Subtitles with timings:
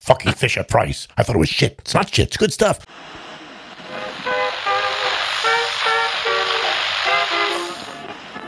[0.00, 1.06] Fucking Fisher Price.
[1.16, 1.76] I thought it was shit.
[1.80, 2.28] It's not shit.
[2.28, 2.86] It's good stuff.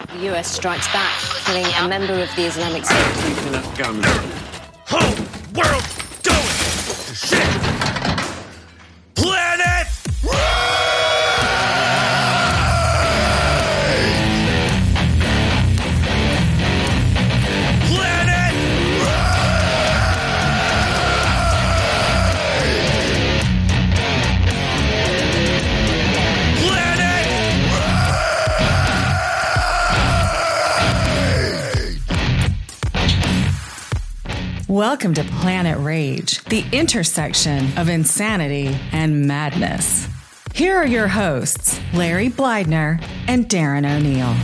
[0.09, 2.97] The US strikes back, killing a member of the Islamic State.
[4.87, 5.15] Whole
[5.55, 5.85] world
[6.23, 6.49] going
[7.07, 7.82] to shit.
[34.83, 40.09] Welcome to Planet Rage, the intersection of insanity and madness.
[40.57, 44.35] Here are your hosts, Larry Blydner and Darren O'Neill.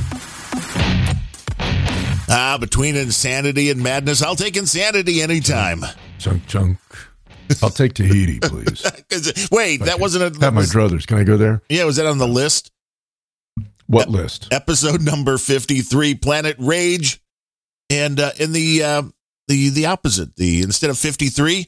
[2.29, 5.81] Ah, between insanity and madness, I'll take insanity anytime.
[6.21, 6.79] Chunk, chunk.
[7.61, 8.85] I'll take Tahiti, please.
[9.51, 10.41] Wait, that wasn't a.
[10.41, 11.05] Have my was- druthers.
[11.05, 11.63] Can I go there?
[11.69, 12.71] yeah, was that on the list?
[13.89, 14.47] What list?
[14.53, 17.21] Episode number fifty-three, Planet Rage,
[17.91, 19.03] and uh, in the uh,
[19.49, 21.67] the the opposite, the instead of 53,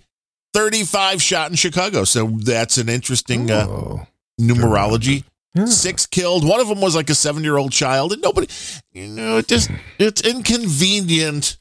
[0.54, 2.04] 35 shot in Chicago.
[2.04, 4.06] So that's an interesting uh, oh,
[4.40, 5.24] numerology.
[5.54, 5.64] yeah.
[5.64, 6.46] Six killed.
[6.46, 8.46] One of them was like a seven-year-old child, and nobody,
[8.92, 11.56] you know, it just it's inconvenient.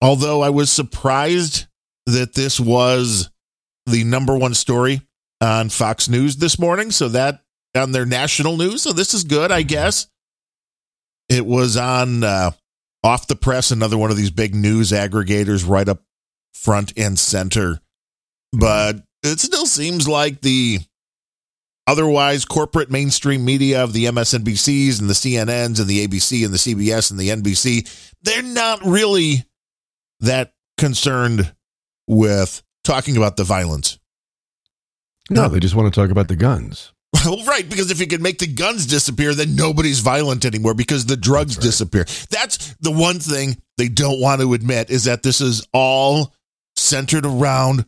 [0.00, 1.66] Although I was surprised
[2.06, 3.30] that this was
[3.86, 5.02] the number one story
[5.40, 6.90] on Fox News this morning.
[6.90, 7.42] So that
[7.74, 8.82] on their national news.
[8.82, 10.06] So this is good, I guess.
[11.28, 12.50] It was on uh,
[13.04, 16.02] off the press, another one of these big news aggregators, right up
[16.54, 17.80] front and center.
[18.52, 20.80] But it still seems like the
[21.86, 26.58] otherwise corporate mainstream media of the MSNBCs and the CNNs and the ABC and the
[26.58, 27.88] CBS and the NBC,
[28.22, 29.44] they're not really
[30.20, 31.52] that concerned
[32.06, 33.98] with talking about the violence.
[35.30, 36.91] No, they just want to talk about the guns.
[37.24, 41.06] Well, right, because if you can make the guns disappear, then nobody's violent anymore because
[41.06, 41.70] the drugs That's right.
[41.70, 42.04] disappear.
[42.30, 46.34] That's the one thing they don't want to admit is that this is all
[46.74, 47.84] centered around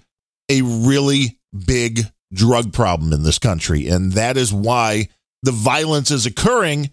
[0.49, 2.01] a really big
[2.33, 3.89] drug problem in this country.
[3.89, 5.09] And that is why
[5.43, 6.91] the violence is occurring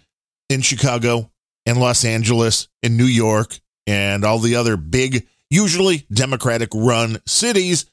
[0.49, 1.31] in Chicago
[1.65, 7.85] and Los Angeles and New York and all the other big, usually Democratic run cities.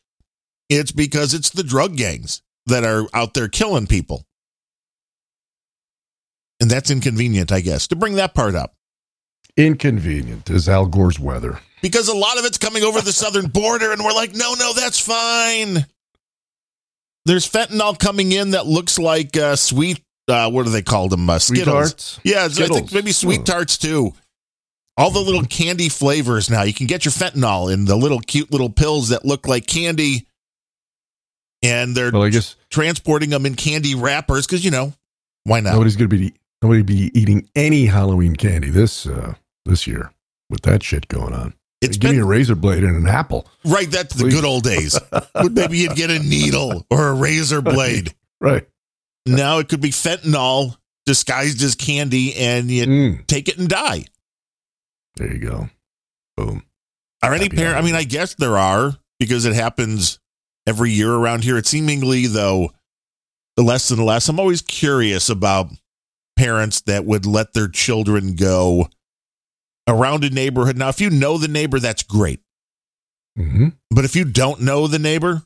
[0.68, 4.24] It's because it's the drug gangs that are out there killing people.
[6.60, 8.74] And that's inconvenient, I guess, to bring that part up.
[9.56, 11.60] Inconvenient is Al Gore's weather.
[11.82, 14.72] Because a lot of it's coming over the southern border, and we're like, no, no,
[14.72, 15.86] that's fine.
[17.24, 21.28] There's fentanyl coming in that looks like uh, sweet, uh, what do they call them?
[21.28, 21.64] Uh, Skittles.
[21.66, 22.20] Sweethearts?
[22.24, 24.12] Yeah, it's- I think maybe sweet tarts too.
[24.96, 26.62] All the little candy flavors now.
[26.62, 30.26] You can get your fentanyl in the little cute little pills that look like candy.
[31.62, 34.92] And they're Well, I guess transporting them in candy wrappers because, you know,
[35.44, 35.72] why not?
[35.74, 40.12] nobody's going to be nobody be eating any Halloween candy this uh, this year
[40.50, 41.54] with that shit going on.
[41.80, 43.46] It's Give me a razor blade and an apple.
[43.64, 43.88] right.
[43.90, 44.98] That's the good old days.
[45.32, 48.12] But Maybe you'd get a needle or a razor blade.
[48.40, 48.66] Right.
[49.26, 50.76] Now it could be fentanyl
[51.06, 54.06] disguised as candy and you Mm, take it and die.
[55.16, 55.68] there you go.
[56.36, 56.64] Boom.
[57.22, 57.76] Are any parent?
[57.76, 60.18] I mean, I guess there are because it happens
[60.66, 61.56] every year around here.
[61.58, 62.70] It seemingly though,
[63.56, 64.28] less and less.
[64.28, 65.70] I'm always curious about
[66.38, 68.88] parents that would let their children go
[69.88, 70.76] around a neighborhood.
[70.78, 72.40] Now, if you know the neighbor, that's great.
[73.36, 75.42] hmm But if you don't know the neighbor,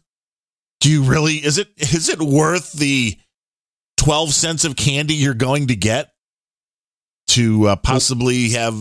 [0.81, 1.37] do you really?
[1.37, 3.17] Is it is it worth the
[3.97, 6.13] twelve cents of candy you're going to get
[7.29, 8.77] to uh, possibly have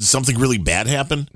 [0.00, 1.28] something really bad happen?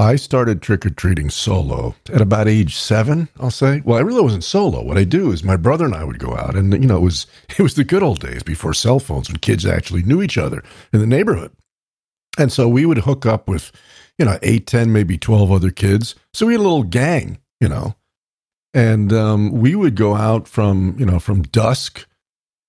[0.00, 3.28] I started trick or treating solo at about age seven.
[3.38, 3.82] I'll say.
[3.84, 4.82] Well, I really wasn't solo.
[4.82, 7.02] What I do is my brother and I would go out, and you know, it
[7.02, 10.38] was it was the good old days before cell phones when kids actually knew each
[10.38, 11.52] other in the neighborhood,
[12.38, 13.72] and so we would hook up with,
[14.18, 16.14] you know, eight, ten, maybe twelve other kids.
[16.32, 17.94] So we had a little gang, you know,
[18.72, 22.06] and um, we would go out from you know from dusk,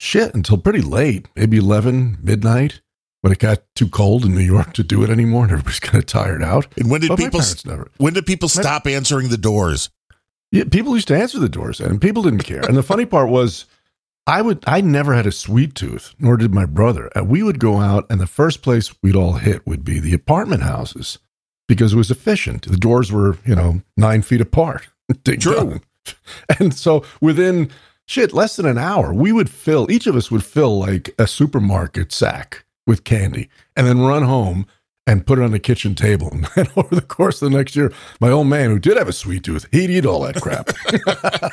[0.02, 2.81] shit, until pretty late, maybe eleven midnight.
[3.22, 6.00] When it got too cold in New York to do it anymore, and everybody's kind
[6.00, 6.68] of tired out.
[6.78, 7.90] And when did But people never.
[7.98, 9.90] when did people stop answering the doors?
[10.52, 12.62] Yeah, people used to answer the doors, and people didn't care.
[12.62, 13.66] And the funny part was,
[14.28, 17.10] I would I never had a sweet tooth, nor did my brother.
[17.16, 20.14] And we would go out, and the first place we'd all hit would be the
[20.14, 21.20] apartment houses
[21.68, 22.64] because it was efficient.
[22.68, 24.88] The doors were you know nine feet apart.
[25.26, 25.80] True.
[26.60, 27.70] And so within
[28.08, 31.28] shit less than an hour, we would fill each of us would fill like a
[31.28, 34.66] supermarket sack with candy, and then run home
[35.08, 36.30] and put it on the kitchen table.
[36.56, 39.14] And over the course of the next year, my old man, who did have a
[39.14, 40.70] sweet tooth, he'd eat all that crap.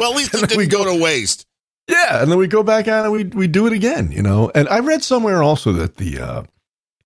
[0.00, 1.46] Well, at least it didn't we go to waste.
[1.88, 4.50] yeah, and then we go back out and we we do it again, you know.
[4.54, 6.42] And I read somewhere also that the uh,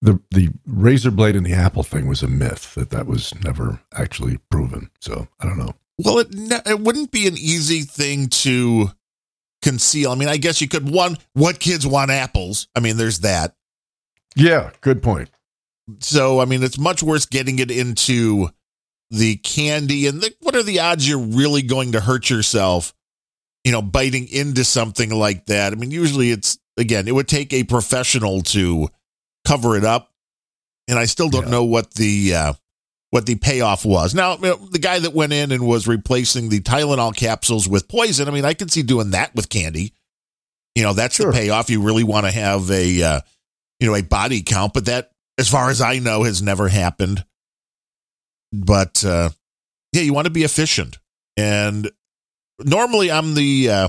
[0.00, 3.80] the the razor blade in the apple thing was a myth that that was never
[3.94, 4.90] actually proven.
[5.00, 5.74] So I don't know.
[5.98, 8.90] Well, it ne- it wouldn't be an easy thing to
[9.62, 10.10] conceal.
[10.10, 12.68] I mean, I guess you could one what kids want apples.
[12.76, 13.54] I mean, there's that.
[14.36, 15.30] Yeah, good point.
[16.00, 18.50] So, I mean, it's much worse getting it into
[19.10, 22.92] the candy and the, what are the odds you're really going to hurt yourself,
[23.64, 25.72] you know, biting into something like that?
[25.72, 28.88] I mean, usually it's again, it would take a professional to
[29.46, 30.12] cover it up.
[30.86, 31.50] And I still don't Yeah.
[31.50, 32.52] know what the uh
[33.10, 34.14] what the payoff was.
[34.14, 37.88] Now, you know, the guy that went in and was replacing the Tylenol capsules with
[37.88, 39.94] poison, I mean, I could see doing that with candy.
[40.74, 41.32] You know, that's Sure.
[41.32, 41.70] the payoff.
[41.70, 43.20] You really want to have a uh,
[43.80, 47.24] you know, a body count, but that as far as I know has never happened.
[48.52, 49.30] But uh
[49.92, 50.98] yeah, you want to be efficient.
[51.36, 51.90] And
[52.58, 53.88] normally I'm the uh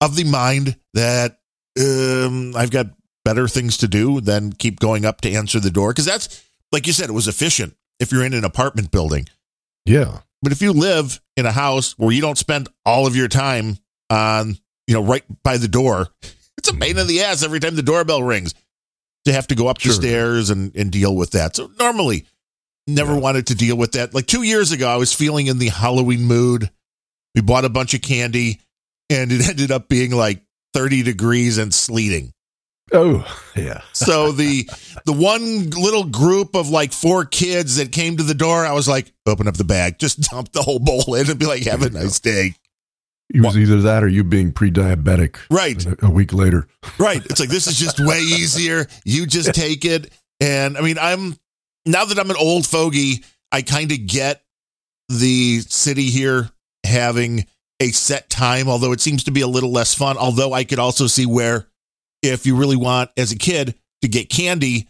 [0.00, 1.38] of the mind that
[1.78, 2.86] um I've got
[3.24, 6.86] better things to do than keep going up to answer the door because that's like
[6.86, 9.26] you said it was efficient if you're in an apartment building.
[9.86, 13.28] Yeah, But if you live in a house where you don't spend all of your
[13.28, 13.76] time
[14.10, 14.56] on,
[14.86, 16.08] you know, right by the door,
[16.58, 18.54] it's a pain in the ass every time the doorbell rings
[19.26, 19.90] to have to go up Sure.
[19.92, 21.56] the stairs and, and deal with that.
[21.56, 22.26] So normally
[22.86, 23.20] never Yeah.
[23.20, 24.14] wanted to deal with that.
[24.14, 26.70] Like two years ago, I was feeling in the Halloween mood.
[27.34, 28.60] We bought a bunch of candy
[29.10, 30.42] and it ended up being like
[30.74, 32.32] 30 degrees and sleeting.
[32.92, 33.26] Oh,
[33.56, 33.80] yeah.
[33.92, 34.68] So the
[35.04, 38.88] the one little group of like four kids that came to the door, I was
[38.88, 41.82] like, open up the bag, just dump the whole bowl in and be like, have
[41.82, 42.54] a nice day.
[43.32, 45.36] It was either that or you being pre-diabetic.
[45.50, 45.84] Right.
[45.86, 46.68] A, a week later.
[46.98, 47.24] Right.
[47.26, 48.86] It's like this is just way easier.
[49.04, 50.12] You just take it.
[50.40, 51.34] And I mean, I'm
[51.86, 54.42] now that I'm an old fogey, I kind of get
[55.08, 56.50] the city here
[56.84, 57.46] having
[57.80, 60.16] a set time, although it seems to be a little less fun.
[60.18, 61.66] Although I could also see where
[62.32, 64.88] if you really want as a kid to get candy,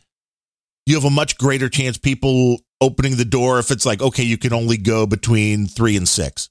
[0.87, 4.37] you have a much greater chance people opening the door if it's like, okay, you
[4.39, 6.51] can only go between three and six.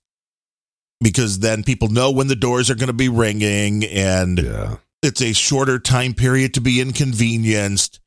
[1.01, 4.77] Because then people know when the doors are going to be ringing and Yeah.
[5.01, 7.99] it's a shorter time period to be inconvenienced.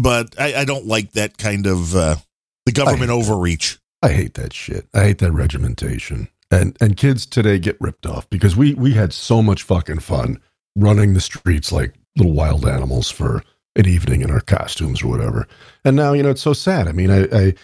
[0.00, 2.16] But I, I don't like that kind of uh,
[2.66, 3.32] the government I hate that.
[3.32, 3.78] overreach.
[4.02, 4.86] I hate that shit.
[4.92, 6.28] I hate that regimentation.
[6.50, 10.40] And and kids today get ripped off because we we had so much fucking fun
[10.76, 13.42] running the streets like little wild animals for
[13.76, 15.48] an evening in our costumes or whatever.
[15.84, 16.88] And now, you know, it's so sad.
[16.88, 17.54] I mean, I, I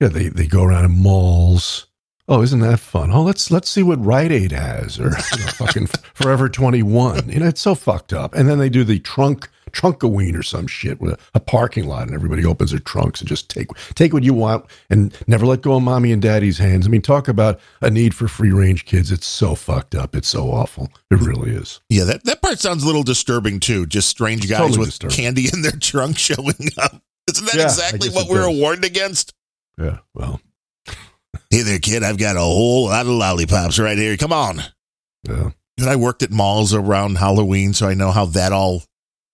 [0.00, 1.86] yeah, they, they go around in malls.
[2.28, 3.10] Oh, isn't that fun?
[3.10, 7.28] Oh, let's let's see what Rite Aid has or you know, fucking Forever 21.
[7.28, 8.34] You know, it's so fucked up.
[8.34, 12.06] And then they do the trunk Trunkoween or some shit with a, a parking lot
[12.06, 15.62] and everybody opens their trunks and just take take what you want and never let
[15.62, 16.86] go of mommy and daddy's hands.
[16.86, 19.10] I mean, talk about a need for free range kids.
[19.10, 20.14] It's so fucked up.
[20.14, 20.88] It's so awful.
[21.10, 21.80] It really is.
[21.88, 23.86] Yeah, that, that part sounds a little disturbing too.
[23.86, 25.16] Just strange guys Totally with disturbing.
[25.16, 27.02] candy in their trunk showing up.
[27.30, 29.34] Isn't that Yeah, exactly what we were warned against?
[29.78, 29.98] Yeah.
[30.14, 30.40] Well,
[31.48, 32.02] Hey there, kid.
[32.02, 34.16] I've got a whole lot of lollipops right here.
[34.16, 34.62] Come on.
[35.28, 35.50] yeah.
[35.78, 38.82] And I worked at malls around Halloween, so I know how that all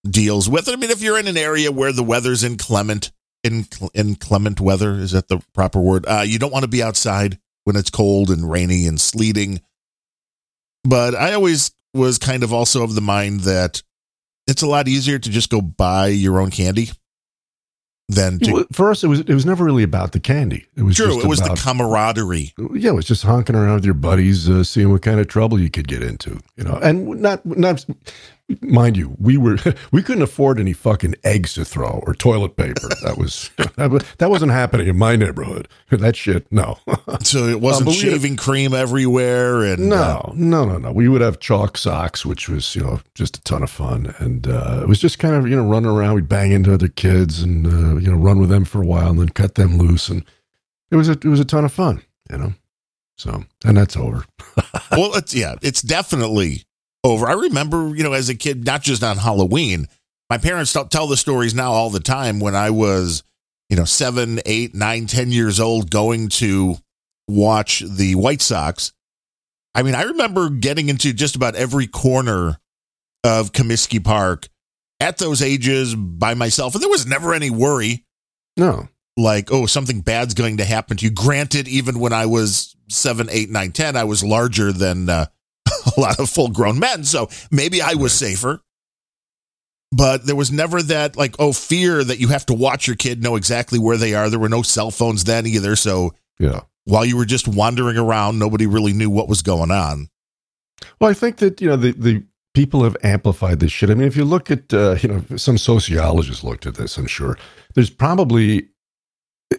[0.07, 0.73] deals with it.
[0.73, 3.11] I mean, if you're in an area where the weather's inclement,
[3.43, 6.05] in, inclement weather, is that the proper word?
[6.07, 9.61] Uh, you don't want to be outside when it's cold and rainy and sleeting.
[10.85, 13.83] But I always was kind of also of the mind that
[14.47, 16.91] it's a lot easier to just go buy your own candy
[18.09, 18.67] than to.
[18.73, 20.67] For us, it was it was never really about the candy.
[20.77, 22.53] It was True, it was about, the camaraderie.
[22.75, 25.61] yeah, it was just honking around with your buddies, uh, seeing what kind of trouble
[25.61, 26.79] you could get into, you know.
[26.83, 27.85] And not, not,
[28.61, 29.59] mind you, we were
[29.93, 32.89] we couldn't afford any fucking eggs to throw or toilet paper.
[33.03, 35.69] That was that, was, that wasn't happening in my neighborhood.
[35.97, 36.79] That shit, no,
[37.23, 40.93] So it wasn't Um, shaving cream everywhere, and uh, no, no, no, no.
[40.93, 44.47] We would have chalk socks, which was you know just a ton of fun, and
[44.47, 46.15] uh, it was just kind of you know running around.
[46.17, 49.11] We'd bang into other kids and uh, you know run with them for a while,
[49.11, 50.25] and then cut them loose, and
[50.91, 52.53] it was a it was a ton of fun, you know.
[53.17, 54.25] So and that's over.
[54.91, 56.66] well, it's yeah, it's definitely
[57.07, 57.27] over.
[57.29, 59.87] I remember, you know, as a kid, not just on Halloween,
[60.29, 63.23] my parents tell- tell the stories now all the time when I was,
[63.71, 66.77] you know, seven, eight, nine, ten years old, going to
[67.29, 68.93] watch the White Sox.
[69.75, 72.59] I mean, I remember getting into just about every corner
[73.25, 74.49] of Comiskey Park
[75.01, 78.05] at those ages by myself, and there was never any worry
[78.57, 81.11] No, like, oh, something bad's going to happen to you.
[81.11, 85.27] Granted, even when I was seven, eight, nine, ten, I was larger than uh,
[85.99, 87.05] a lot of full grown men.
[87.05, 88.61] So maybe I was safer.
[89.93, 93.23] but there was never that like oh fear that you have to watch your kid
[93.23, 94.29] know exactly where they are.
[94.29, 96.61] There were no cell phones then either, so Yeah.
[96.85, 100.09] while you were just wandering around, nobody really knew what was going on.
[101.01, 103.91] Well, I think that you know the the people have amplified this shit.
[103.91, 107.07] I mean, if you look at uh, you know some sociologists looked at this, I'm
[107.07, 107.39] sure
[107.75, 108.69] there's probably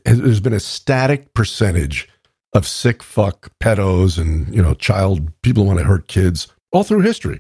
[0.04, 2.10] there's been a static percentage
[2.54, 7.02] of sick fuck pedos and you know child people want to hurt kids all through
[7.02, 7.40] history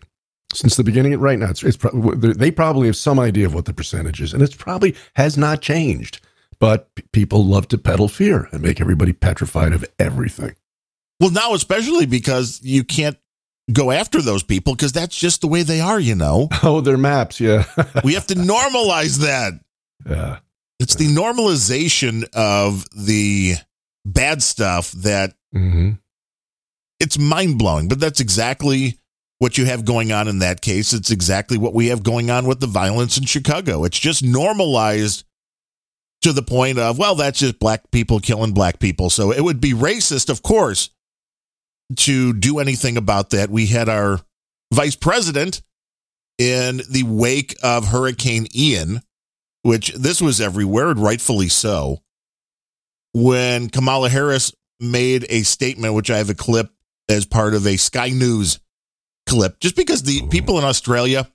[0.53, 1.17] since the beginning.
[1.19, 4.33] Right now, it's, it's pro- they probably have some idea of what the percentage is,
[4.33, 6.19] and it's probably has not changed.
[6.59, 10.55] But p- people love to peddle fear and make everybody petrified of everything.
[11.19, 13.17] Well, now especially because you can't
[13.73, 16.47] go after those people because that's just the way they are, you know.
[16.63, 17.65] Oh, they're maps, yeah,
[18.03, 19.53] We have to normalize that.
[20.09, 20.39] yeah.
[20.79, 23.55] It's the normalization of the
[24.13, 25.91] bad stuff that hmm
[26.99, 28.97] it's mind blowing, but that's exactly
[29.37, 30.93] what you have going on in that case.
[30.93, 33.83] It's exactly what we have going on with the violence in Chicago.
[33.83, 35.23] It's just normalized
[36.23, 39.11] to the point of, well, that's just black people killing black people.
[39.11, 40.89] So it would be racist, of course,
[41.97, 43.51] to do anything about that.
[43.51, 44.19] We had our
[44.73, 45.61] vice president
[46.39, 49.01] in the wake of Hurricane Ian,
[49.61, 52.01] which this was everywhere, and rightfully so.
[53.19, 56.69] When Kamala Harris made a statement, which I have a clip
[57.09, 58.59] as part of a Sky News
[59.25, 61.27] clip, just because the people in Australia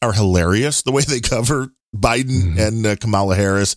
[0.00, 2.58] are hilarious the way they cover Biden Mhm.
[2.68, 3.74] and uh, Kamala Harris.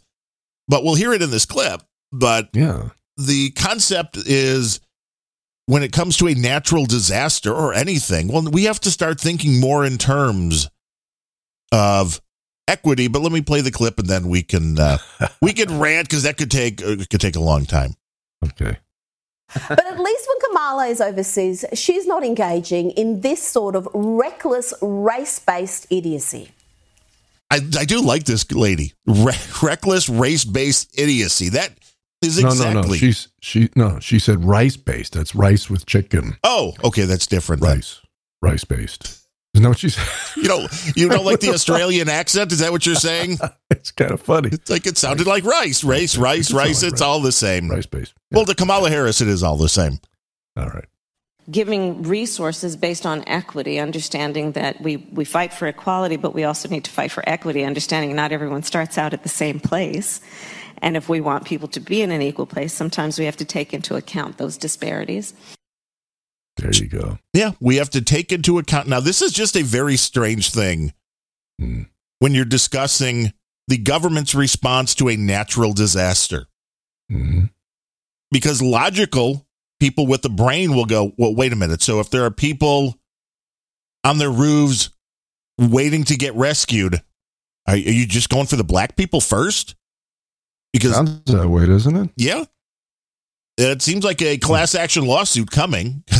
[0.67, 1.81] But we'll hear it in this clip.
[2.11, 2.89] But Yeah.
[3.17, 4.79] the concept is
[5.65, 9.59] when it comes to a natural disaster or anything, well, we have to start thinking
[9.59, 10.67] more in terms
[11.71, 12.21] of
[12.67, 13.07] equity.
[13.07, 14.97] But let me play the clip and then we can uh,
[15.41, 17.95] we can rant because that could take uh, it could take a long time.
[18.43, 18.77] Okay.
[19.69, 24.73] But at least when Kamala is overseas, she's not engaging in this sort of reckless
[24.81, 26.51] race based idiocy.
[27.49, 28.93] I, I do like this lady.
[29.05, 29.33] Re-
[29.63, 31.49] reckless race based idiocy.
[31.49, 31.71] That
[32.21, 32.73] is exactly.
[32.73, 32.87] no, no.
[32.87, 32.93] no.
[32.95, 33.99] She's she no.
[33.99, 35.13] She said rice based.
[35.13, 36.37] That's rice with chicken.
[36.43, 37.61] oh, okay, that's different.
[37.61, 38.01] Rice,
[38.41, 39.26] rice based.
[39.57, 40.07] Isn't that what she said?
[40.37, 42.51] You know, you don't like the Australian accent?
[42.51, 43.39] Is that what you're saying?
[43.71, 44.49] it's kind of funny.
[44.51, 46.79] It's like it sounded like rice, race, rice, It rice.
[46.79, 47.01] sounded like It's rice.
[47.01, 47.69] all the same.
[47.71, 48.13] Rice based.
[48.31, 49.99] Well, to Kamala Harris, it is all the same.
[50.55, 50.85] All right.
[51.49, 56.69] giving resources based on equity, understanding that we, we fight for equality, but we also
[56.69, 60.21] need to fight for equity, understanding not everyone starts out at the same place.
[60.79, 63.45] And if we want people to be in an equal place, sometimes we have to
[63.45, 65.33] take into account those disparities.
[66.57, 67.19] There you go.
[67.33, 68.87] Yeah, we have to take into account.
[68.87, 70.93] Now, this is just a very strange thing
[71.59, 71.83] Hmm.
[72.19, 73.33] when you're discussing
[73.67, 76.47] the government's response to a natural disaster.
[77.09, 77.45] hmm
[78.29, 79.47] because logical
[79.79, 81.81] people with the brain will go, well, wait a minute.
[81.81, 82.99] So if there are people
[84.03, 84.89] on their roofs
[85.57, 86.95] waiting to get rescued,
[87.67, 89.75] are, are you just going for the black people first?
[90.73, 92.09] Because, Sounds that way, doesn't it?
[92.17, 92.43] yeah,
[93.57, 96.03] it seems like a class action lawsuit coming.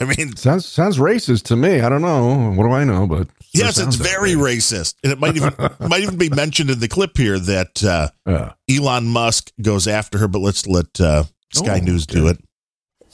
[0.00, 1.80] I mean, Sounds sounds racist to me.
[1.80, 2.52] I don't know.
[2.52, 3.06] What do I know?
[3.06, 4.56] But it yes, it's very way.
[4.56, 4.94] racist.
[5.04, 8.52] And it might even might even be mentioned in the clip here that uh, Yeah.
[8.70, 12.38] Elon Musk goes after her, but let's let uh, Sky Oh, News do it.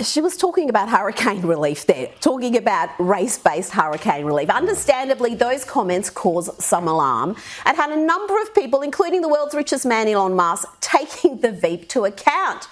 [0.00, 4.48] She was talking about hurricane relief there, talking about race based hurricane relief.
[4.48, 7.36] Understandably, those comments caused some alarm
[7.66, 11.52] and had a number of people, including the world's richest man, Elon Musk, taking the
[11.52, 12.66] Veep to account.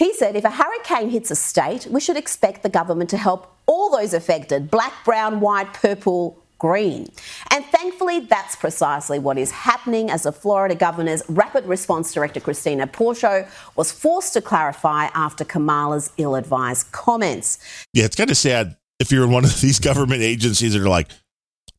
[0.00, 3.54] He said if a hurricane hits a state, we should expect the government to help
[3.66, 7.12] all those affected black, brown, white, purple, green.
[7.50, 12.86] And thankfully, that's precisely what is happening as the Florida governor's rapid response director, Christina
[12.86, 17.58] Pushaw, was forced to clarify after Kamala's ill advised comments.
[17.92, 20.88] Yeah, it's kind of sad if you're in one of these government agencies that are
[20.88, 21.10] like,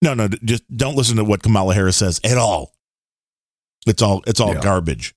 [0.04, 2.72] no, no, just don't listen to what Kamala Harris says at all.
[3.88, 4.62] It's all it's all Yeah.
[4.62, 5.16] garbage.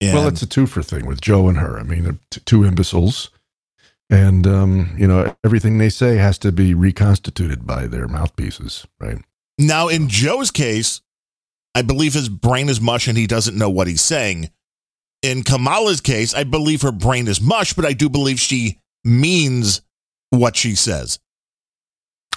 [0.00, 1.78] And Well, it's a twofer thing with Joe and her.
[1.78, 3.30] I mean, they're t- two imbeciles,
[4.08, 9.18] and um, you know everything they say has to be reconstituted by their mouthpieces, right?
[9.58, 11.02] now in Joe's case,
[11.74, 14.50] I believe his brain is mush and he doesn't know what he's saying.
[15.20, 19.82] In Kamala's case, I believe her brain is mush, but I do believe she means
[20.30, 21.18] what she says.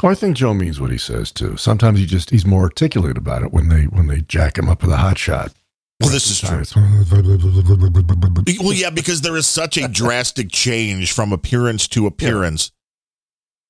[0.03, 1.57] Oh, I think Joe means what he says too.
[1.57, 4.81] Sometimes he just he's more articulate about it when they when they jack him up
[4.81, 5.53] with a hot shot.
[6.01, 6.63] Well, this is true.
[8.59, 12.71] Well, yeah, because there is such a drastic change from appearance to appearance,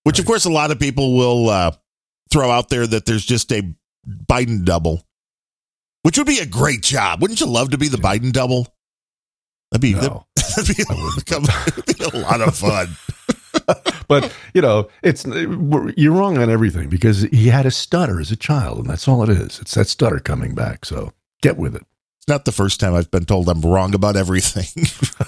[0.03, 1.71] which, of course, a lot of people will uh,
[2.31, 3.73] throw out there that there's just a
[4.07, 5.05] Biden double,
[6.03, 7.21] which would be a great job.
[7.21, 8.67] Wouldn't you love to be the Biden double?
[9.71, 10.25] That'd be, No.
[10.35, 12.95] that'd, be, that'd be a lot of fun.
[14.07, 15.25] but you know, it's
[15.97, 19.23] you're wrong on everything because he had a stutter as a child, and that's all
[19.23, 19.59] it is.
[19.59, 20.85] It's that stutter coming back.
[20.85, 21.11] So
[21.41, 21.85] get with it.
[22.21, 24.83] It's not the first time I've been told I'm wrong about everything.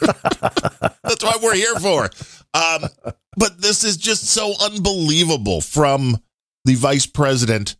[1.03, 2.07] That's what we're here for.
[2.53, 2.87] Um,
[3.35, 6.21] but this is just so unbelievable from
[6.65, 7.77] the vice president.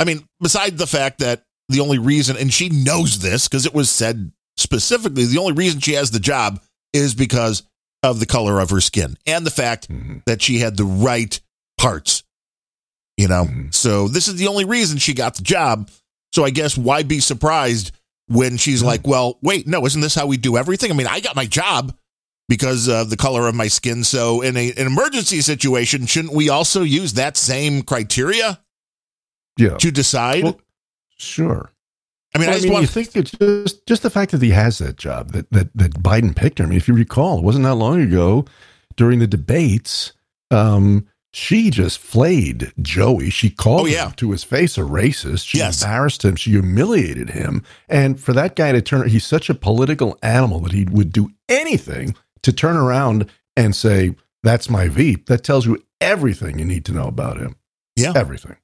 [0.00, 3.74] I mean, beside the fact that the only reason, and she knows this because it
[3.74, 6.60] was said specifically, the only reason she has the job
[6.92, 7.62] is because
[8.02, 10.18] of the color of her skin and the fact mm-hmm.
[10.26, 11.40] that she had the right
[11.78, 12.24] parts.
[13.16, 13.70] You know, mm-hmm.
[13.70, 15.88] so this is the only reason she got the job.
[16.32, 17.92] So I guess why be surprised
[18.30, 20.90] when she's like, well, wait, no, isn't this how we do everything?
[20.90, 21.96] I mean, I got my job
[22.48, 24.04] because of the color of my skin.
[24.04, 28.60] So in a, an emergency situation, shouldn't we also use that same criteria?
[29.56, 29.76] Yeah.
[29.78, 30.44] To decide?
[30.44, 30.60] Well,
[31.18, 31.72] sure.
[32.34, 34.40] I mean, well, I, I mean, want- you think it's just just the fact that
[34.40, 36.66] he has that job that that that Biden picked him.
[36.66, 38.44] I mean, if you recall, it wasn't that long ago
[38.96, 40.12] during the debates.
[40.52, 43.30] Um, she just flayed Joey.
[43.30, 44.06] She called oh, yeah.
[44.06, 45.46] him to his face a racist.
[45.46, 45.82] She yes.
[45.82, 46.36] embarrassed him.
[46.36, 47.62] She humiliated him.
[47.88, 51.30] And for that guy to turn, he's such a political animal that he would do
[51.48, 56.84] anything to turn around and say, "That's my Veep." That tells you everything you need
[56.86, 57.56] to know about him.
[57.94, 58.56] Yeah, everything.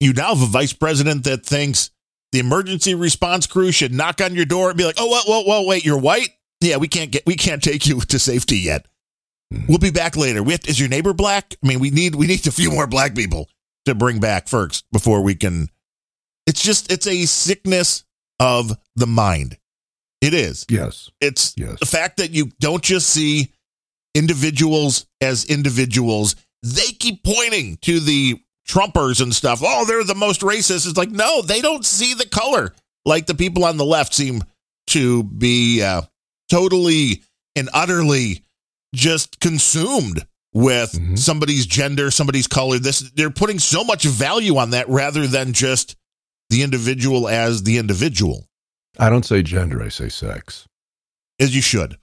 [0.00, 1.90] You now have a vice president that thinks
[2.32, 5.42] the emergency response crew should knock on your door and be like, "Oh, whoa, whoa,
[5.42, 6.30] whoa, wait, you're white?
[6.60, 8.86] Yeah, we can't get, we can't take you to safety yet."
[9.50, 10.42] We'll be back later.
[10.42, 11.56] We have to, is your neighbor black?
[11.62, 13.48] I mean, we need we need a few more black people
[13.86, 15.68] to bring back first before we can.
[16.46, 18.04] It's just it's a sickness
[18.38, 19.58] of the mind.
[20.20, 20.66] It is.
[20.68, 21.10] Yes.
[21.20, 21.78] It's yes.
[21.78, 23.52] the fact that you don't just see
[24.14, 26.34] individuals as individuals.
[26.62, 29.60] They keep pointing to the Trumpers and stuff.
[29.64, 30.86] Oh, they're the most racist.
[30.86, 32.74] It's like no, they don't see the color
[33.06, 34.42] like the people on the left seem
[34.88, 36.02] to be uh,
[36.50, 37.22] totally
[37.56, 38.44] and utterly
[38.94, 41.16] just consumed with mm-hmm.
[41.16, 42.78] somebody's gender, somebody's color.
[42.78, 45.96] This they're putting so much value on that rather than just
[46.50, 48.46] the individual as the individual.
[48.98, 50.66] I don't say gender, I say sex.
[51.38, 51.98] As you should.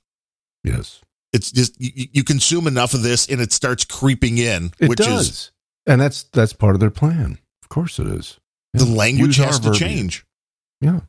[0.63, 1.01] Yes.
[1.33, 4.99] It's just you, you consume enough of this and it starts creeping in, it which
[4.99, 5.29] does.
[5.29, 5.51] is
[5.85, 7.37] and that's that's part of their plan.
[7.61, 8.39] Of course it is.
[8.73, 8.85] Yeah.
[8.85, 10.25] The language Use has to change.
[10.81, 11.01] Yeah.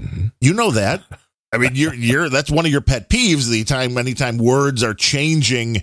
[0.00, 0.26] Mm-hmm.
[0.40, 1.02] You know that.
[1.52, 3.50] I mean, you're you're that's one of your pet peeves.
[3.50, 5.82] The time, anytime words are changing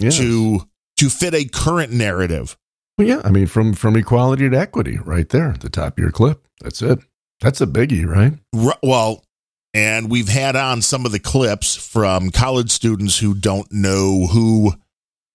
[0.00, 0.18] yes.
[0.18, 0.60] to
[0.96, 2.56] to fit a current narrative.
[2.98, 6.02] Well, yeah, I mean, from from equality to equity, right there at the top of
[6.02, 6.46] your clip.
[6.60, 6.98] That's it.
[7.40, 8.32] That's a biggie, right?
[8.56, 9.24] R- well,
[9.72, 14.72] and we've had on some of the clips from college students who don't know who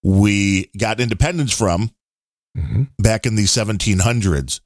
[0.02, 1.92] we got independence from
[2.58, 2.84] mm-hmm.
[2.98, 4.62] back in the 1700s.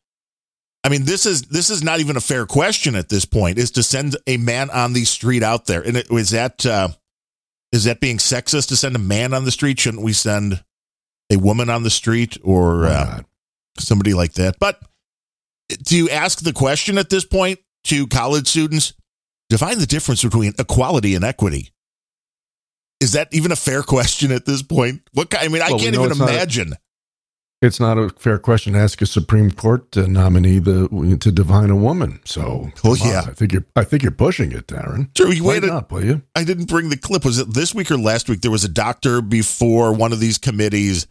[0.84, 3.58] I mean, this is this is not even a fair question at this point.
[3.58, 6.90] Is to send a man on the street out there, and it, is that uh,
[7.72, 9.80] is that being sexist to send a man on the street?
[9.80, 10.64] Shouldn't we send
[11.32, 13.22] a woman on the street or uh,
[13.80, 14.58] somebody like that?
[14.60, 14.82] But
[15.82, 18.94] do you ask the question at this point to college students?
[19.50, 21.72] Define the difference between equality and equity.
[23.00, 25.02] Is that even a fair question at this point?
[25.14, 26.74] What I mean, well, I can't even imagine.
[27.64, 31.70] It's not a fair question to ask a Supreme Court uh, nominee the, to divine
[31.70, 32.20] a woman.
[32.26, 33.30] So, oh, well, yeah, on.
[33.30, 33.66] I think you're.
[33.78, 35.16] I think you're pushing it, Darren.
[35.16, 36.22] Sure, you waited up, will you?
[36.36, 37.24] I didn't bring the clip.
[37.24, 38.42] Was it this week or last week?
[38.42, 41.08] There was a doctor before one of these committees,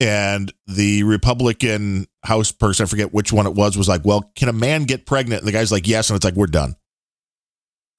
[0.00, 4.48] and the Republican House person, I forget which one it was, was like, "Well, can
[4.48, 6.76] a man get pregnant?" And the guy's like, "Yes," and it's like, "We're done."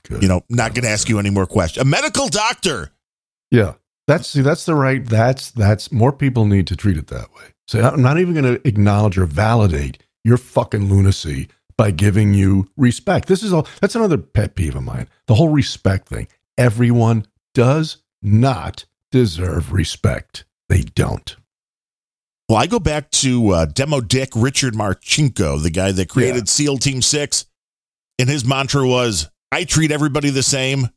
[0.06, 0.24] Good.
[0.24, 1.84] You know, not going to ask you any more questions.
[1.84, 2.90] A medical doctor.
[3.52, 3.76] Yeah,
[4.08, 5.06] that's see, that's the right.
[5.06, 7.44] That's that's more people need to treat it that way.
[7.72, 12.68] So I'm not even going to acknowledge or validate your fucking lunacy by giving you
[12.76, 13.30] respect.
[13.30, 15.08] This is all that's another pet peeve of mine.
[15.28, 16.28] The whole respect thing.
[16.58, 20.44] Everyone does not deserve respect.
[20.68, 21.38] They don't.
[22.50, 26.52] Well, I go back to uh, Demo Dick Richard Marcinko, the guy that created yeah.
[26.52, 27.46] SEAL Team 6.
[28.20, 30.90] And his mantra was I treat everybody the same,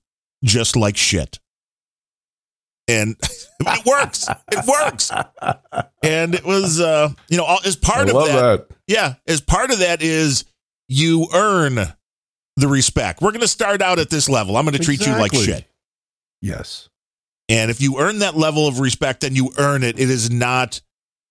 [0.43, 1.39] just like shit
[2.89, 3.17] and
[3.61, 4.29] it works.
[4.53, 5.11] It works.
[6.03, 9.71] And it was, uh, you know, as part I of that, that, yeah, as part
[9.71, 10.45] of that is
[10.89, 11.79] you earn
[12.57, 13.21] the respect.
[13.21, 14.57] We're going to start out at this level.
[14.57, 15.15] I'm going to treat exactly.
[15.15, 15.71] you like shit.
[16.41, 16.89] Yes.
[17.49, 19.99] And if you earn that level of respect, then you earn it.
[19.99, 20.81] It is not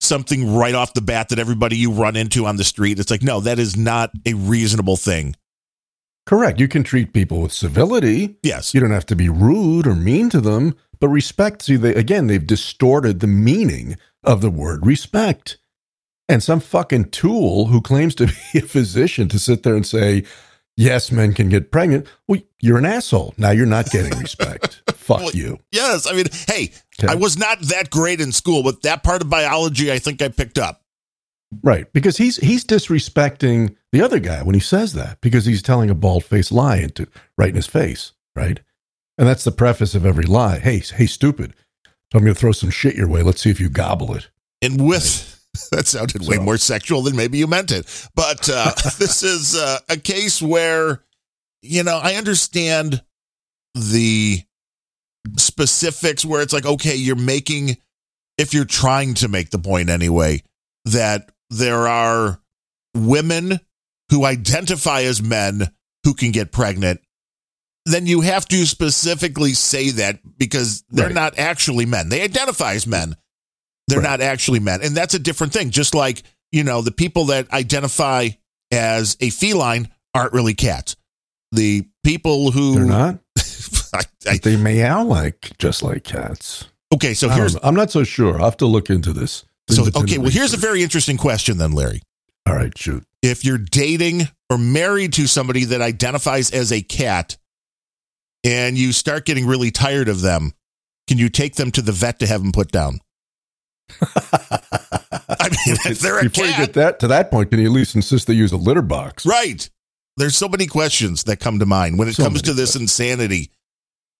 [0.02, 3.00] something right off the bat that everybody you run into on the street.
[3.00, 5.36] It's like, no, that is not a reasonable thing.
[6.26, 6.60] Correct.
[6.60, 8.38] You can treat people with civility.
[8.44, 8.74] Yes.
[8.74, 12.28] You don't have to be rude or mean to them, but respect, see, they, again,
[12.28, 15.58] they've distorted the meaning of the word respect.
[16.30, 20.24] And some fucking tool who claims to be a physician to sit there and say,
[20.78, 22.08] yes, men can get pregnant.
[22.28, 23.34] Well, you're an asshole.
[23.38, 24.82] Now you're not getting respect.
[24.94, 25.60] Fuck Well, you.
[25.72, 27.12] Yes, I mean, hey, Okay.
[27.12, 30.28] I was not that great in school, but that part of biology I think I
[30.30, 30.82] picked up.
[31.64, 31.92] Right.
[31.92, 35.96] Because he's he's disrespecting the other guy when he says that because he's telling a
[35.96, 38.14] bald faced lie into right in his face.
[38.36, 38.60] Right.
[39.18, 40.60] And that's the preface of every lie.
[40.60, 41.54] Hey, hey, stupid.
[41.86, 43.22] So I'm going to throw some shit your way.
[43.24, 44.30] Let's see if you gobble it.
[44.62, 45.30] And with
[45.72, 48.10] that sounded way So- more sexual than maybe you meant it.
[48.16, 51.04] But uh, this is uh, a case where,
[51.62, 53.04] you know, I understand
[53.76, 54.42] the
[55.38, 57.78] specifics where it's like, okay, you're making,
[58.38, 60.44] if you're trying to make the point anyway,
[60.86, 62.40] that there are
[62.96, 63.60] women
[64.12, 65.70] who identify as men
[66.04, 67.00] who can get pregnant.
[67.86, 71.16] Then you have to specifically say that because they're Right.
[71.16, 72.10] not actually men.
[72.10, 73.16] They identify as men.
[73.88, 74.10] They're Right.
[74.10, 74.82] not actually men.
[74.82, 75.70] And that's a different thing.
[75.70, 78.30] Just like, you know, the people that identify
[78.72, 80.96] as a feline aren't really cats.
[81.52, 83.20] The people who They're not.
[83.94, 86.66] I, I, They meow like just like cats.
[86.94, 87.56] okay, so um, here's.
[87.62, 88.38] I'm not so sure.
[88.38, 89.44] I'll have to look into this.
[89.70, 92.02] so okay, well here's a very interesting question then, Larry.
[92.48, 93.04] All right, shoot.
[93.22, 97.38] If you're dating or married to somebody that identifies as a cat
[98.44, 100.54] and you start getting really tired of them,
[101.08, 103.00] can you take them to the vet to have them put down?
[104.02, 107.66] I mean, if they're a Before you cat, get that to that point, can you
[107.66, 109.26] at least insist they use a litter box?
[109.26, 109.70] right?
[110.18, 113.52] There's so many questions that come to mind when it So comes to this insanity.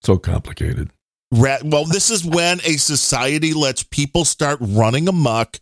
[0.02, 0.90] So complicated.
[1.32, 5.60] Ra- Well, this is when a society lets people start running amok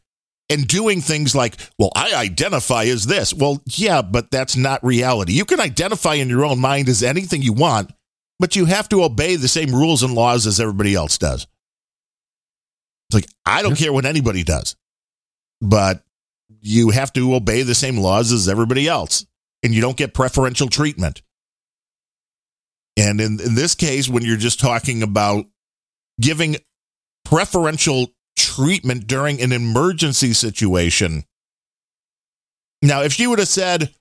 [0.49, 3.33] and doing things like, well, I identify as this.
[3.33, 5.33] Well, yeah, but that's not reality.
[5.33, 7.91] You can identify in your own mind as anything you want,
[8.41, 11.45] but you have to obey the same rules and laws as everybody else does.
[13.07, 14.75] It's like, I don't care what anybody does,
[15.61, 16.03] but
[16.59, 19.27] you have to obey the same laws as everybody else,
[19.61, 21.21] and you don't get preferential treatment.
[22.97, 25.45] And in, in this case, when you're just talking about
[26.19, 26.57] giving
[27.23, 31.25] preferential treatment during an emergency situation.
[32.81, 33.93] Now, if she would have said,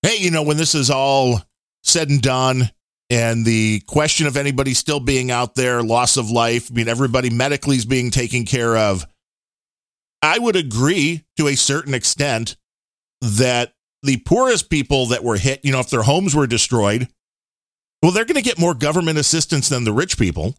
[0.00, 1.42] hey, you know, when this is all
[1.82, 2.70] said and done,
[3.12, 7.28] and the question of anybody still being out there, loss of life, I mean, everybody
[7.28, 9.06] medically is being taken care of,
[10.22, 12.56] I would agree to a certain extent
[13.20, 17.06] that the poorest people that were hit, you know, if their homes were destroyed,
[18.02, 20.56] well, they're going to get more government assistance than the rich people.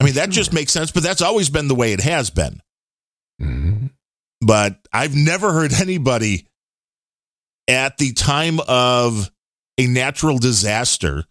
[0.00, 2.60] I mean, that just makes sense, but that's always been the way it has been.
[3.40, 3.90] Mhm.
[4.40, 6.48] But I've never heard anybody
[7.68, 9.30] at the time of
[9.78, 11.24] a natural disaster,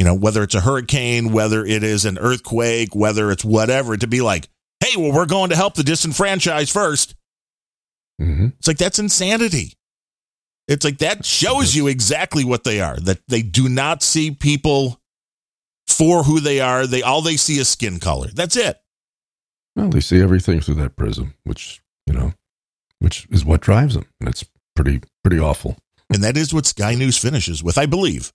[0.00, 4.06] you know, whether it's a hurricane, whether it is an earthquake, whether it's whatever, to
[4.06, 4.48] be like,
[4.82, 7.14] hey, well, we're going to help the disenfranchised first.
[8.18, 8.54] Mhm.
[8.58, 9.74] It's like that's insanity.
[10.66, 12.96] It's like that shows you exactly what they are.
[12.96, 14.98] That they do not see people
[15.86, 16.86] for who they are.
[16.86, 18.28] They all they see is skin color.
[18.32, 18.80] That's it.
[19.76, 22.32] Well, they see everything through that prism, which you know,
[23.00, 25.76] which is what drives them, and it's pretty pretty awful.
[26.08, 28.32] And that is what Sky News finishes with, I believe.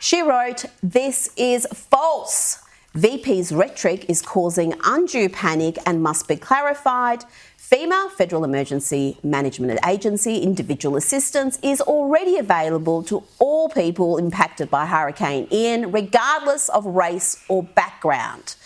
[0.00, 2.62] She wrote, This is false.
[2.94, 7.24] VP's rhetoric is causing undue panic and must be clarified.
[7.58, 14.86] FEMA, Federal Emergency Management Agency, individual assistance is already available to all people impacted by
[14.86, 18.56] Hurricane Ian, regardless of race or background.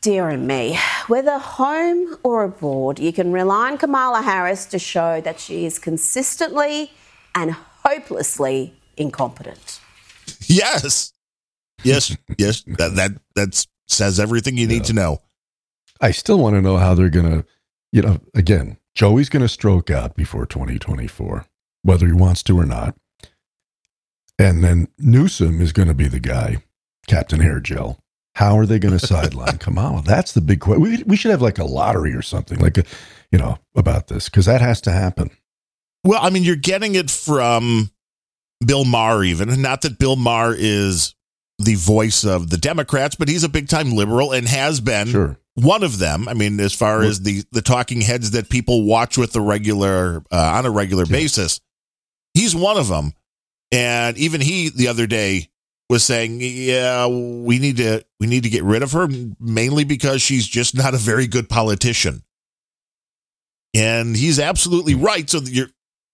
[0.00, 5.40] Dear me, whether home or abroad, you can rely on Kamala Harris to show that
[5.40, 6.92] she is consistently
[7.34, 9.80] and hopelessly incompetent.
[10.48, 11.12] Yes.
[11.82, 12.16] Yes.
[12.38, 12.62] yes.
[12.78, 15.22] That that that says everything you need to know.
[16.00, 17.46] I still want to know how they're going to,
[17.92, 21.46] you know, again, Joey's going to stroke out before 2024,
[21.82, 22.96] whether he wants to or not.
[24.38, 26.58] And then Newsom is going to be the guy,
[27.06, 27.98] Captain Hair Gel.
[28.34, 30.02] How are they going to sideline Kamala?
[30.02, 30.82] That's the big question.
[30.82, 32.84] We, we should have like a lottery or something, like a,
[33.32, 35.30] you know, about this, because that has to happen.
[36.04, 37.90] Well, I mean, you're getting it from
[38.64, 39.60] Bill Maher, even.
[39.60, 41.14] Not that Bill Maher is
[41.58, 45.38] the voice of the Democrats, but he's a big time liberal and has been Sure.
[45.54, 46.28] one of them.
[46.28, 50.22] I mean, as far as the the talking heads that people watch with the regular
[50.30, 51.12] uh, on a regular Yeah.
[51.12, 51.60] basis,
[52.34, 53.12] he's one of them.
[53.72, 55.50] And even he the other day
[55.88, 59.08] was saying, "Yeah, we need to we need to get rid of her,
[59.40, 62.22] mainly because she's just not a very good politician."
[63.74, 65.28] And he's absolutely right.
[65.28, 65.68] So you're,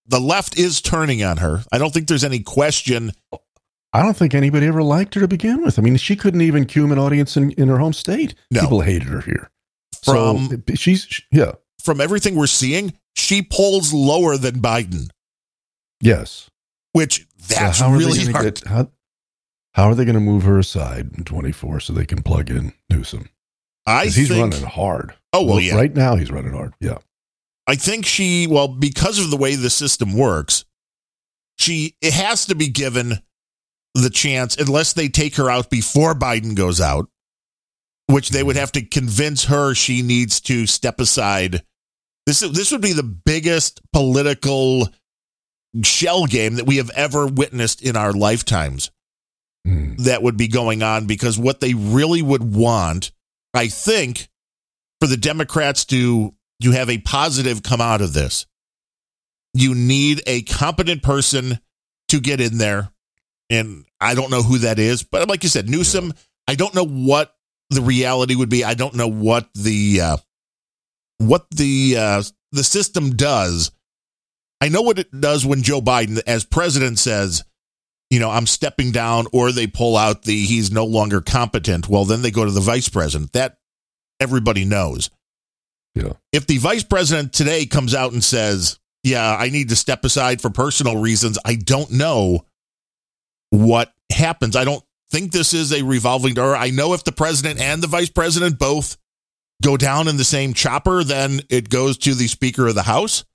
[0.07, 1.63] the left is turning on her.
[1.73, 3.13] I don't think there's any question.
[3.93, 5.79] I don't think anybody ever liked her to begin with.
[5.79, 8.35] I mean, she couldn't even cume an audience in, in her home state.
[8.51, 8.61] No.
[8.63, 9.51] People hated her here.
[10.05, 15.11] From so she's, she- yeah, from everything we're seeing, she polls lower than Biden.
[16.01, 16.51] yes.
[16.93, 18.45] which that's are really hard.
[18.45, 18.91] get how,
[19.75, 22.73] how are they going to move her aside in 24 so they can plug in
[22.91, 23.29] Newsom?
[23.87, 25.15] I he's think, running hard.
[25.33, 25.75] Oh, well, yeah.
[25.75, 26.75] Right now he's running hard.
[26.81, 26.99] Yeah.
[27.67, 30.65] I think she, well, because of the way the system works,
[31.59, 33.19] she it has to be given
[33.95, 37.09] the chance, unless they take her out before Biden goes out,
[38.07, 41.63] which they would have to convince her she needs to step aside.
[42.27, 44.89] This this would be the biggest political
[45.83, 48.91] shell game that we have ever witnessed in our lifetimes.
[49.65, 49.95] Hmm.
[49.99, 53.13] That would be going on because what they really would want,
[53.55, 54.29] I think,
[55.01, 58.47] for the Democrats to you have a positive come out of this.
[59.55, 61.59] You need a competent person
[62.09, 62.91] to get in there.
[63.51, 66.15] And I don't know who that is, but like you said, Newsom,
[66.49, 67.35] I don't know what
[67.71, 68.65] the reality would be.
[68.65, 70.17] I don't know what the uh,
[71.19, 72.23] what the uh,
[72.53, 73.71] the system does.
[74.61, 77.45] I know what it does when Joe Biden, as president, says,
[78.11, 81.89] you know, I'm stepping down, or they pull out the he's no longer competent.
[81.89, 83.33] Well, then they go to the vice president.
[83.33, 83.59] That
[84.21, 85.11] everybody knows.
[85.95, 86.13] Yeah.
[86.33, 90.41] If the vice president today comes out and says, yeah, I need to step aside
[90.41, 92.47] for personal reasons, I don't know
[93.51, 94.57] what happens.
[94.57, 96.57] I don't think this is a revolving door.
[96.57, 98.97] I know if the president and the vice president both
[99.63, 103.25] go down in the same chopper, then it goes to the Speaker of the House.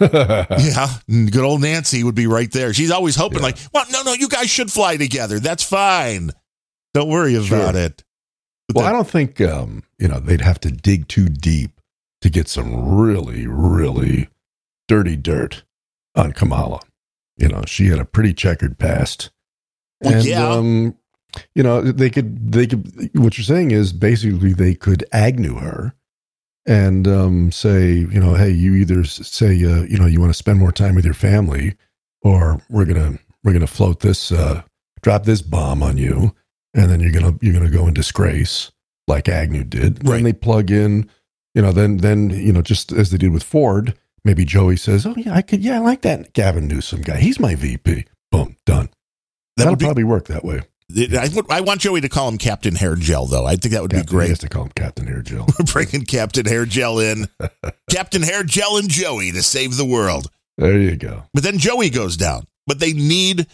[0.00, 2.74] Yeah, good old Nancy would be right there.
[2.74, 3.44] She's always hoping, Yeah.
[3.46, 5.38] like, well, no, no, you guys should fly together.
[5.38, 6.32] That's fine.
[6.94, 7.76] Don't worry about Sure.
[7.76, 8.02] it.
[8.68, 11.75] But well, that- I don't think um, you know they'd have to dig too deep
[12.26, 14.28] to get some really, really
[14.88, 15.62] dirty dirt
[16.16, 16.80] on Kamala.
[17.36, 19.30] You know, she had a pretty checkered past.
[20.00, 20.48] Well, and, yeah.
[20.48, 20.96] um,
[21.54, 23.10] you know, they could, they could.
[23.14, 25.94] What you're saying is basically they could Agnew her
[26.66, 30.38] and um, say, you know, hey, you either say, uh, you know, you want to
[30.38, 31.76] spend more time with your family,
[32.22, 34.62] or we're gonna we're gonna float this, uh,
[35.02, 36.34] drop this bomb on you,
[36.74, 38.72] and then you're gonna you're gonna go in disgrace
[39.06, 39.98] like Agnew did.
[39.98, 40.16] Right.
[40.16, 41.08] Then they plug in,
[41.56, 43.96] you know, then then you know, just as they did with Ford.
[44.24, 45.64] Maybe Joey says, "Oh yeah, I could.
[45.64, 47.16] Yeah, I like that Gavin Newsom guy.
[47.18, 48.86] He's my VP." Boom, done.
[49.56, 50.60] that That'll would be, probably work that way.
[50.96, 53.44] I, I want Joey to call him Captain Hair Gel, though.
[53.46, 54.28] I think that would Captain, be He great.
[54.28, 55.46] has to call him Captain Hair Jill.
[55.72, 57.26] Bringing Captain Hair Gel in.
[57.90, 60.28] Captain Hair Gel and Joey to save the world.
[60.58, 61.22] there you go.
[61.34, 62.46] But then Joey goes down.
[62.66, 63.46] But they need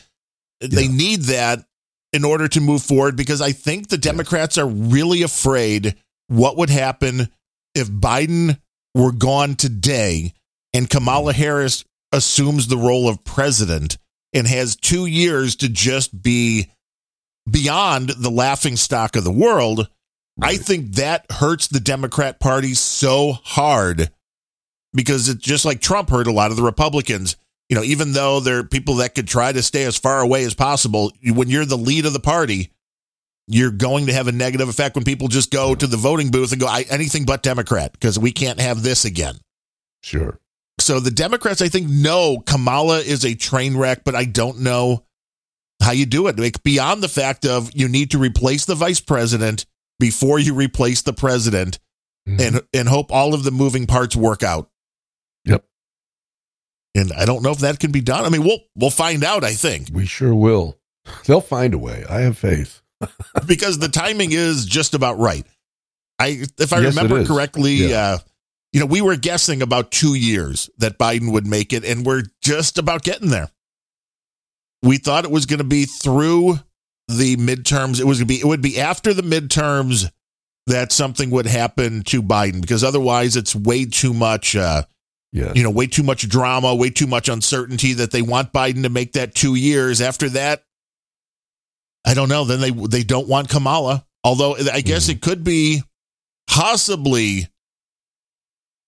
[0.61, 0.91] they Yeah.
[0.97, 1.61] need that
[2.15, 5.95] in order to move forward because I think the Democrats are really afraid
[6.29, 7.29] what would happen
[7.75, 8.61] if Biden
[8.95, 10.35] were gone today
[10.75, 13.99] and Kamala Harris assumes the role of president
[14.35, 16.71] and has 2 years to just be
[17.51, 19.89] beyond the laughing stock of the world.
[20.41, 24.11] I think that hurts the Democrat Party so hard
[24.95, 27.37] because it's just like Trump hurt a lot of the Republicans.
[27.69, 30.45] You know, even though there are people that could try to stay as far away
[30.45, 32.72] as possible, when you're the lead of the party,
[33.53, 36.53] you're going to have a negative effect when people just go to the voting booth
[36.53, 39.37] and go, I, anything but Democrat, because we can't have this again.
[40.03, 40.39] Sure.
[40.81, 45.05] So the Democrats, I think, know Kamala is a train wreck, but I don't know
[45.83, 46.39] how you do it.
[46.39, 49.67] Like beyond the fact of you need to replace the vice president
[50.01, 51.79] before you replace the president
[52.29, 52.41] Mhm.
[52.41, 54.71] and and hope all of the moving parts work out.
[55.45, 55.65] Yep.
[56.95, 58.25] And I don't know if that can be done.
[58.25, 60.79] I mean, we'll we'll find out, I think, we sure will.
[61.27, 62.05] They'll find a way.
[62.09, 62.82] I have faith.
[63.47, 65.47] because the timing is just about right.
[66.19, 67.97] I if I Yes, remember correctly, Yeah.
[67.99, 68.19] uh
[68.73, 72.23] you know, we were guessing about 2 years that Biden would make it and we're
[72.43, 73.51] just about getting there.
[74.83, 76.59] We thought it was going to be through
[77.09, 78.01] the midterms.
[78.01, 80.11] It was going to be it would be after the midterms
[80.67, 84.83] that something would happen to Biden because otherwise it's way too much uh
[85.33, 85.53] Yeah.
[85.55, 88.89] you know, way too much drama, way too much uncertainty that they want Biden to
[88.91, 90.01] make that two years.
[90.01, 90.65] After that,
[92.05, 92.45] I don't know.
[92.45, 94.05] Then they they don't want Kamala.
[94.25, 95.83] Although I guess it could be
[96.49, 97.49] possibly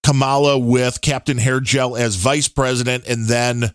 [0.04, 3.72] Kamala with Captain Hair Gel as vice president, and then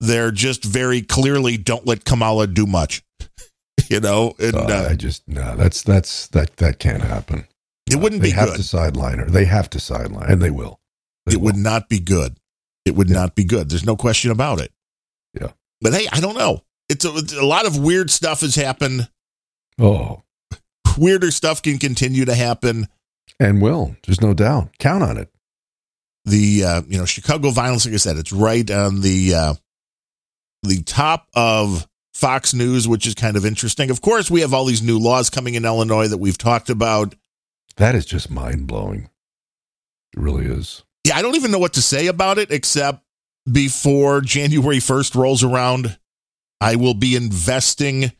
[0.00, 3.02] they're just very clearly don't let Kamala do much.
[3.90, 5.54] you know, and Uh, uh, I just no.
[5.56, 7.46] That's that's that that can't happen.
[7.90, 8.56] it wouldn't They be have good.
[8.56, 9.26] to sideline her.
[9.26, 10.80] They have to sideline, and they will.
[11.26, 12.36] They it would not be good.
[12.84, 13.16] It would Yeah.
[13.16, 13.68] not be good.
[13.68, 14.72] There's no question about it.
[15.38, 15.48] Yeah.
[15.80, 16.62] But hey, I don't know.
[16.88, 19.08] It's a, it's a lot of weird stuff has happened.
[19.78, 20.22] Oh,
[20.98, 22.88] Weirder stuff can continue to happen.
[23.38, 23.96] and will.
[24.06, 24.70] There's no doubt.
[24.78, 25.30] Count on it.
[26.24, 29.54] The uh, you know Chicago violence, like I said, it's right on the uh,
[30.62, 33.90] the top of Fox News, which is kind of interesting.
[33.90, 37.14] Of course, we have all these new laws coming in Illinois that we've talked about.
[37.76, 39.10] That is just mind blowing.
[40.16, 40.82] It really is.
[41.04, 43.04] Yeah, I don't even know what to say about it except
[43.50, 45.98] before January 1st rolls around,
[46.60, 48.12] I will be investing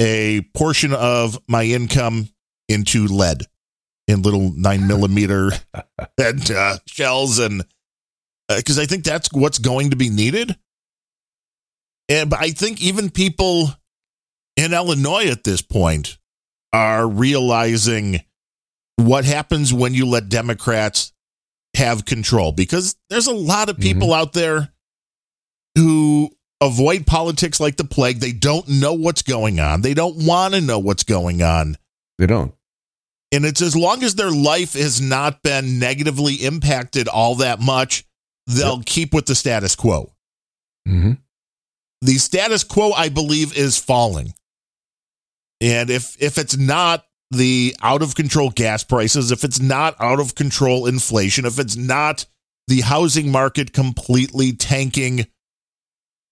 [0.00, 2.28] a portion of my income
[2.68, 3.42] into lead
[4.08, 5.50] in little nine millimeter
[6.18, 7.64] and uh, shells, and
[8.48, 10.56] because I think that's what's going to be needed.
[12.08, 13.70] And but I think even people
[14.56, 16.18] in Illinois at this point
[16.72, 18.20] are realizing
[18.96, 21.12] what happens when you let Democrats
[21.76, 24.72] have control because there's a lot of people out there
[25.76, 26.30] who
[26.60, 28.20] avoid politics like the plague.
[28.20, 29.80] They don't know what's going on.
[29.82, 31.76] They don't want to know what's going on.
[32.18, 32.54] They don't.
[33.32, 38.04] And it's as long as their life has not been negatively impacted all that much,
[38.46, 40.12] they'll keep with the status quo.
[40.86, 41.12] hmm
[42.02, 44.34] The status quo, I believe, is falling.
[45.60, 50.18] And if if it's not the out of control gas prices, if it's not out
[50.18, 52.26] of control inflation, if it's not
[52.66, 55.26] the housing market completely tanking,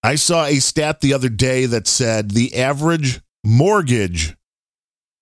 [0.02, 4.34] I saw a stat the other day that said the average mortgage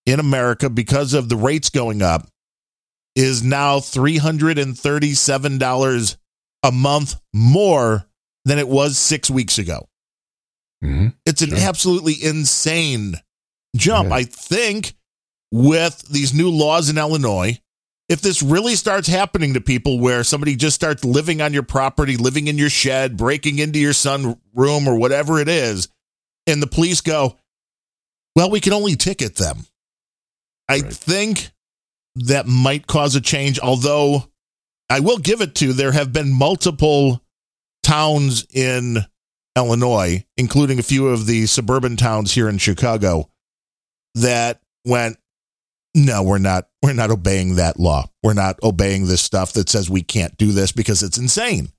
[0.04, 2.28] in America, because of the rates going up,
[3.14, 6.16] is now $337
[6.62, 8.06] a month more
[8.44, 9.88] than it was six weeks ago.
[10.82, 11.58] hmm It's an Sure.
[11.58, 13.14] absolutely insane
[13.74, 14.10] jump.
[14.10, 14.16] Yeah.
[14.16, 14.94] I think
[15.50, 17.58] with these new laws in Illinois,
[18.08, 22.16] if this really starts happening to people where somebody just starts living on your property,
[22.16, 25.88] living in your shed, breaking into your sun room or whatever it is,
[26.46, 27.36] and the police go,
[28.36, 29.66] well, we can only ticket them.
[30.68, 30.92] I Right.
[30.92, 31.50] think
[32.16, 34.30] that might cause a change, although
[34.88, 37.22] I will give it to there have been multiple
[37.82, 38.98] towns in
[39.56, 43.30] Illinois, including a few of the suburban towns here in Chicago,
[44.14, 45.18] that went,
[45.96, 48.10] no, we're not, we're not obeying that law.
[48.22, 51.70] We're not obeying this stuff that says we can't do this because it's insane.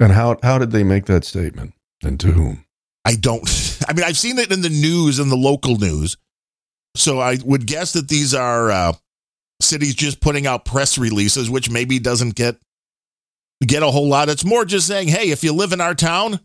[0.00, 1.72] And how how did they make that statement?
[2.02, 2.64] And to whom?
[3.04, 3.42] I don't,
[3.88, 6.16] I mean, I've seen it in the news and the local news.
[6.96, 8.92] So I would guess that these are uh,
[9.60, 12.56] cities just putting out press releases, which maybe doesn't get
[13.64, 14.30] get a whole lot.
[14.30, 16.40] It's more just saying, hey, if you live in our town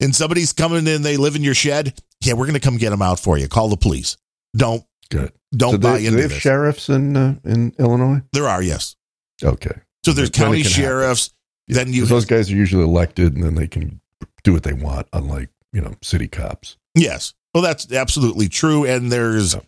[0.00, 2.90] and somebody's coming in, they live in your shed, yeah, we're going to come get
[2.90, 3.46] them out for you.
[3.46, 4.16] Call the police.
[4.56, 5.32] Don't Good.
[5.56, 6.40] Don't so buy they, do into they have this.
[6.40, 8.22] sheriffs in uh, in Illinois?
[8.32, 8.96] there are yes.
[9.42, 9.72] Okay.
[10.04, 11.30] So there's Then county sheriffs.
[11.68, 14.00] Then you those guys are usually elected, and then they can
[14.44, 16.76] do what they want, unlike you know city cops.
[16.94, 17.34] Yes.
[17.54, 18.84] Well, that's absolutely true.
[18.84, 19.60] And there's, Yeah.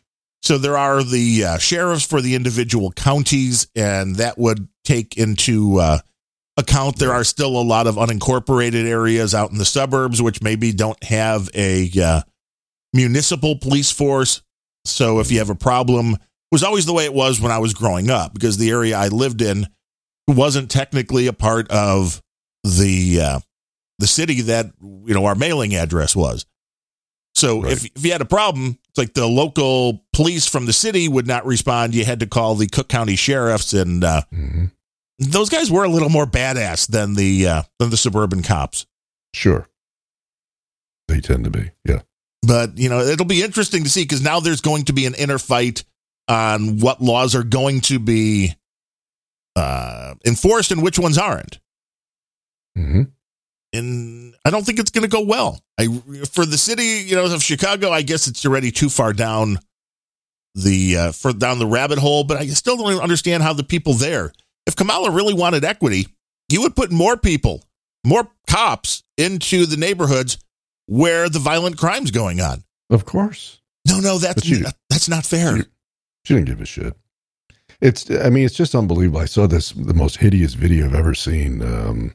[0.42, 5.78] so there are the uh, sheriffs for the individual counties, and that would take into
[5.80, 5.98] uh,
[6.56, 10.72] account there are still a lot of unincorporated areas out in the suburbs, which maybe
[10.72, 12.20] don't have a uh,
[12.92, 14.42] municipal police force.
[14.84, 16.20] So if you have a problem, it
[16.52, 19.08] was always the way it was when I was growing up, because the area I
[19.08, 19.66] lived in
[20.26, 22.22] wasn't technically a part of
[22.64, 23.40] the uh,
[23.98, 26.46] the city that you know our mailing address was.
[27.34, 27.72] So Right.
[27.72, 31.26] if if you had a problem, it's like the local police from the city would
[31.26, 31.94] not respond.
[31.94, 34.64] You had to call the Cook County sheriffs, and uh, hmm
[35.20, 38.86] those guys were a little more badass than the uh, than the suburban cops.
[39.34, 39.66] Sure.
[41.08, 41.70] They tend to be.
[41.84, 42.02] Yeah.
[42.42, 45.14] But you know, it'll be interesting to see because now there's going to be an
[45.14, 45.84] inner fight
[46.28, 48.54] on what laws are going to be
[49.56, 51.58] uh, enforced and which ones aren't.
[52.76, 53.02] hmm
[53.72, 55.60] and I don't think it's going to go well.
[55.78, 55.88] I
[56.32, 59.58] for the city, you know, of Chicago, I guess it's already too far down
[60.54, 62.24] the uh, for down the rabbit hole.
[62.24, 64.32] But I still don't understand how the people there.
[64.66, 66.08] If Kamala really wanted equity,
[66.50, 67.62] you would put more people,
[68.06, 70.38] more cops into the neighborhoods
[70.88, 72.64] where the violent crime's going on.
[72.90, 73.60] Of course.
[73.86, 75.56] No, no, that's you- that's not fair.
[75.58, 75.66] you-
[76.24, 76.94] She didn't give a shit.
[77.80, 78.10] It's.
[78.10, 79.20] I mean, it's just unbelievable.
[79.20, 82.14] I saw this the most hideous video I've ever seen um,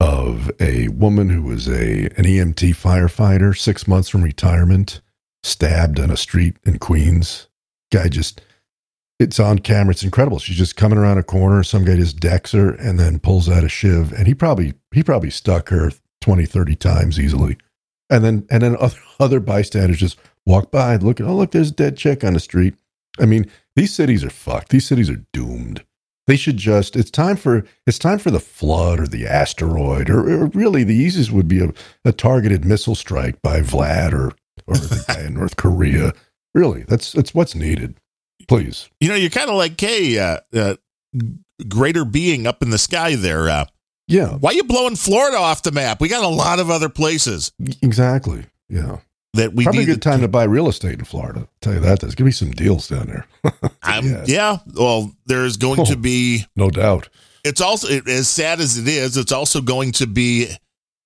[0.00, 5.00] of a woman who was a an EMT firefighter, six months from retirement,
[5.44, 7.46] stabbed on a street in Queens.
[7.92, 8.40] Guy just.
[9.18, 9.92] It's on camera.
[9.92, 10.38] It's incredible.
[10.38, 11.62] She's just coming around a corner.
[11.62, 14.12] Some guy just decks her and then pulls out a shiv.
[14.12, 17.56] And he probably he probably stuck her 20, 30 times easily.
[18.08, 21.70] And then and then other other bystanders just walk by, and look, oh look, there's
[21.70, 22.74] a dead chick on the street.
[23.18, 24.68] I mean, these cities are fucked.
[24.70, 25.84] These cities are doomed.
[26.26, 26.96] They should just.
[26.96, 27.64] It's time for.
[27.86, 31.62] It's time for the flood or the asteroid, or, or really the easiest would be
[31.62, 31.72] a,
[32.04, 34.32] a targeted missile strike by Vlad or
[34.66, 36.12] or the guy in North Korea.
[36.54, 37.96] Really, that's that's what's needed.
[38.48, 40.76] Please, You know, you're kind of like, hey, uh, uh,
[41.68, 43.48] greater being up in the sky there.
[43.48, 43.66] Uh,
[44.08, 46.00] yeah, why are you blowing Florida off the map?
[46.00, 47.52] We got a lot of other places
[47.82, 48.44] exactly.
[48.68, 48.98] Yeah,
[49.34, 51.40] that we probably a good time to buy real estate in Florida.
[51.40, 52.00] I'll tell you that.
[52.00, 53.26] There's gonna be some deals down there,
[53.82, 54.58] I'm, Yeah.
[54.74, 55.96] Well, there's going to Oh.
[55.96, 56.44] be.
[56.56, 57.08] no doubt.
[57.44, 59.16] It's also it, as sad as it is.
[59.16, 60.48] It's also going to be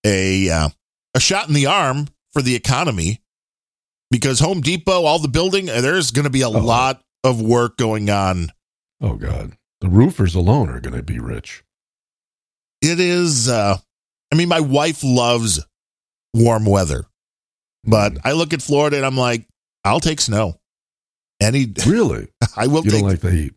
[0.05, 0.69] a uh,
[1.15, 3.21] a shot in the arm for the economy
[4.11, 6.53] because Home Depot, all the building, there's going to be a Oh.
[6.53, 8.53] lot of work going on.
[9.03, 11.63] Oh God, the roofers alone are going to be rich.
[12.83, 13.77] It is, uh,
[14.33, 15.65] I mean, my wife loves
[16.35, 17.05] warm weather,
[17.85, 18.21] but Mm.
[18.25, 19.47] I look at Florida and I'm like,
[19.85, 20.59] I'll take snow.
[21.41, 23.01] Any, Really, I will you take.
[23.01, 23.55] don't like the heat?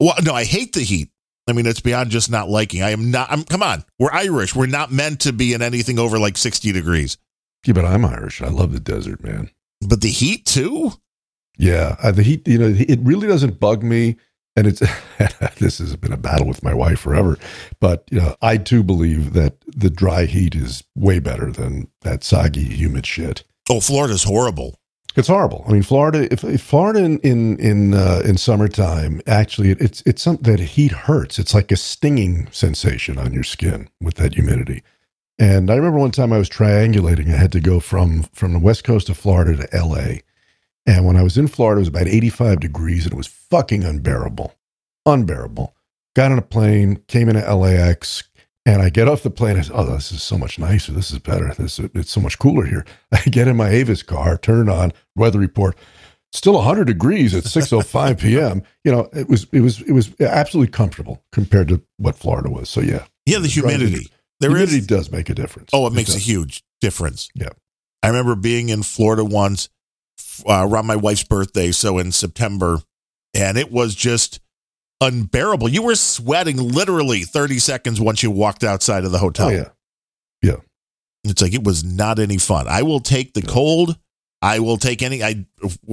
[0.00, 1.10] well, no, I hate the heat.
[1.46, 2.82] I mean, it's beyond just not liking.
[2.82, 3.30] I am not.
[3.30, 3.44] I'm.
[3.44, 4.54] Come on, we're Irish.
[4.54, 7.18] We're not meant to be in anything over like 60 degrees.
[7.66, 8.40] Yeah, but I'm Irish.
[8.40, 9.50] I love the desert, man.
[9.86, 10.92] But the heat too.
[11.58, 12.48] Yeah, uh, the heat.
[12.48, 14.16] You know, it really doesn't bug me,
[14.56, 14.80] and it's
[15.58, 17.38] this has been a battle with my wife forever.
[17.80, 22.24] But you know, I too believe that the dry heat is way better than that
[22.24, 23.44] soggy, humid shit.
[23.68, 24.78] Oh, Florida's horrible.
[25.16, 25.64] It's horrible.
[25.68, 26.32] I mean, Florida.
[26.32, 30.60] If, if Florida in in in, uh, in summertime, actually, it, it's it's something that
[30.60, 31.38] heat hurts.
[31.38, 34.82] It's like a stinging sensation on your skin with that humidity.
[35.38, 37.32] And I remember one time I was triangulating.
[37.32, 40.22] I had to go from from the west coast of Florida to L.A.
[40.86, 43.84] And when I was in Florida, it was about 85 degrees, and it was fucking
[43.84, 44.54] unbearable,
[45.06, 45.74] unbearable.
[46.14, 48.24] Got on a plane, came into LAX,
[48.66, 49.56] and I get off the plane.
[49.58, 50.92] I said, "Oh, this is so much nicer.
[50.92, 51.52] This is better.
[51.54, 54.92] This it's so much cooler here." I get in my Avis car, turn it on,
[55.16, 55.76] weather report.
[56.32, 58.62] Still 100 degrees at 6:05 p.m.
[58.84, 62.68] You know, it was it was it was absolutely comfortable compared to what Florida was.
[62.68, 64.08] So yeah, Yeah, the humidity.
[64.40, 64.70] There is.
[64.70, 65.70] humidity does make a difference.
[65.72, 67.30] Oh, it makes a huge difference.
[67.34, 67.50] Yeah.
[68.02, 69.70] I remember being in Florida once
[70.46, 72.80] uh, around my wife's birthday, so in September,
[73.34, 74.40] and it was just
[75.00, 75.68] unbearable.
[75.68, 79.48] You were sweating literally 30 seconds once you walked outside of the hotel.
[79.48, 79.68] Oh yeah,
[81.24, 82.66] It's like it was not any fun.
[82.68, 83.96] I will take the cold.
[84.42, 85.22] I will take any.
[85.22, 85.46] I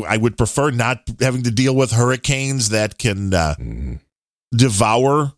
[0.07, 3.99] I would prefer not having to deal with hurricanes that can uh, Mhm.
[4.53, 5.33] devour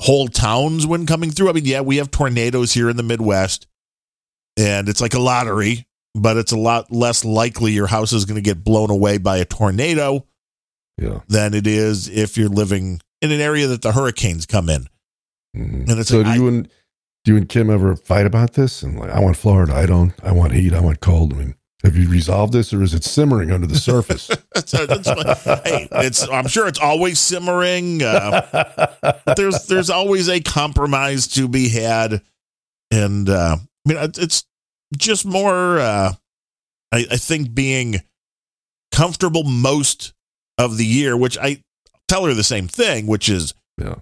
[0.00, 1.50] whole towns when coming through.
[1.50, 3.66] I mean, yeah, we have tornadoes here in the Midwest,
[4.56, 8.36] and it's like a lottery, but it's a lot less likely your house is going
[8.36, 10.26] to get blown away by a tornado
[10.96, 11.20] yeah.
[11.28, 14.86] than it is if you're living in an area that the hurricanes come in.
[15.56, 15.88] Mhm.
[15.88, 16.68] And it's so like, do you and
[17.24, 18.82] do you and Kim ever fight about this?
[18.82, 19.74] And like, I want Florida.
[19.74, 20.12] I don't.
[20.22, 20.74] I want heat.
[20.74, 21.32] I want cold.
[21.32, 21.54] I mean,
[21.84, 24.28] have you resolved this, or is it simmering under the surface?
[24.54, 25.08] That's, that's
[25.64, 26.28] hey, it's.
[26.28, 28.02] I'm sure it's always simmering.
[28.02, 32.22] Uh, there's there's always a compromise to be had,
[32.90, 34.44] and uh, I mean it's
[34.96, 35.78] just more.
[35.78, 36.12] Uh,
[36.92, 37.96] I, I think being
[38.92, 40.12] comfortable most
[40.56, 41.62] of the year, which I
[42.08, 43.96] tell her the same thing, which is yeah.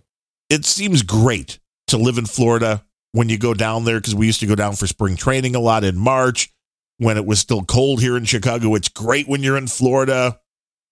[0.49, 1.59] it seems great
[1.89, 4.75] to live in Florida when you go down there because we used to go down
[4.77, 6.51] for spring training a lot in March
[6.99, 8.75] when it was still cold here in Chicago.
[8.75, 10.39] It's great when you're in Florida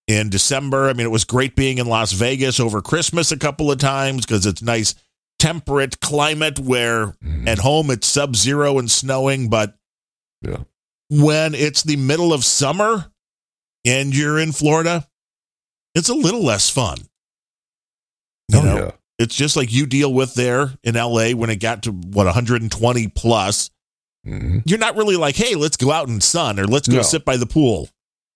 [0.07, 0.89] in December.
[0.89, 4.27] I mean, it was great being in Las Vegas over Christmas a couple of times
[4.27, 4.95] because it's nice
[5.39, 7.47] temperate climate where Mhm.
[7.49, 9.77] at home it's sub zero and snowing, but
[10.45, 10.59] Yeah.
[11.11, 13.07] when it's the middle of summer
[13.85, 15.07] and you're in Florida,
[15.95, 16.99] it's a little less fun.
[18.49, 18.77] You Oh, know?
[18.77, 18.91] yeah.
[19.19, 23.09] It's just like you deal with there in LA when it got to what 120
[23.09, 23.71] plus.
[24.27, 24.63] Mhm.
[24.67, 27.03] You're not really like, hey, let's go out in sun or let's go No.
[27.03, 27.89] sit by the pool.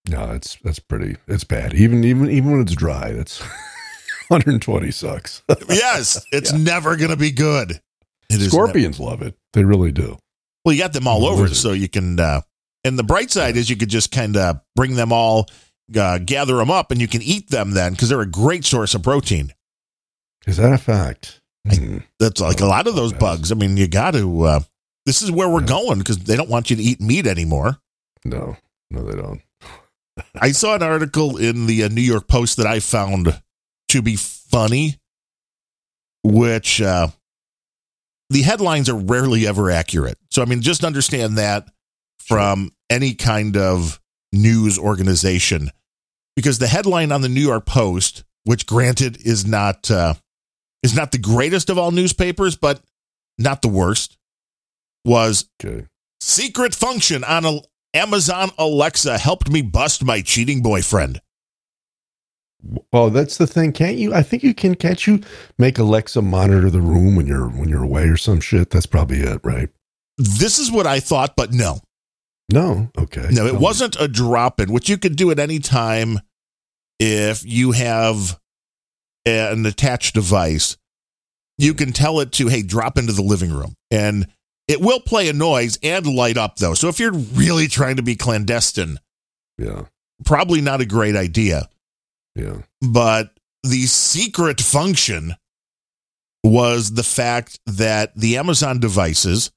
[0.08, 1.16] No, it's that's pretty.
[1.26, 1.74] It's bad.
[1.74, 3.40] Even even even when it's dry, it's
[4.28, 5.42] 120 sucks.
[5.68, 7.80] yes, it's never going to be good.
[8.30, 9.34] It Scorpions love it.
[9.54, 10.18] They really do.
[10.64, 12.18] Well, you got them all over, so you can.
[12.20, 12.40] Uh,
[12.84, 15.48] and the bright side is you could just kind of bring them all,
[15.96, 18.94] uh, gather them up, and you can eat them then because they're a great source
[18.94, 19.52] of protein.
[20.46, 21.40] Is that a fact?
[21.70, 21.98] I- Hmm.
[22.18, 23.50] That's like a lot of those bugs.
[23.52, 24.42] I mean, you got to.
[24.42, 24.60] Uh,
[25.06, 25.66] this is where we're Yeah.
[25.66, 27.78] going because they don't want you to eat meat anymore.
[28.24, 28.56] No,
[28.90, 29.40] no, they don't.
[30.34, 33.40] I saw an article in the uh, New York Post that I found
[33.88, 34.98] to be funny,
[36.22, 37.08] which uh,
[38.30, 40.18] the headlines are rarely ever accurate.
[40.30, 41.68] So, I mean, just understand that
[42.18, 44.00] from any kind of
[44.32, 45.70] news organization,
[46.36, 50.14] because the headline on the New York Post, which granted is not uh,
[50.82, 52.80] is not the greatest of all newspapers, but
[53.38, 54.18] not the worst,
[55.04, 55.86] was Okay.
[56.20, 57.60] Secret function on a
[57.94, 61.20] Amazon Alexa helped me bust my cheating boyfriend.
[62.92, 63.72] Oh, that's the thing.
[63.72, 64.12] Can't you?
[64.14, 64.74] I think you can.
[64.74, 65.20] Can't you
[65.58, 68.70] make Alexa monitor the room when you're when you're away or some shit?
[68.70, 69.68] That's probably it, right?
[70.16, 71.80] This is what I thought, but no.
[72.50, 72.90] No.
[72.98, 73.28] Okay.
[73.30, 76.18] No, it Tell wasn't a drop in, which you could do at any time
[76.98, 78.38] if you have
[79.24, 80.76] an attached device.
[81.58, 83.74] You can tell it to, hey, drop into the living room.
[83.90, 84.26] And
[84.66, 86.74] it will play a noise and light up, though.
[86.74, 88.98] So if you're really trying to be clandestine,
[89.58, 89.82] Yeah.
[90.24, 91.68] probably not a great idea.
[92.38, 92.62] Yeah.
[92.80, 95.34] but the secret function
[96.44, 99.50] was the fact that the Amazon devices,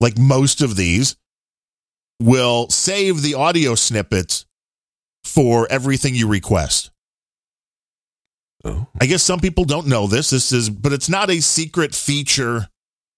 [0.00, 1.16] like most of these,
[2.20, 4.46] will save the audio snippets
[5.22, 6.90] for everything you request.
[8.64, 8.86] Oh.
[9.00, 10.30] I guess some people don't know this.
[10.30, 12.68] This is, but it's not a secret feature.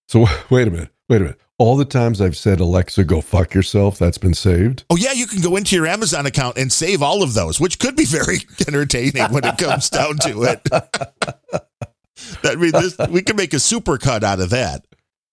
[0.09, 0.91] So wait a minute.
[1.09, 1.41] Wait a minute.
[1.59, 4.85] All the times I've said Alexa, go fuck yourself, that's been saved.
[4.91, 7.79] Oh yeah, you can go into your Amazon account and save all of those, which
[7.79, 8.39] could be very
[8.69, 10.63] entertaining when it comes down to it.
[10.65, 11.31] that
[12.45, 14.87] I mean, this, we can make a super cut out of that.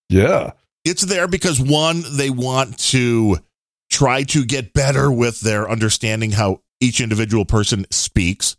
[0.09, 0.51] Yeah.
[0.85, 3.39] It's there because one, they want to
[3.91, 8.55] try to get better with their understanding how each individual person speaks,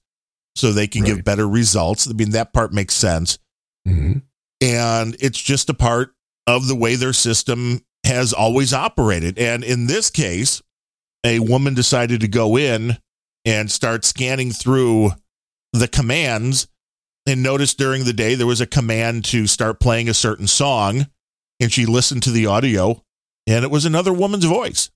[0.55, 2.09] so they can give better results.
[2.09, 3.39] I mean, that part makes sense.
[3.87, 4.19] hmm
[4.61, 6.14] and it's just a part
[6.47, 9.39] of the way their system has always operated.
[9.39, 10.63] And in this case,
[11.25, 12.99] a woman decided to go in
[13.45, 15.13] and start scanning through
[15.73, 16.69] the commands
[17.27, 21.07] and noticed during the day there was a command to start playing a certain song
[21.61, 23.03] and she listened to the audio
[23.47, 24.91] and it was another woman's voice.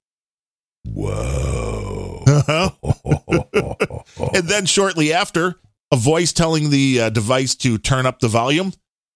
[0.85, 2.25] Whoa.
[4.35, 8.73] and then shortly after, a voice telling the uh, device to turn up the volume.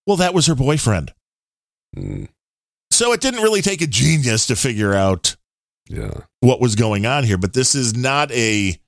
[0.06, 1.12] Well, that was her boyfriend.
[1.96, 2.28] Mm,
[2.90, 5.36] So it didn't really take a genius to figure out
[5.88, 6.12] yeah.
[6.40, 8.78] what was going on here, but this is not a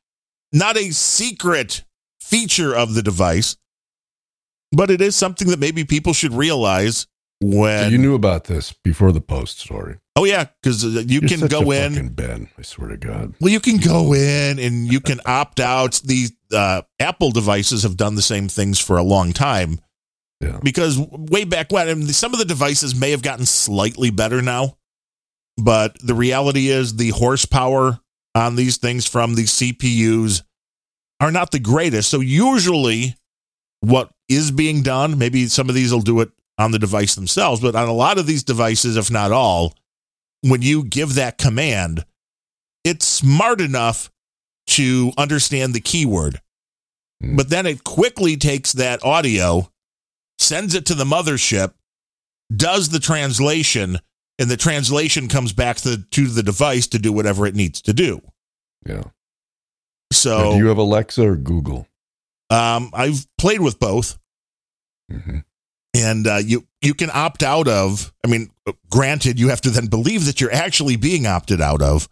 [0.52, 1.84] not a secret
[2.20, 3.56] feature of the device,
[4.72, 7.06] but it is something that maybe people should realize
[7.40, 9.98] when So you knew about this before the post story.
[10.16, 12.48] Oh yeah, cuz you You're can go in Ben.
[12.56, 13.34] I swear to God.
[13.40, 16.00] Well, you can go in and you can opt out.
[16.04, 19.80] The uh, Apple devices have done the same things for a long time
[20.44, 20.60] Yeah.
[20.62, 24.42] because way back when, I mean, some of the devices may have gotten slightly better
[24.42, 24.76] now,
[25.56, 28.00] but the reality is the horsepower
[28.34, 30.42] on these things from these CPUs
[31.20, 32.10] are not the greatest.
[32.10, 33.16] So usually,
[33.80, 37.60] what is being done, maybe some of these will do it on the device themselves,
[37.60, 39.74] but on a lot of these devices, if not all,
[40.42, 42.04] when you give that command,
[42.84, 44.10] it's smart enough
[44.66, 46.40] to understand the keyword.
[47.22, 47.36] Hmm.
[47.36, 49.70] But then it quickly takes that audio,
[50.38, 51.72] sends it to the mothership,
[52.54, 53.98] does the translation,
[54.38, 57.92] and the translation comes back to, to the device to do whatever it needs to
[57.92, 58.20] do.
[58.86, 58.94] Yeah.
[58.96, 59.12] Now,
[60.12, 61.86] So do you have Alexa or Google?
[62.50, 64.18] um, I've played with both.
[65.10, 65.38] hmm
[65.96, 68.12] and uh, you you can opt out of.
[68.24, 68.50] I mean,
[68.90, 72.08] granted, you have to then believe that you're actually being opted out of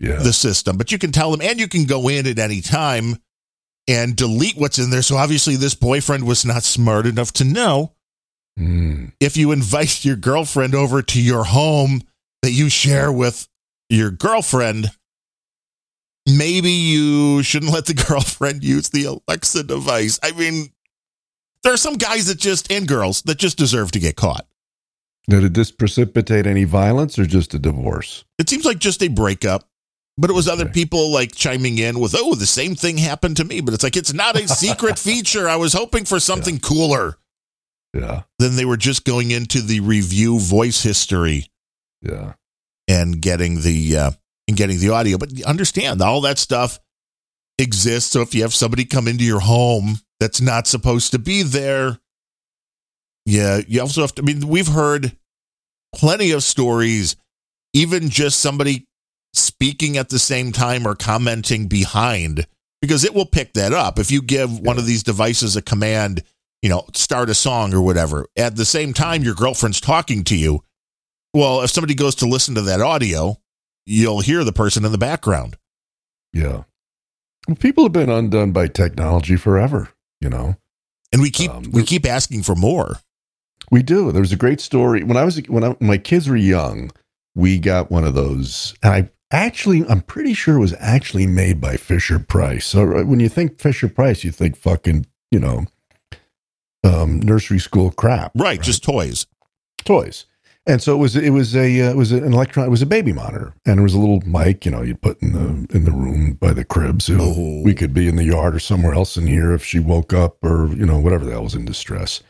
[0.00, 0.16] Yeah.
[0.22, 3.18] the system, but you can tell them, and you can go in at any time
[3.88, 5.02] and delete what's in there.
[5.02, 7.92] So obviously, this boyfriend was not smart enough to know
[8.58, 9.12] Mm.
[9.20, 12.00] if you invite your girlfriend over to your home
[12.40, 13.46] that you share with
[13.90, 14.90] your girlfriend.
[16.26, 20.18] Maybe you shouldn't let the girlfriend use the Alexa device.
[20.22, 20.70] I mean,
[21.62, 24.46] there are some guys that just, and girls, that just deserve to get caught.
[25.28, 28.24] Now, did this precipitate any violence or just a divorce?
[28.38, 29.68] It seems like just a breakup,
[30.18, 33.44] but it was other people like chiming in with, "Oh, the same thing happened to
[33.44, 35.48] me." But it's like it's not a secret feature.
[35.48, 37.16] I was hoping for something cooler
[37.94, 38.22] Yeah.
[38.38, 41.50] Then they were just going into the review voice history
[42.02, 42.34] Yeah.
[42.88, 44.10] and getting the uh,
[44.48, 45.18] and getting the audio.
[45.18, 46.78] But understand all that stuff
[47.58, 48.10] exists.
[48.12, 51.98] So if you have somebody come into your home that's not supposed to be there,
[53.24, 54.22] yeah, you also have to.
[54.22, 55.16] I mean, we've heard
[55.94, 57.16] plenty of stories,
[57.72, 58.85] even just somebody
[59.36, 62.46] speaking at the same time or commenting behind,
[62.80, 63.98] because it will pick that up.
[63.98, 66.22] If you give one of these devices a command,
[66.62, 70.36] you know, start a song or whatever, at the same time your girlfriend's talking to
[70.36, 70.62] you.
[71.34, 73.36] Well, if somebody goes to listen to that audio,
[73.84, 75.56] you'll hear the person in the background.
[76.32, 76.64] Yeah.
[77.46, 80.56] Well, people have been undone by technology forever, you know.
[81.12, 83.00] And we keep Um, we keep asking for more.
[83.70, 84.12] We do.
[84.12, 86.90] There was a great story when I was when I, my kids were young.
[87.34, 91.60] We got one of those, and I actually I'm pretty sure it was actually made
[91.60, 92.66] by Fisher Price.
[92.66, 95.66] So uh, when you think Fisher Price, you think fucking you know
[96.84, 99.26] um, nursery school crap, Right, just toys.
[99.84, 100.26] toys.
[100.68, 102.86] And so it was it was a uh, it was an electron it was a
[102.86, 105.84] baby monitor, and it was a little mic you know you put in the in
[105.84, 107.62] the room by the crib, so Oh.
[107.64, 110.42] we could be in the yard or somewhere else in here if she woke up
[110.42, 112.20] or you know whatever the hell was in distress.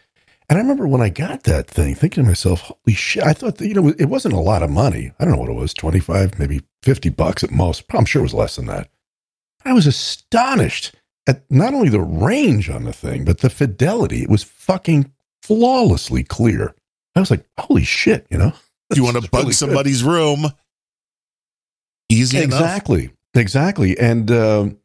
[0.48, 3.58] And I remember when I got that thing, thinking to myself, "Holy shit!" I thought
[3.58, 5.12] that you know it wasn't a lot of money.
[5.18, 7.84] I don't know what it was, twenty five, maybe fifty bucks at most.
[7.90, 8.88] I'm sure it was less than that.
[9.64, 10.94] I was astonished
[11.26, 14.22] at not only the range on the thing, but the fidelity.
[14.22, 16.74] It was fucking flawlessly clear.
[17.16, 18.52] I was like, "Holy shit!" You know,
[18.94, 19.56] you want to bug really good.
[19.56, 20.46] somebody's room,
[22.08, 22.60] easy enough.
[22.60, 23.98] exactly, exactly.
[23.98, 24.78] And um,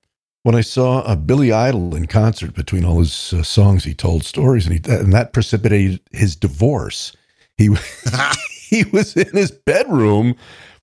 [0.44, 4.24] when I saw uh, Billy Idol in concert between all his uh, songs, he told
[4.24, 7.16] stories, and he and that precipitated his divorce.
[7.58, 7.70] He
[8.52, 10.36] he was in his bedroom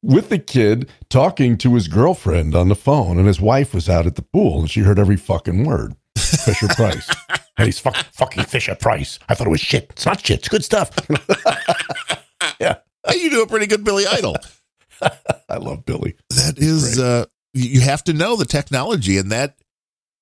[0.02, 4.06] with the kid talking to his girlfriend on the phone, and his wife was out
[4.06, 5.94] at the pool, and she heard every fucking word.
[6.16, 7.09] Fisher Price.
[7.59, 9.18] and he's fuck, fucking Fisher Price.
[9.28, 9.88] I thought it was shit.
[9.90, 10.40] It's not shit.
[10.40, 10.90] It's good stuff.
[12.61, 12.76] yeah.
[13.12, 14.36] You do a pretty good Billy Idol.
[15.48, 16.16] I love Billy.
[16.30, 19.57] That is, uh, you have to know the technology, and that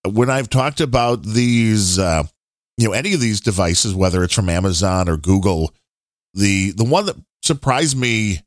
[0.04, 2.24] when I've talked about these, uh,
[2.76, 5.74] you know, any of these devices, whether it's from Amazon or Google,
[6.34, 8.40] the the one that surprised me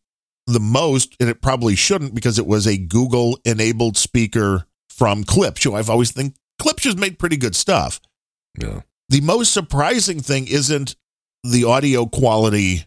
[0.47, 5.65] the most, and it probably shouldn't because it was a Google enabled speaker from Klipsch.
[5.65, 7.99] You know, I've always think Klipsch has made pretty good stuff.
[8.59, 8.81] Yeah.
[9.09, 10.95] The most surprising thing isn't
[11.43, 12.85] the audio quality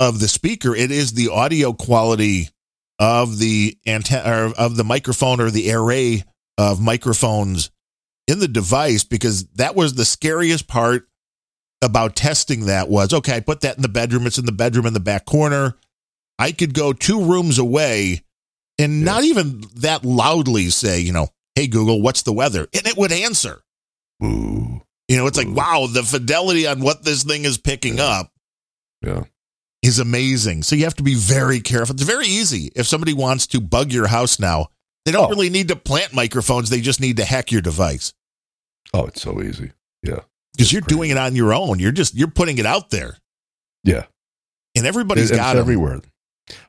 [0.00, 2.50] of the speaker; it is the audio quality
[2.98, 6.22] of the antenna or of the microphone or the array
[6.58, 7.70] of microphones
[8.28, 11.08] in the device because that was the scariest part
[11.82, 14.26] about testing that was okay, I put that in the bedroom.
[14.26, 15.76] It's in the bedroom in the back corner.
[16.38, 18.22] I could go two rooms away
[18.78, 19.04] and Yeah.
[19.04, 22.66] not even that loudly say, you know, hey, Google, what's the weather?
[22.72, 23.62] And it would answer.
[24.24, 24.80] Ooh.
[25.08, 28.04] You know, it's like, wow, the fidelity on what this thing is picking Yeah.
[28.20, 28.32] up
[29.02, 29.24] Yeah.
[29.84, 30.62] Is amazing.
[30.62, 31.94] So you have to be very careful.
[31.94, 32.72] It's very easy.
[32.74, 34.68] If somebody wants to bug your house now,
[35.04, 35.28] they don't Oh.
[35.30, 36.70] really need to plant microphones.
[36.70, 38.12] They just need to hack your device
[38.92, 39.72] Oh, it's so easy.
[40.02, 40.20] Yeah.
[40.52, 40.96] because you're crazy.
[40.96, 41.78] doing it on your own.
[41.80, 43.16] You're just, you're putting it out there
[43.82, 44.04] Yeah.
[44.76, 45.60] and everybody's It- got 'em.
[45.60, 46.00] everywhere.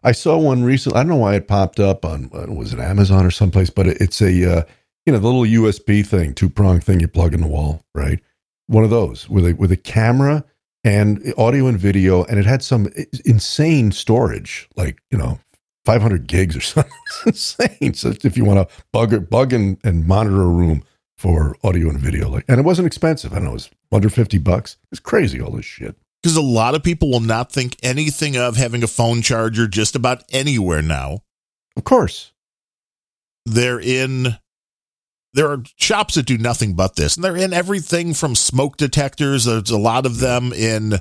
[0.04, 0.98] I saw one recently.
[0.98, 3.98] I don't know why it popped up on was it Amazon or someplace, but it,
[4.00, 4.64] it's a uh,
[5.06, 8.20] you know the little USB thing, two prong thing you plug in the wall, right?
[8.68, 10.46] One of those with a with a camera
[10.86, 12.88] and audio and video, and it had some
[13.26, 15.40] insane storage, like you know.
[15.84, 16.92] 500 gigs or something.
[17.06, 17.94] It's insane.
[17.94, 20.84] So if you want to bug or bug and, and monitor a room
[21.16, 23.34] for audio and video, like, and it wasn't expensive.
[23.34, 24.78] I don't know, it was under 50 bucks.
[24.92, 25.96] It's crazy, all this shit.
[26.24, 29.96] because a lot of people will not think anything of having a phone charger just
[29.96, 31.20] about anywhere now.
[31.78, 32.32] Of course.
[33.46, 34.40] They're in
[35.36, 37.16] there are shops that do nothing but this.
[37.16, 39.46] And they're in everything from smoke detectors.
[39.46, 40.96] There's a lot of them in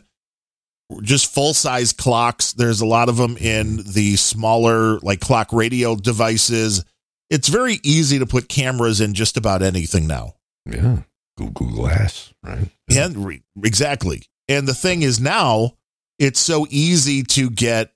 [1.02, 2.52] just full size clocks.
[2.52, 6.84] There's a lot of them in the smaller like clock radio devices.
[7.30, 10.34] It's very easy to put cameras in just about anything now.
[10.66, 10.98] Yeah.
[11.36, 12.68] Google Glass, right?
[12.94, 14.22] And re- exactly.
[14.48, 15.72] And the thing is now
[16.18, 17.92] it's so easy to get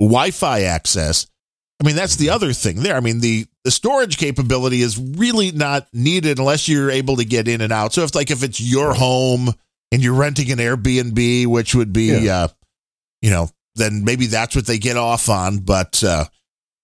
[0.00, 1.26] Wi-Fi access.
[1.80, 2.96] I mean, that's the other thing there.
[2.96, 7.48] I mean, the the storage capability is really not needed unless you're able to get
[7.48, 7.92] in and out.
[7.92, 9.50] So if like if it's your home
[9.90, 12.34] and you're renting an Airbnb, which would be Yeah.
[12.44, 12.48] uh
[13.22, 16.24] you know, then maybe that's what they get off on, but uh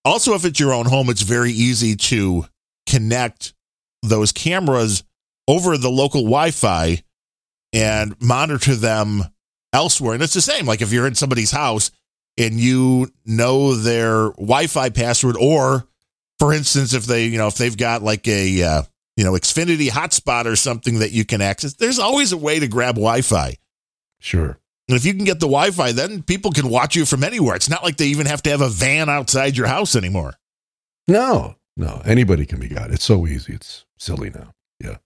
[0.05, 2.47] also if it's your own home, it's very easy to
[2.89, 3.53] connect
[4.03, 5.05] those cameras
[5.47, 7.03] over the local Wi-Fi
[7.73, 9.23] and monitor them
[9.73, 10.15] elsewhere.
[10.15, 10.67] And it's the same.
[10.67, 11.91] Like if you're in somebody's house
[12.37, 15.87] and you know their Wi-Fi password, or
[16.39, 18.83] for instance, if they, you know, if they've got like a, uh,
[19.17, 22.67] you know, Xfinity hotspot or something that you can access, there's always a way to
[22.67, 23.57] grab Wi-Fi.
[24.21, 24.59] Sure.
[24.89, 27.55] And if you can get the Wi-Fi, then people can watch you from anywhere.
[27.57, 30.35] It's not like they even have to have a van outside your house anymore.
[31.07, 32.91] No, no, anybody can be got.
[32.91, 33.53] It's so easy.
[33.53, 34.53] It's silly now.
[34.81, 34.97] Yeah.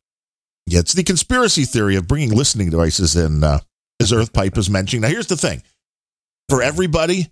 [0.67, 3.59] Yeah, it's the conspiracy theory of bringing listening devices in, uh,
[4.01, 5.03] as Earth Pipe was mentioning.
[5.03, 5.63] Now, here's the thing
[6.49, 7.31] for everybody,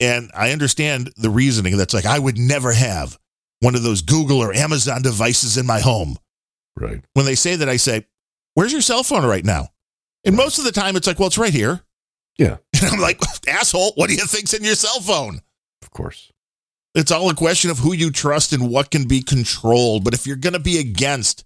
[0.00, 3.18] and I understand the reasoning that's like, I would never have
[3.60, 6.16] one of those Google or Amazon devices in my home.
[6.76, 7.04] Right.
[7.14, 8.06] When they say that, I say,
[8.54, 9.68] Where's your cell phone right now?
[10.24, 11.82] And most of the time, it's like, Well, it's right here.
[12.38, 12.56] Yeah.
[12.82, 15.40] And I'm like, Asshole, what do you think's in your cell phone?
[15.82, 16.32] Of course.
[16.96, 20.04] It's all a question of who you trust and what can be controlled.
[20.04, 21.44] But if you're going to be against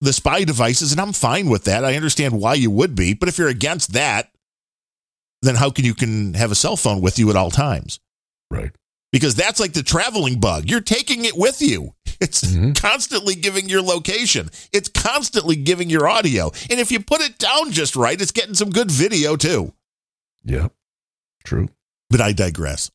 [0.00, 3.14] the spy devices, and I'm fine with that, I understand why you would be.
[3.14, 4.30] But if you're against that,
[5.42, 8.00] then how can you can have a cell phone with you at all times?
[8.50, 8.72] Right.
[9.12, 10.68] Because that's like the traveling bug.
[10.70, 11.94] You're taking it with you.
[12.20, 12.78] It's Mhm.
[12.78, 14.50] constantly giving your location.
[14.74, 16.52] It's constantly giving your audio.
[16.68, 19.72] And if you put it down just right, it's getting some good video too.
[20.44, 20.68] Yeah.
[21.44, 21.68] True.
[22.10, 22.90] but I digress.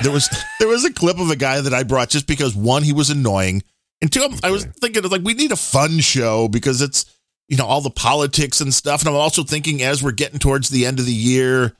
[0.00, 0.26] There was
[0.58, 3.10] there was a clip of a guy that I brought just because one he was
[3.10, 3.62] annoying,
[4.00, 7.04] and two I was thinking like we need a fun show because it's
[7.48, 10.70] you know all the politics and stuff, and I'm also thinking as we're getting towards
[10.70, 11.76] the end of the year,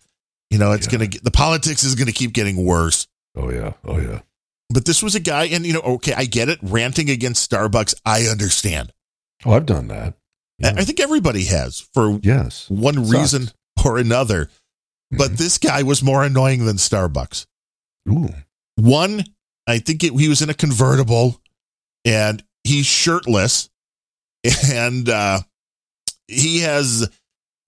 [0.53, 0.98] you know it's Yeah.
[0.98, 3.09] gonna the politics is gonna keep getting worse.
[3.34, 3.72] Oh yeah.
[3.84, 4.20] Oh yeah.
[4.70, 7.94] But this was a guy, and you know okay I get it, ranting against Starbucks,
[8.05, 8.92] I understand.
[9.44, 10.14] Oh, I've done that.
[10.62, 10.74] I- Yeah.
[10.76, 12.66] I think everybody has for yes.
[12.70, 13.50] one reason
[13.84, 14.48] or another.
[15.11, 15.36] But Mhm.
[15.38, 17.46] this guy was more annoying than Starbucks.
[18.09, 18.30] Ooh.
[18.76, 19.24] One,
[19.66, 21.40] I think it, he was in a convertible
[22.05, 23.68] and he's shirtless
[24.72, 25.40] and uh,
[26.28, 27.09] he has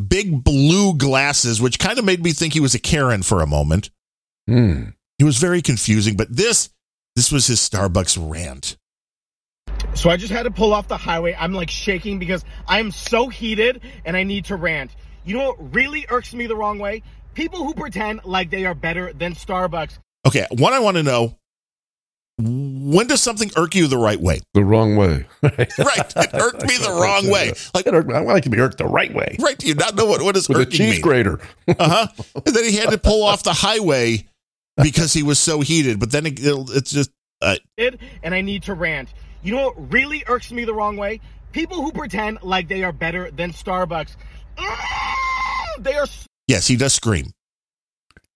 [0.05, 3.47] big blue glasses, which kind of made me think he was a Karen for a
[3.47, 3.91] moment.
[4.47, 4.91] Hmm.
[5.19, 6.71] It was very confusing, but this
[7.17, 8.77] this was his Starbucks rant.
[9.95, 11.37] So I just had to pull off the highway.
[11.39, 14.91] I'm like shaking because I'm so heated and I need to rant.
[15.25, 17.03] You know what really irks me the wrong way?
[17.35, 19.99] People who pretend like they are better than Starbucks.
[20.27, 21.37] Okay, one I want to know
[22.39, 24.41] when does something irk you the right way?
[24.55, 25.27] The wrong way.
[25.43, 25.57] right.
[26.17, 27.53] It irked me the wrong way.
[27.75, 29.37] Like, It irked- I like to be irked the right way.
[29.41, 29.57] right?
[29.57, 31.01] Do you not know what, what is With a cheese me?
[31.01, 31.39] grater.
[31.69, 32.07] Uh huh.
[32.47, 34.27] And then he had to pull off the highway
[34.83, 36.01] because he was so heated.
[36.01, 37.11] But then it, it'll- it's just,
[37.41, 39.15] uh, And I need to rant.
[39.43, 41.21] You know what really irks me the wrong way?
[41.53, 44.17] People who pretend like they are better than Starbucks.
[44.57, 46.07] Mm, They are
[46.49, 47.31] yes, he does scream.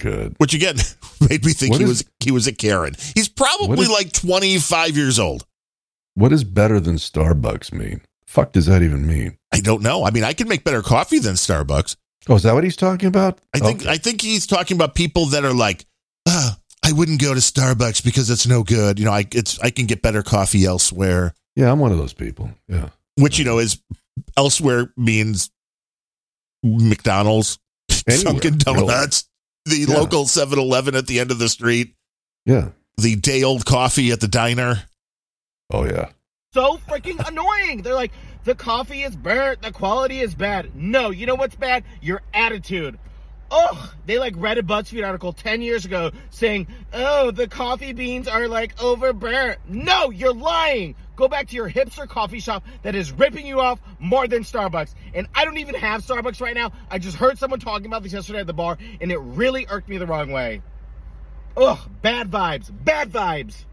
[0.00, 0.34] Good.
[0.38, 0.76] Which again
[1.28, 2.94] made me think What he is- was he was a Karen.
[3.14, 5.44] He's probably is- like 25 years old.
[6.14, 8.00] What does better than Starbucks mean?
[8.26, 9.38] Fuck does that even mean?
[9.52, 10.04] I don't know.
[10.04, 11.96] I mean, I can make better coffee than Starbucks.
[12.28, 13.38] Oh, is that what he's talking about?
[13.54, 13.90] I think Okay.
[13.90, 15.86] I think he's talking about people that are like,
[16.26, 18.98] "Ah, I wouldn't go to Starbucks because it's no good.
[18.98, 21.32] You know, I it's I can get better coffee elsewhere.
[21.56, 22.50] yeah, I'm one of those people.
[22.68, 22.88] Yeah.
[23.16, 23.80] Which you know is
[24.36, 25.50] elsewhere means
[26.62, 27.58] McDonald's,
[28.08, 28.58] Anywhere, Dunkin'.
[28.58, 29.27] Donuts,
[29.68, 29.96] the Yeah.
[29.98, 31.94] local 7-Eleven at the end of the street,
[32.46, 32.70] Yeah.
[32.96, 34.84] the day old coffee at the diner.
[35.70, 36.10] Oh, yeah.
[36.54, 37.82] so freaking annoying.
[37.82, 38.12] They're like,
[38.44, 40.74] the coffee is burnt, the quality is bad.
[40.74, 41.84] No, you know what's bad?
[42.00, 42.98] Your attitude.
[43.50, 48.28] Oh, they like read a BuzzFeed article 10 years ago saying, oh, the coffee beans
[48.28, 49.56] are like overburnt.
[49.68, 50.94] No, you're lying.
[51.16, 54.94] Go back to your hipster coffee shop that is ripping you off more than Starbucks.
[55.14, 56.72] And I don't even have Starbucks right now.
[56.90, 59.88] I just heard someone talking about this yesterday at the bar, and it really irked
[59.88, 60.62] me the wrong way.
[61.56, 62.70] Ugh, bad vibes.
[62.84, 63.64] Bad vibes.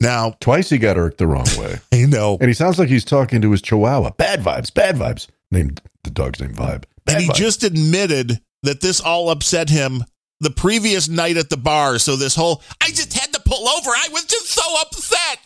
[0.00, 1.76] Now, Twice he got irked the wrong way.
[1.92, 2.38] I know.
[2.40, 4.10] And he sounds like he's talking to his chihuahua.
[4.12, 5.26] Bad vibes, bad vibes.
[5.50, 6.84] Named the dog's name Vibe.
[7.04, 7.34] Bad and he vibes.
[7.34, 10.04] just admitted that this all upset him
[10.40, 11.98] the previous night at the bar.
[11.98, 13.90] So this whole I just had to pull over.
[13.90, 15.38] I was just so upset.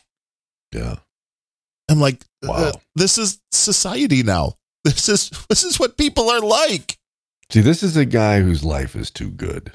[0.74, 0.96] Yeah.
[1.90, 2.54] I'm like, Wow.
[2.54, 4.54] uh, this is society now.
[4.84, 6.96] This is this is what people are like.
[7.50, 9.72] See, this is a guy whose life is too good.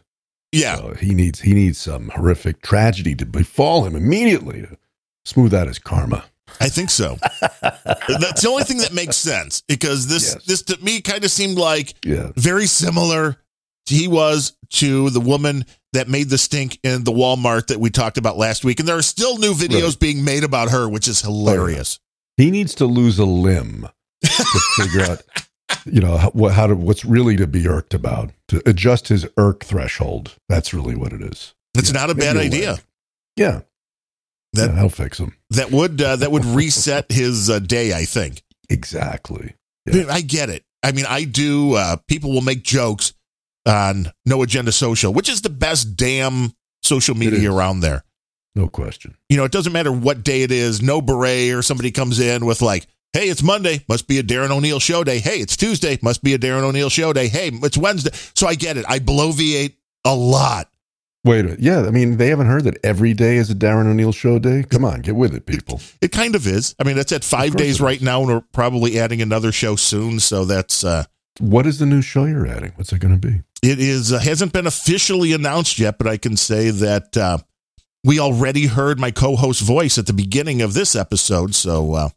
[0.52, 0.78] Yeah.
[0.78, 4.78] So he needs he needs some horrific tragedy to befall him immediately to
[5.26, 6.26] smooth out his karma.
[6.62, 7.18] I think so.
[7.62, 10.46] That's the only thing that makes sense because this Yes.
[10.46, 12.32] this to me kind of seemed like Yeah.
[12.36, 13.38] very similar
[13.86, 18.18] he was to the woman that made the stink in the Walmart that we talked
[18.18, 20.00] about last week and there are still new videos Right.
[20.00, 22.00] being made about her which is oh, hilarious.
[22.38, 23.88] He needs to lose a limb
[24.24, 24.30] to
[24.78, 25.22] figure out,
[25.86, 29.64] you know, how, how to, what's really to be irked about, to adjust his irk
[29.66, 30.36] threshold.
[30.50, 31.54] That's really what it is.
[31.76, 32.78] It's Yeah, not a bad idea.
[33.36, 33.62] Yeah.
[34.54, 35.36] That- yeah, that'll fix him.
[35.52, 38.42] That would uh, that would reset his uh, day, I think.
[38.70, 39.56] Exactly.
[39.86, 40.06] Yeah.
[40.10, 40.64] I get it.
[40.82, 41.74] I mean, I do.
[41.76, 43.14] Uh, people will make jokes
[43.66, 46.52] on No Agenda Social, which is the best damn
[46.82, 48.04] social media around there.
[48.56, 49.16] No question.
[49.30, 50.82] You know, it doesn't matter what day it is.
[50.82, 54.52] No beret or somebody comes in with like, "Hey, it's Monday, must be a Darren
[54.52, 57.28] O'Neill show day." Hey, it's Tuesday, must be a Darren O'Neill show day.
[57.30, 58.12] Hey, it's Wednesday.
[58.36, 58.86] So I get it.
[58.88, 59.76] I bloviate
[60.06, 60.70] a lot.
[61.26, 61.56] Wait a.
[61.60, 64.64] Yeah, I mean, they haven't heard that every day is a Darren O'Neill show day.
[64.64, 65.80] Come on, get with it, people.
[66.02, 66.76] It kind of is.
[66.80, 70.20] I mean, it's at five days right now, and we're probably adding another show soon.
[70.20, 71.06] So that's uh,
[71.40, 72.74] What is the new show you're adding?
[72.76, 73.42] What's it going to be?
[73.62, 77.38] It is uh, hasn't been officially announced yet, but I can say that uh,
[78.04, 82.10] we already heard my co-host voice at the beginning of this episode, so uh,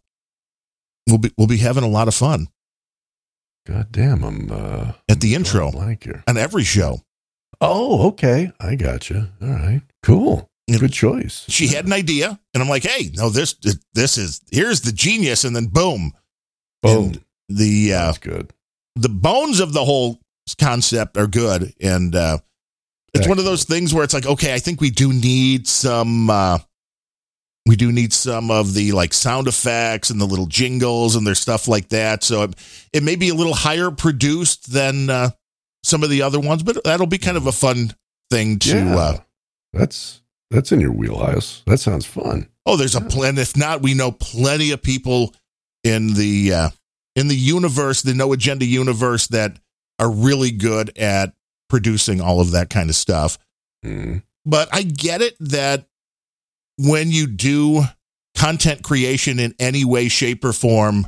[1.06, 2.48] we'll be we'll be having a lot of fun
[3.66, 5.72] God damn, I'm uh, at the intro
[6.28, 7.00] on every show.
[7.60, 8.50] Oh, okay.
[8.60, 9.28] I got you.
[9.42, 9.82] All right.
[10.02, 10.48] Cool.
[10.68, 11.44] Good choice.
[11.48, 13.54] She had an idea, and I'm like, "Hey, no this
[13.94, 16.12] this is here's the genius," and then boom,
[16.82, 17.04] Boom.
[17.04, 18.52] And the uh, That's good.
[18.96, 20.18] the bones of the whole
[20.60, 22.38] concept are good, and uh,
[23.14, 26.28] it's one of those things where it's like, okay, I think we do need some.
[26.30, 26.58] Uh,
[27.64, 31.34] we do need some of the like sound effects and the little jingles and their
[31.36, 32.24] stuff like that.
[32.24, 32.54] So it,
[32.92, 35.30] it may be a little higher produced than uh,
[35.86, 37.92] some of the other ones, but that'll be kind of a fun
[38.30, 38.76] thing to.
[38.76, 38.96] yeah.
[38.96, 39.18] Uh,
[39.72, 41.62] that's that's in your wheelhouse.
[41.66, 42.48] That sounds fun.
[42.66, 43.38] oh, there's a plan.
[43.38, 45.34] If not, we know plenty of people
[45.84, 46.68] in the uh,
[47.14, 49.58] in the universe, the no agenda universe, that
[49.98, 51.34] are really good at
[51.68, 53.38] producing all of that kind of stuff.
[53.84, 54.22] Mm.
[54.44, 55.86] but I get it that
[56.78, 57.82] when you do
[58.36, 61.06] content creation in any way, shape, or form,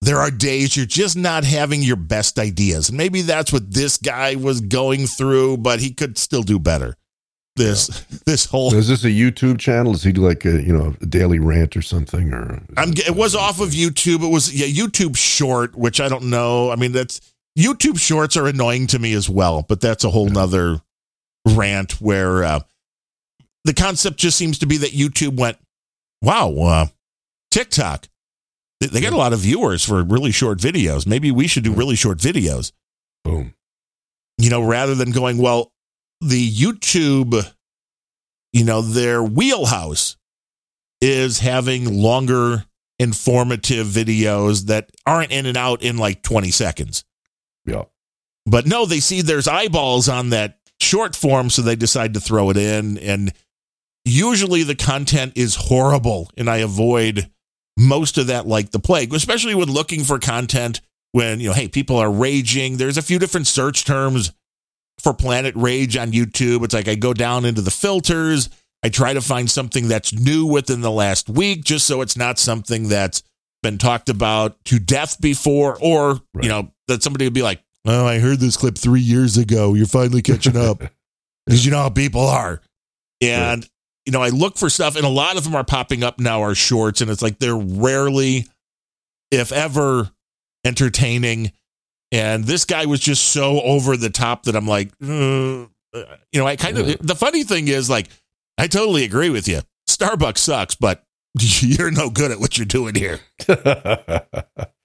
[0.00, 2.88] there are days you're just not having your best ideas.
[2.88, 6.96] And maybe that's what this guy was going through, but he could still do better.
[7.56, 7.86] This
[8.26, 9.94] this whole So is this a YouTube channel?
[9.94, 12.32] Is he like a you know a daily rant or something?
[12.34, 14.22] Or I'm it was off of YouTube.
[14.22, 16.70] It was yeah, YouTube short, which I don't know.
[16.70, 17.20] I mean, that's
[17.58, 20.82] YouTube shorts are annoying to me as well, but that's a whole nother
[21.46, 22.60] rant where uh
[23.66, 25.58] the concept just seems to be that YouTube went,
[26.22, 26.86] wow, uh,
[27.50, 28.06] TikTok,
[28.80, 31.06] they, they get a lot of viewers for really short videos.
[31.06, 32.72] Maybe we should do really short videos.
[33.24, 33.54] Boom.
[34.38, 35.72] You know, rather than going, well,
[36.20, 37.52] the YouTube,
[38.52, 40.16] you know, their wheelhouse
[41.00, 42.64] is having longer
[42.98, 47.04] informative videos that aren't in and out in like 20 seconds.
[47.64, 47.84] Yeah.
[48.46, 52.50] But no, they see there's eyeballs on that short form, so they decide to throw
[52.50, 52.98] it in.
[52.98, 53.32] And
[54.04, 57.30] usually the content is horrible, and I avoid
[57.76, 60.80] most of that like the plague, especially when looking for content
[61.12, 62.76] when, you know, hey, people are raging.
[62.76, 64.32] There's a few different search terms
[64.98, 66.64] for Planet Rage on YouTube.
[66.64, 68.48] It's like I go down into the filters.
[68.82, 72.38] I try to find something that's new within the last week, just so it's not
[72.38, 73.22] something that's
[73.62, 76.44] been talked about to death before, or, Right.
[76.44, 79.74] you know, that somebody would be like, oh, I heard this clip three years ago.
[79.74, 80.82] You're finally catching up.
[81.46, 82.60] Because you know how people are.
[83.22, 83.64] And,
[84.06, 86.42] you know, I look for stuff, and a lot of them are popping up now
[86.42, 88.46] are shorts, and it's like they're rarely,
[89.30, 90.10] if ever,
[90.64, 91.52] entertaining.
[92.12, 95.06] And this guy was just so over the top that I'm like, uh,
[96.32, 96.94] you know, I kind of, Yeah.
[97.00, 98.06] the funny thing is, like,
[98.56, 99.60] I totally agree with you.
[99.88, 101.04] Starbucks sucks, but
[101.38, 103.20] you're no good at what you're doing here.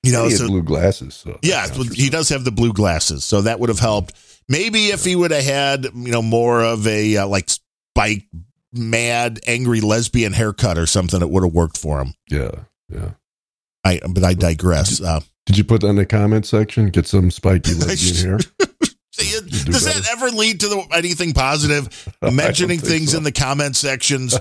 [0.03, 1.13] You know, he so blue glasses.
[1.13, 4.15] So yeah, he does have the blue glasses, so that would have helped.
[4.49, 8.24] Maybe if he would have had, you know, more of a uh, like spike,
[8.74, 12.13] mad, angry lesbian haircut or something, that would have worked for him.
[12.30, 12.51] Yeah,
[12.89, 13.11] yeah.
[13.84, 15.01] I, but I digress.
[15.01, 16.89] Uh, Did you put that in the comment section?
[16.89, 18.39] Get some spiky lesbian hair.
[19.11, 19.99] see, it- do does better.
[19.99, 22.07] that ever lead to the, anything positive?
[22.22, 23.17] Mentioning things so.
[23.17, 24.38] in the comment sections,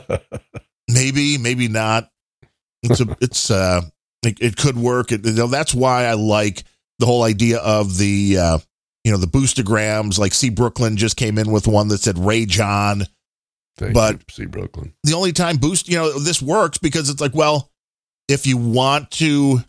[0.89, 2.11] maybe, maybe not.
[2.83, 3.83] It's a, it's uh,
[4.23, 5.13] it, it could work.
[5.13, 6.65] It, you know, that's why I like
[6.99, 8.59] the whole idea of the uh,
[9.05, 10.19] you know, the boostograms.
[10.19, 13.03] Like, see, Brooklyn just came in with one that said Ray On."
[13.77, 14.93] Thank but- you, see Brooklyn.
[15.05, 17.71] the only time boost you know this works because it's like well
[18.29, 19.61] if you want to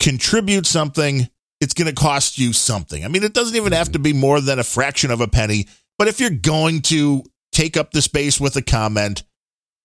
[0.00, 1.28] contribute something
[1.60, 4.40] it's going to cost you something i mean it doesn't even have to be more
[4.40, 5.66] than a fraction of a penny
[5.98, 9.22] but if you're going to take up the space with a comment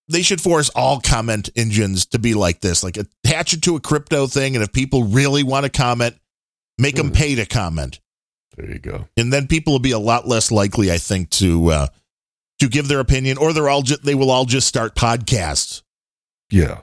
[0.07, 3.80] they should force all comment engines to be like this like attach it to a
[3.82, 6.15] crypto thing and if people really want to comment
[6.78, 7.15] make them Mhm.
[7.15, 7.99] pay to comment
[8.55, 9.07] There you go.
[9.17, 11.88] and then people will be a lot less likely i think to uh
[12.60, 15.82] to give their opinion or they're all ju- they will all just start podcasts.
[16.51, 16.82] Yeah.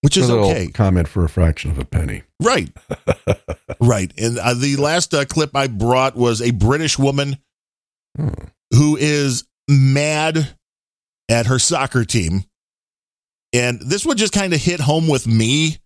[0.00, 0.68] which is So okay.
[0.68, 2.22] Comment for a fraction of a penny.
[2.42, 2.70] right.
[3.82, 4.12] Right.
[4.18, 7.38] And uh, the last uh, clip i brought was a british woman
[8.18, 8.32] Oh,
[8.72, 10.54] who is mad
[11.30, 12.44] at her soccer team.
[13.52, 15.78] And this one just kind of hit home with me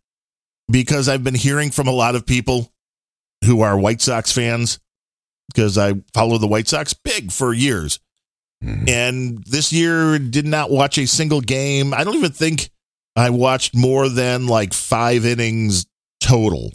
[0.71, 2.73] because i've been hearing from a lot of people
[3.45, 4.81] who are white sox fans
[5.55, 8.01] because i follow the white sox big for years
[8.63, 8.89] mhm.
[8.89, 11.95] and this year did not watch a single game.
[11.95, 12.71] I don't even think
[13.17, 15.87] I watched more than like five innings
[16.21, 16.73] total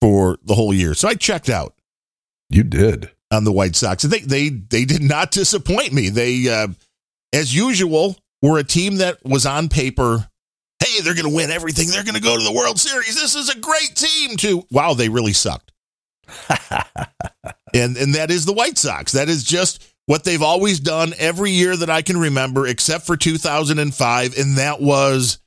[0.00, 0.94] for the whole year.
[0.94, 1.74] So I checked out
[2.50, 3.10] You did.
[3.30, 4.02] on the White Sox.
[4.02, 6.08] They they they did not disappoint me.
[6.08, 6.68] They uh,
[7.32, 10.28] as usual were a team that was on paper.
[10.84, 11.88] Hey, they're going to win everything.
[11.88, 13.16] They're going to go to the World Series.
[13.16, 14.36] This is a great team.
[14.36, 15.72] To wow, they really sucked.
[17.74, 19.12] and and that is the White Sox.
[19.12, 23.14] That is just what they've always done every year that I can remember, except for
[23.14, 25.38] 2005, and that was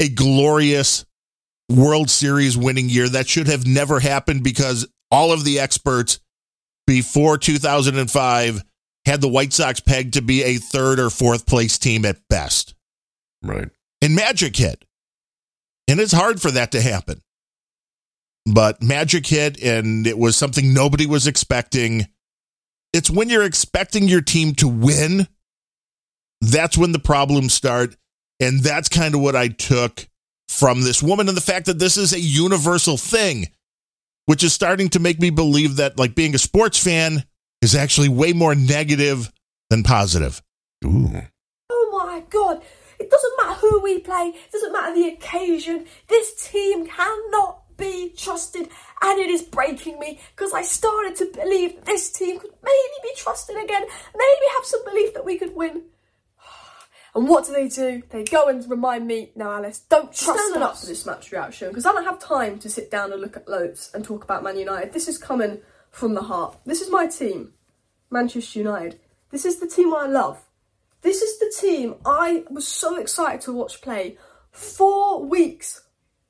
[0.00, 1.04] a glorious
[1.68, 3.06] World Series winning year.
[3.06, 6.20] That should have never happened because all of the experts
[6.86, 8.62] before 2005
[9.04, 12.74] had the White Sox pegged to be a third or fourth place team at best.
[13.42, 13.68] Right.
[14.00, 14.86] And Magic hit.
[15.86, 17.20] And it's hard for that to happen.
[18.50, 22.06] But Magic hit, and it was something nobody was expecting.
[22.92, 25.28] It's when you're expecting your team to win,
[26.40, 27.96] that's when the problems start.
[28.40, 30.08] And that's kind of what I took
[30.48, 33.46] from this woman and the fact that this is a universal thing,
[34.26, 37.24] which is starting to make me believe that, like, being a sports fan
[37.62, 39.32] is actually way more negative
[39.70, 40.42] than positive.
[40.84, 41.22] Ooh.
[41.70, 42.62] Oh my god!
[42.98, 45.86] It doesn't matter who we play, it doesn't matter the occasion.
[46.08, 48.68] This team cannot be trusted,
[49.00, 53.10] and it is breaking me because I started to believe this team could maybe be
[53.16, 55.82] trusted again, maybe have some belief that we could win.
[57.14, 58.02] And what do they do?
[58.08, 60.68] They go and remind me, no, Alice, don't trust Standing us.
[60.70, 63.36] up for this match reaction because I don't have time to sit down and look
[63.36, 64.94] at loads and talk about Man United.
[64.94, 65.60] This is coming
[65.90, 66.56] from the heart.
[66.64, 67.52] This is my team,
[68.10, 68.98] Manchester United.
[69.30, 70.42] This is the team I love.
[71.02, 74.16] This is the team I was so excited to watch play.
[74.50, 75.82] Four weeks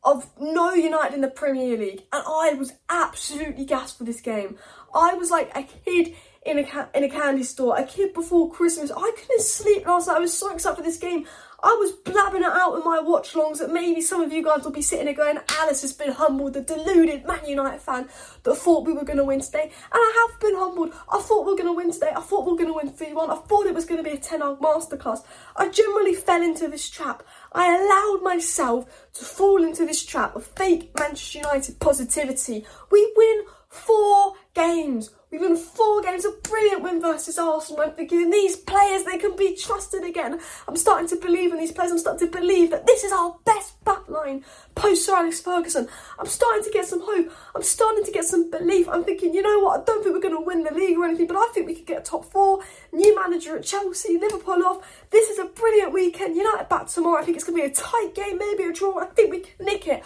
[0.05, 4.57] of no United in the Premier League, and I was absolutely gassed for this game.
[4.94, 8.50] I was like a kid in a ca- in a candy store, a kid before
[8.50, 8.90] Christmas.
[8.90, 10.16] I couldn't sleep last night.
[10.16, 11.26] I was so excited for this game.
[11.64, 14.72] I was blabbing it out in my watchalongs that maybe some of you guys will
[14.72, 18.09] be sitting there going, Alice has been humbled, the deluded Man United fan
[18.42, 19.62] that thought we were going to win today.
[19.62, 20.92] And I have been humbled.
[21.09, 22.11] I thought we were going to win today.
[22.16, 23.30] I thought we were going to win 3 1.
[23.30, 25.24] I thought it was going to be a 10 hour masterclass.
[25.55, 27.22] I generally fell into this trap.
[27.55, 32.64] I allowed myself to fall into this trap of fake Manchester United positivity.
[32.90, 35.11] We win four games.
[35.33, 37.80] We've won four games, a brilliant win versus Arsenal.
[37.83, 40.39] I'm thinking these players, they can be trusted again.
[40.68, 41.91] I'm starting to believe in these players.
[41.91, 45.89] I'm starting to believe that this is our best back line post Sir Alex Ferguson.
[46.18, 47.33] I'm starting to get some hope.
[47.55, 48.87] I'm starting to get some belief.
[48.91, 49.80] I'm thinking, you know what?
[49.80, 51.76] I don't think we're going to win the league or anything, but I think we
[51.76, 52.61] could get a top four.
[52.93, 54.87] New manager at Chelsea, Liverpool off.
[55.09, 56.37] This is a brilliant weekend.
[56.37, 57.22] United back tomorrow.
[57.22, 58.99] I think it's going to be a tight game, maybe a draw.
[58.99, 60.05] I think we can nick it.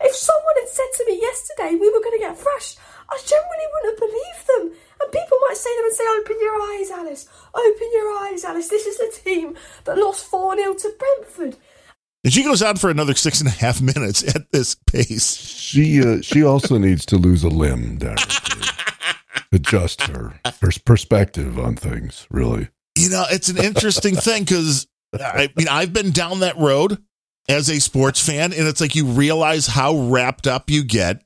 [0.00, 2.78] If someone had said to me yesterday we were going to get thrashed,
[3.10, 4.78] I generally wouldn't have believed them.
[5.00, 7.28] And people might say them and say, Open your eyes, Alice.
[7.54, 8.68] Open your eyes, Alice.
[8.68, 11.56] This is the team that lost 4 0 to Brentford.
[12.24, 15.36] And she goes on for another six and a half minutes at this pace.
[15.36, 21.58] She uh, she also needs to lose a limb, Darren, to adjust her her perspective
[21.58, 22.26] on things.
[22.30, 26.98] Really, You know, it's an interesting thing because I mean, I've been down that road
[27.48, 31.24] as a sports fan, and it's like you realize how wrapped up you get.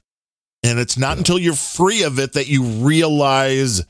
[0.62, 3.84] And it's not until you're free of it that you realize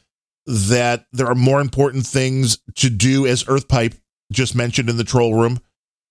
[0.46, 3.94] that there are more important things to do, as Earthpipe
[4.32, 5.60] just mentioned in the troll room.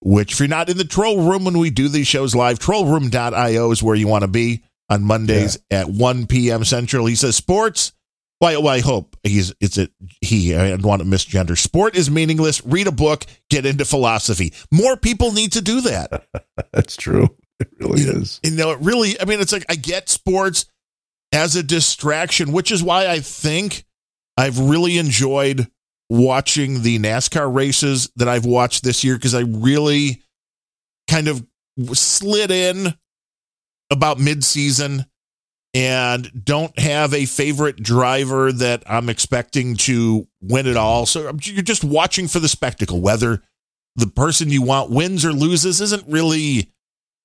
[0.02, 3.72] Which, if you're not in the troll room when we do these shows live, trollroom.io
[3.72, 6.64] is where you want to be on Mondays at 1 p.m.
[6.64, 7.06] Central.
[7.06, 7.92] He says, Sports.
[8.42, 9.90] Well, well, I hope he's it's a
[10.22, 10.56] he.
[10.56, 11.58] I don't want to misgender.
[11.58, 12.66] Sport is meaningless.
[12.66, 13.26] Read a book.
[13.50, 14.54] Get into philosophy.
[14.72, 16.26] More people need to do that.
[16.72, 17.36] that's true.
[17.66, 18.40] It really you know, is.
[18.44, 19.20] You know, it really.
[19.20, 20.66] I mean, it's like I get sports
[21.34, 23.84] as a distraction, which is why I think
[24.38, 25.68] I've really enjoyed
[26.10, 30.24] watching the NASCAR races that I've watched this year because I really
[31.10, 31.46] kind of
[31.94, 32.94] slid in
[33.92, 35.06] about mid-season
[35.74, 41.06] and don't have a favorite driver that I'm expecting to win it all.
[41.06, 43.02] So um, you're just watching for the spectacle.
[43.02, 43.44] Whether
[43.96, 46.72] the person you want wins or loses isn't really.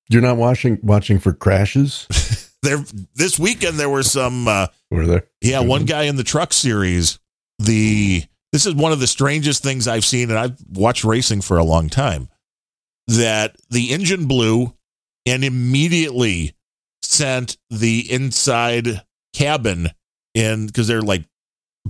[0.09, 2.07] You're not watching watching for crashes.
[2.61, 2.83] There
[3.13, 4.47] this weekend there were some.
[4.47, 5.27] Uh, Were there?
[5.39, 7.19] yeah, one guy in the truck series.
[7.59, 11.57] The this is one of the strangest things I've seen, and I've watched racing for
[11.59, 12.27] a long time.
[13.05, 14.73] That the engine blew
[15.27, 16.55] and immediately
[17.03, 19.03] sent the inside
[19.35, 19.89] cabin
[20.33, 21.25] in because they're like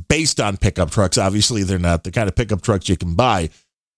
[0.09, 1.17] based on pickup trucks.
[1.17, 3.49] Obviously, they're not the kind of pickup trucks you can buy,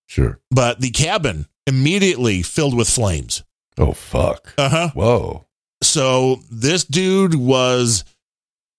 [0.05, 0.39] Sure.
[0.51, 3.43] but the cabin immediately filled with flames.
[3.77, 4.53] Oh fuck.
[4.57, 4.89] Uh huh.
[4.93, 5.45] Whoa.
[5.83, 8.03] So this dude was,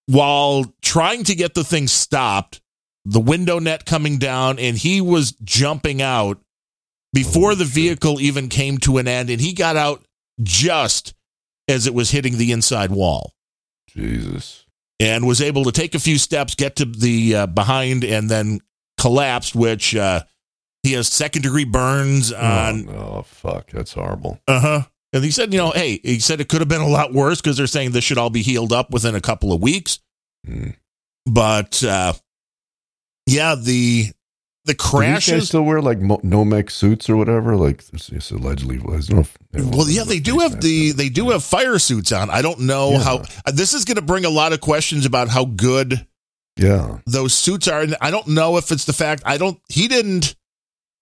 [0.06, 2.60] while trying to get the thing stopped,
[3.04, 6.40] the window net coming down, and he was jumping out
[7.12, 10.04] before the vehicle even came to an end, and he got out
[10.42, 11.14] just
[11.68, 13.34] as it was hitting the inside wall
[13.88, 14.66] Jesus.
[15.00, 18.60] and was able to take a few steps, get to the uh, behind, and then
[18.98, 20.22] collapsed, which uh,
[20.88, 22.88] he has second degree burns on.
[22.88, 23.70] oh, no, fuck.
[23.70, 24.40] That's horrible.
[24.48, 24.80] Uh huh.
[25.12, 27.40] And he said, you know, hey, he said it could have been a lot worse
[27.40, 30.00] because they're saying this should all be healed up within a couple of weeks.
[30.46, 30.74] Mm.
[31.24, 32.12] But uh,
[33.26, 34.06] yeah, the
[34.64, 35.26] the crashes.
[35.26, 37.56] Do these guys still wear like mo- Nomex suits or whatever?
[37.56, 38.76] Like it's, allegedly.
[38.76, 39.08] I don't
[39.54, 42.28] know Well, yeah, they do have the they do have fire suits on.
[42.28, 43.02] I don't know Yeah.
[43.02, 43.16] how.
[43.46, 46.06] uh, This is going to bring a lot of questions about how good
[46.58, 46.98] Yeah.
[47.06, 47.80] those suits are.
[47.80, 49.58] And I don't know if it's the fact I don't.
[49.70, 50.36] He didn't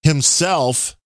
[0.07, 0.97] himself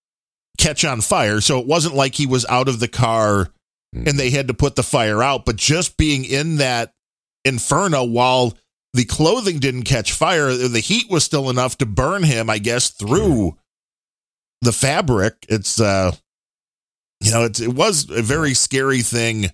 [0.58, 3.48] catch on fire, so it wasn't like he was out of the car
[3.94, 4.08] Mm.
[4.08, 5.44] and they had to put the fire out.
[5.44, 6.92] But just being in that
[7.44, 8.56] inferno while
[8.94, 12.48] the clothing didn't catch fire, the heat was still enough to burn him.
[12.48, 13.56] I guess through
[14.62, 15.44] the fabric.
[15.48, 16.12] It's uh,
[17.20, 19.46] you know, it's, it was a very scary thing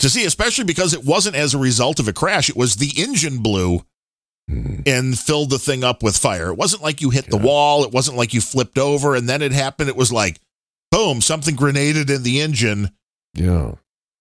[0.00, 2.50] to see, especially because it wasn't as a result of a crash.
[2.50, 3.86] It was the engine blew.
[4.48, 6.50] And filled the thing up with fire.
[6.50, 7.84] It wasn't like you hit the wall.
[7.84, 9.88] It wasn't like you flipped over and then it happened.
[9.88, 10.40] It was like,
[10.92, 12.90] boom, something grenaded in the engine.
[13.34, 13.74] Yeah.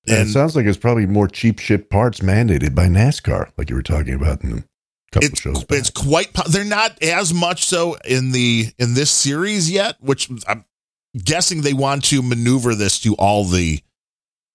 [0.07, 3.69] And, And it sounds like it's probably more cheap shit parts mandated by NASCAR, like
[3.69, 4.63] you were talking about in a
[5.11, 5.63] couple it's shows.
[5.63, 5.79] back.
[5.79, 6.29] it's quite.
[6.49, 10.65] They're not as much so in the in this series yet, which I'm
[11.15, 13.79] guessing they want to maneuver this to all the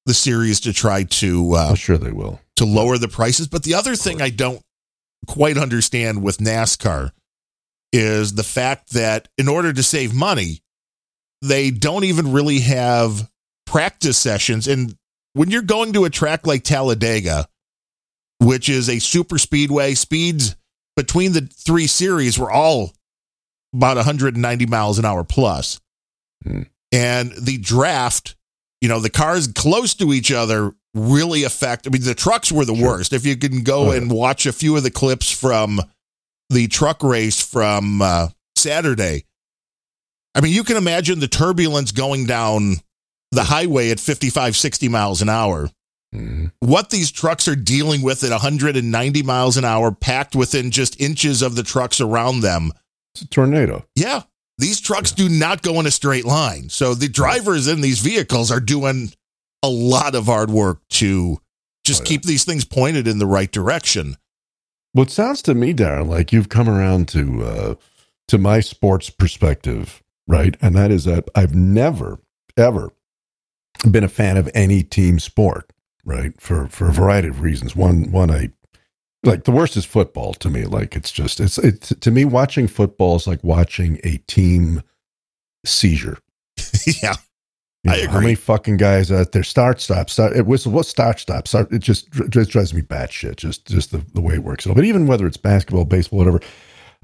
[0.06, 2.40] the series to try to uh, I'm sure they will.
[2.56, 3.48] to lower the prices.
[3.48, 4.62] But the other thing I don't
[5.26, 7.12] quite understand with NASCAR
[7.92, 10.62] is the fact that in order to save money,
[11.42, 13.30] they don't even really have
[13.66, 14.68] practice sessions.
[14.68, 14.96] And
[15.32, 17.48] when you're going to a track like Talladega,
[18.38, 20.56] which is a super speedway, speeds
[20.96, 22.92] between the three series were all
[23.72, 25.80] about 190 miles an hour plus.
[26.42, 26.62] Hmm.
[26.92, 28.36] And the draft,
[28.80, 31.86] you know, the cars close to each other really affect.
[31.86, 33.12] I mean, the trucks were the worst.
[33.12, 33.99] If you can go Oh, yeah.
[33.99, 35.80] and watch a few of the clips from
[36.49, 39.24] the truck race from uh, Saturday,
[40.34, 42.76] I mean, you can imagine the turbulence going down
[43.32, 45.70] the highway at 55, 60 miles an hour.
[46.14, 46.51] Mhm.
[46.59, 51.41] What these trucks are dealing with at 190 miles an hour, packed within just inches
[51.43, 52.72] of the trucks around them.
[53.14, 53.84] It's a tornado.
[53.95, 54.22] Yeah,
[54.59, 56.68] these trucks do not go in a straight line.
[56.68, 59.12] So the drivers in these vehicles are doing
[59.62, 61.38] a lot of hard work to
[61.84, 62.08] just Oh, yeah.
[62.08, 64.16] keep these things pointed in the right direction.
[64.94, 67.74] Well, it sounds to me, Darren, like you've come around to uh,
[68.28, 70.56] to my sports perspective, right?
[70.61, 72.18] And that is that I've never,
[72.56, 72.90] ever
[73.90, 75.72] been a fan of any team sport,
[76.04, 76.32] right?
[76.40, 77.76] For for a variety of reasons.
[77.76, 78.50] One, one, I
[79.22, 80.64] like the worst is football to me.
[80.64, 84.82] Like it's just it's it's to me watching football is like watching a team
[85.64, 86.18] seizure.
[87.02, 87.14] yeah.
[87.85, 90.85] You I know, How many fucking guys out there start stop start it whistle what
[90.85, 94.45] start stop start it just just drives me batshit just just the, the way it
[94.45, 94.66] works.
[94.66, 96.41] But even whether it's basketball, baseball, whatever,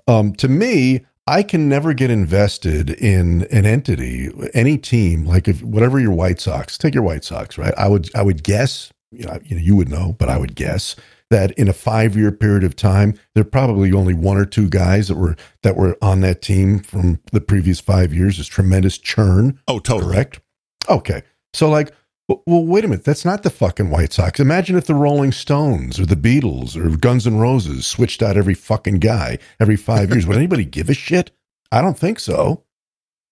[0.07, 5.25] um, to me, I can never get invested in an entity, any team.
[5.25, 7.75] Like if whatever your White Sox, take your White Sox, right?
[7.77, 10.55] I would I would guess, you know, you, know, you would know, but I would
[10.55, 10.95] guess
[11.31, 14.69] that in a five year period of time, there are probably only one or two
[14.69, 18.37] guys that were that were on that team from the previous five years.
[18.37, 19.59] There's tremendous churn.
[19.67, 20.15] Oh, totally.
[20.15, 20.41] Correct.
[20.89, 21.23] Okay.
[21.55, 21.93] So, like,
[22.29, 23.05] well, wait a minute.
[23.05, 24.41] That's not the fucking White Sox.
[24.41, 28.55] Imagine if the Rolling Stones or the Beatles or Guns N' Roses switched out every
[28.55, 30.27] fucking guy every five years.
[30.27, 31.31] Would anybody give a shit?
[31.71, 32.65] I don't think so.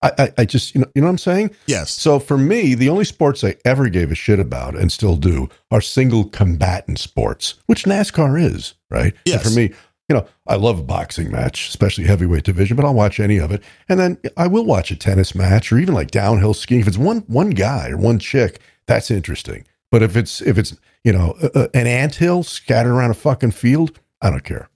[0.03, 1.51] I, I, I just, you know, you know what I'm saying?
[1.67, 1.91] Yes.
[1.91, 5.49] So for me, the only sports I ever gave a shit about and still do
[5.71, 9.13] are single combatant sports, which NASCAR is, right?
[9.15, 9.43] And Yes.
[9.43, 9.73] for me,
[10.09, 13.51] you know, I love a boxing match, especially heavyweight division, but I'll watch any of
[13.53, 13.63] it.
[13.89, 16.81] And then I will watch a tennis match or even like downhill skiing.
[16.81, 19.65] If it's one one guy or one chick, that's interesting.
[19.91, 23.53] But if it's if it's you know a, a- an anthill scattered around a fucking
[23.53, 24.69] field, I don't care.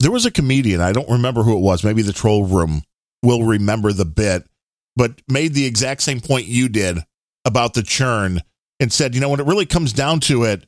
[0.00, 2.82] There was a comedian, I don't remember who it was, maybe the troll room
[3.22, 4.48] will remember the bit,
[4.96, 6.98] but made the exact same point you did
[7.44, 8.40] about the churn
[8.80, 10.64] and said, you know, when it really comes down to it,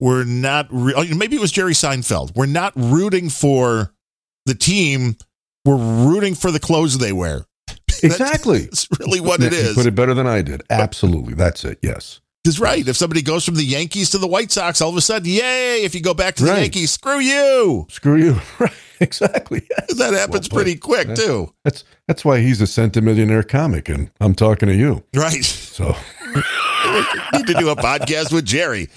[0.00, 2.34] we're not, re- oh, maybe it was Jerry Seinfeld.
[2.36, 3.92] We're not rooting for
[4.46, 5.16] the team,
[5.64, 7.46] we're rooting for the clothes they wear.
[8.02, 8.58] Exactly.
[8.66, 9.70] That's really what it is.
[9.70, 9.74] You.
[9.74, 10.62] Put it better than I did.
[10.68, 11.32] Absolutely.
[11.32, 11.78] That's it.
[11.82, 12.20] Yes.
[12.44, 15.00] Because right, if somebody goes from the Yankees to the White Sox, all of a
[15.00, 15.82] sudden, yay!
[15.82, 16.60] If you go back to the Right.
[16.60, 17.86] Yankees, screw you.
[17.90, 18.36] Screw you.
[18.60, 18.70] Right.
[19.00, 19.66] Exactly.
[19.70, 19.94] Yes.
[19.94, 21.14] That happens Well pretty quick Yeah.
[21.16, 21.54] too.
[21.64, 25.02] That's that's why he's a centimillionaire comic, and I'm talking to you.
[25.14, 25.44] Right.
[25.44, 25.96] So
[27.32, 28.88] need to do a podcast with Jerry.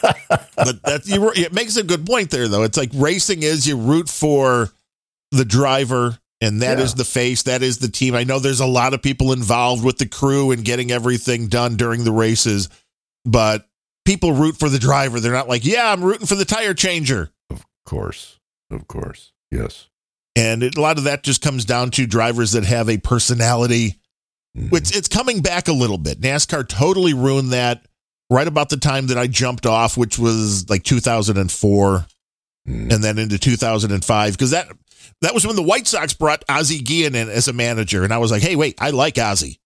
[0.00, 2.62] But that you it makes a good point there though.
[2.62, 4.70] It's like racing is you root for
[5.30, 6.96] the driver and that is Yeah.
[6.98, 8.14] the face, that is the team.
[8.14, 11.76] I know there's a lot of people involved with the crew and getting everything done
[11.76, 12.68] during the races,
[13.24, 13.68] but
[14.04, 15.20] people root for the driver.
[15.20, 18.38] They're not like, "Yeah, I'm rooting for the tire changer." of course,
[18.70, 19.86] of course, yes.
[20.34, 23.96] And it, a lot of that just comes down to drivers that have a personality.
[24.56, 24.72] Mhm.
[24.76, 26.20] It's it's coming back a little bit.
[26.20, 27.84] NASCAR totally ruined that
[28.32, 32.06] right about the time that I jumped off, which was like 2004
[32.68, 32.92] Mm.
[32.94, 34.68] and then into 2005 because that
[35.20, 38.18] that was when the White Sox brought Ozzie Guillen in as a manager and I
[38.18, 39.58] was like, "Hey, wait, I like Ozzie.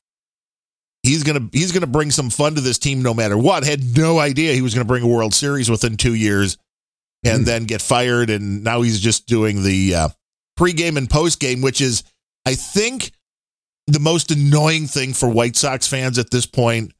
[1.03, 3.97] He's going to he's to bring some fun to this team no matter what." Had
[3.99, 6.57] no idea he was going to bring a World Series within 2 years
[7.23, 7.45] and Hmm.
[7.45, 10.09] then get fired and now he's just doing the uh
[10.59, 12.03] pregame and postgame, which is
[12.47, 13.13] I think
[13.87, 16.93] the most annoying thing for White Sox fans at this point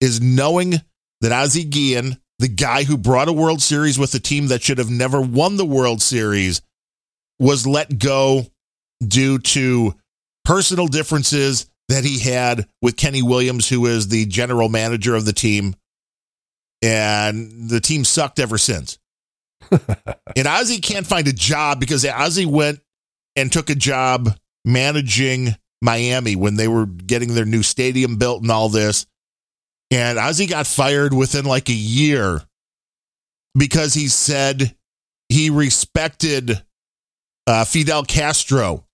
[0.00, 0.82] is knowing
[1.26, 4.78] that Ozzie Guillen, the guy who brought a World Series with a team that should
[4.78, 6.62] have never won the World Series,
[7.40, 8.46] was let go
[9.04, 9.96] due to
[10.44, 15.32] personal differences that he had with Kenny Williams, who is the general manager of the
[15.32, 15.74] team.
[16.80, 18.96] And the team sucked ever since.
[19.72, 22.78] and Ozzy can't find a job because Ozzy went
[23.34, 24.28] and took a job
[24.64, 29.06] managing Miami when they were getting their new stadium built and all this.
[29.90, 32.42] And Ozzy got fired within like a year
[33.56, 34.74] because he said
[35.28, 36.62] he respected
[37.46, 38.84] uh, Fidel Castro.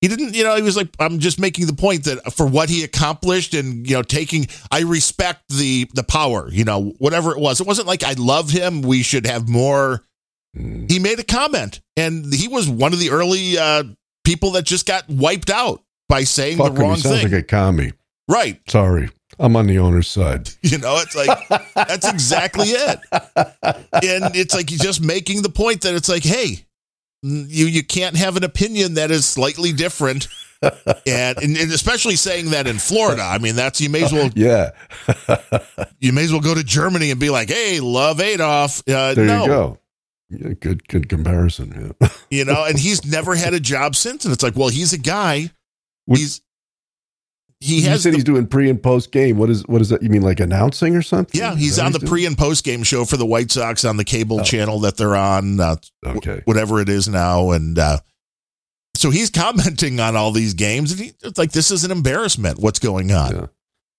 [0.00, 2.68] He didn't, you know, he was like, I'm just making the point that for what
[2.68, 7.40] he accomplished and, you know, taking, I respect the, the power, you know, whatever it
[7.40, 7.60] was.
[7.60, 8.82] It wasn't like I love him.
[8.82, 10.02] We should have more.
[10.54, 13.84] He made a comment and he was one of the early uh,
[14.24, 16.80] people that just got wiped out by saying Fuck the him.
[16.80, 17.32] wrong He sounds thing.
[17.32, 17.92] like a commie.
[18.28, 18.60] right.
[18.70, 20.50] Sorry, I'm on the owner's side.
[20.62, 22.98] You know, it's like, that's exactly it.
[23.12, 26.64] And it's like, he's just making the point that it's like, hey,
[27.22, 30.28] you you can't have an opinion that is slightly different.
[30.62, 34.28] and, and and especially saying that in Florida, I mean that's you may as well
[34.34, 34.70] Yeah.
[36.00, 39.24] you may as well go to Germany and be like, "Hey, love Adolf." Uh, There
[39.24, 39.78] no, you go.
[40.30, 41.94] Yeah, good good comparison.
[42.00, 42.08] Yeah.
[42.30, 44.24] you know, and he's never had a job since.
[44.24, 45.50] And it's like, well, he's a guy.
[46.06, 46.40] He's
[47.60, 49.36] he you has said the- he's doing pre and post game.
[49.38, 50.02] What is what is that?
[50.02, 51.40] You mean like announcing or something?
[51.40, 52.08] yeah, he's on the doing?
[52.08, 54.44] pre and post game show for the White Sox on the cable Oh.
[54.44, 55.76] channel that they're on, uh,
[56.06, 56.42] Okay.
[56.44, 57.98] whatever it is now, and uh,
[58.96, 62.58] so he's commenting on all these games, and he, it's like this is an embarrassment.
[62.58, 63.48] What's going on?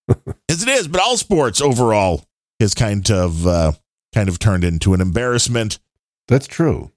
[0.08, 0.16] Yeah.
[0.50, 2.24] As it is, but all sports overall
[2.60, 3.74] is kind of uh,
[4.16, 5.80] kind of turned into an embarrassment.
[6.28, 6.92] That's true.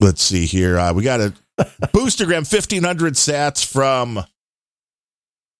[0.00, 0.78] Let's see here.
[0.78, 1.34] Uh, we got a
[1.92, 4.20] Boostagram 1500 sats from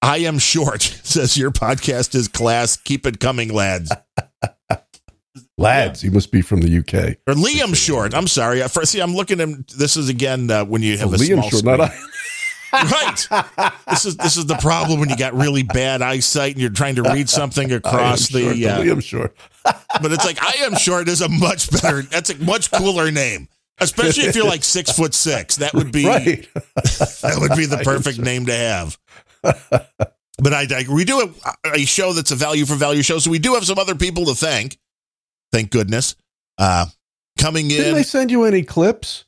[0.02, 0.82] I Am Short.
[1.02, 2.76] Says your podcast is class.
[2.76, 3.92] Keep it coming, lads.
[5.56, 7.16] Lads, he must be from the UK.
[7.26, 8.14] Or Liam Short.
[8.14, 8.62] I'm sorry.
[8.62, 9.00] I first see.
[9.00, 11.54] I'm looking at this is again uh, when you have Oh, a Liam small Short,
[11.54, 11.76] screen.
[11.78, 11.90] not
[12.72, 13.26] I.
[13.58, 13.72] right.
[13.88, 16.94] This is this is the problem when you got really bad eyesight and you're trying
[16.96, 18.40] to read something across the.
[18.42, 19.36] short, uh, Liam Short.
[19.64, 22.02] but it's like I am short is a much better.
[22.02, 23.48] That's a much cooler name,
[23.80, 25.56] especially if you're like six foot six.
[25.56, 26.48] That would be Right.
[26.76, 28.96] that would be the perfect name to have.
[30.40, 33.28] But I, I we do a, a show that's a value for value show, so
[33.28, 34.78] we do have some other people to thank.
[35.51, 36.15] Thank goodness.
[36.56, 36.86] Uh,
[37.39, 37.78] coming in.
[37.78, 37.94] Didn't.
[37.97, 39.24] I send you any clips?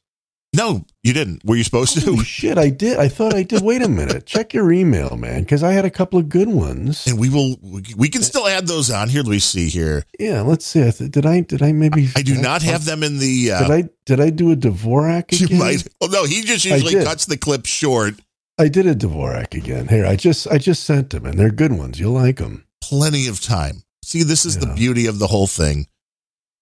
[0.54, 1.44] no, you didn't.
[1.44, 2.00] Were you supposed to?
[2.04, 2.98] Holy shit, I did.
[2.98, 3.62] I thought I did.
[3.62, 4.26] Wait a minute.
[4.26, 7.06] Check your email, man, because I had a couple of good ones.
[7.08, 7.56] And we will.
[7.96, 9.22] We can still add those on here.
[9.22, 10.04] Let me see here.
[10.18, 10.86] Yeah, let's see.
[10.86, 11.40] I th- Did I?
[11.40, 12.08] Did I maybe?
[12.14, 13.50] I do not have them in the.
[13.50, 13.88] Uh, Did I?
[14.06, 15.86] Did I do a Dvorak you might.
[16.00, 18.14] Well, no, he just usually cuts the clip short.
[18.60, 19.88] I did a Dvorak again.
[19.88, 21.98] Here, I just I just sent them, and they're good ones.
[21.98, 22.66] You'll like them.
[22.82, 23.84] Plenty of time.
[24.04, 25.86] See, this is the beauty of the whole thing.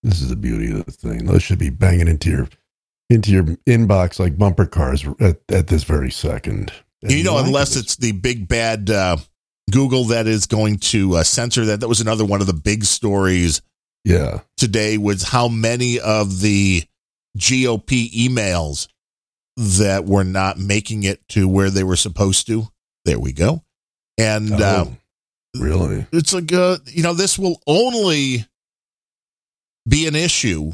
[0.05, 1.27] This is the beauty of the thing.
[1.27, 2.49] Those should be banging into your
[3.11, 6.73] into your inbox like bumper cars at, at this very second.
[7.03, 7.81] And you know, like unless it.
[7.81, 9.16] it's the big bad uh,
[9.69, 11.81] Google that is going to uh, censor that.
[11.81, 13.61] That was another one of the big stories
[14.05, 16.85] yeah, today was how many of the
[17.37, 18.87] GOP emails
[19.59, 22.68] that were not making it to where they were supposed to.
[23.05, 23.64] There we go.
[24.16, 24.97] And uh, Oh,
[25.60, 26.06] really?
[26.12, 28.47] it's a uh, you know this will only
[29.89, 30.70] be an issue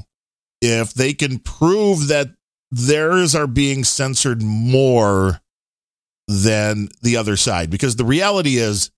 [0.60, 2.28] if they can prove that
[2.70, 5.40] theirs are being censored more
[6.26, 8.90] than the other side because the reality is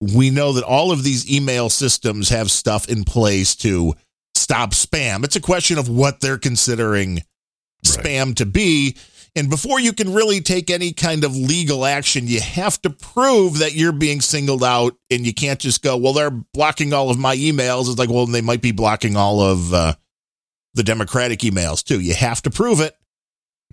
[0.00, 3.94] we know that all of these email systems have stuff in place to
[4.34, 7.22] stop spam it's a question of what they're considering
[7.84, 8.96] spam to be
[9.36, 13.58] and before you can really take any kind of legal action, you have to prove
[13.58, 17.18] that you're being singled out and you can't just go, well, they're blocking all of
[17.18, 17.88] my emails.
[17.90, 19.92] It's like, well, they might be blocking all of uh,
[20.72, 22.00] the Democratic emails too.
[22.00, 22.96] You have to prove it.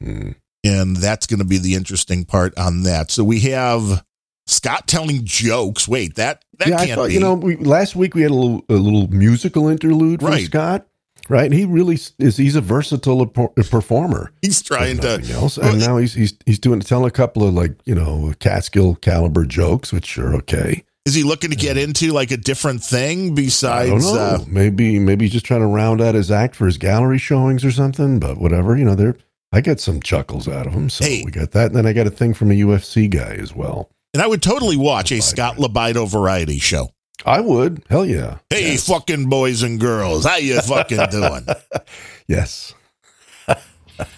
[0.02, 0.36] Mm.
[0.66, 3.10] And that's going to be the interesting part on that.
[3.10, 4.04] So we have
[4.48, 5.88] Scott telling jokes.
[5.88, 7.14] Wait, that, that yeah, can't thought be.
[7.14, 10.46] you know we, last week we had a little a little musical interlude from Right.
[10.46, 10.88] Scott.
[11.30, 12.36] Right, he really is.
[12.38, 14.32] He's a versatile performer.
[14.42, 15.22] He's trying to.
[15.32, 15.58] else.
[15.58, 18.96] Well, and now he's he's he's doing telling a couple of like you know Catskill
[18.96, 20.84] caliber jokes, which are okay.
[21.06, 24.06] Is he looking to get into like a different thing besides?
[24.06, 27.64] Uh, maybe maybe he's just trying to round out his act for his gallery showings
[27.64, 28.20] or something.
[28.20, 29.16] But whatever, you know, there
[29.54, 30.90] I get some chuckles out of him.
[30.90, 31.24] So Hey.
[31.24, 33.90] we got that, and then I got a thing from a UFC guy as well.
[34.14, 36.90] and I would totally watch a Scott Libido variety show.
[37.26, 38.88] I would, hell yeah, Hey, Yes.
[38.88, 41.46] fucking boys and girls, how you fucking doing?
[42.28, 42.74] yes.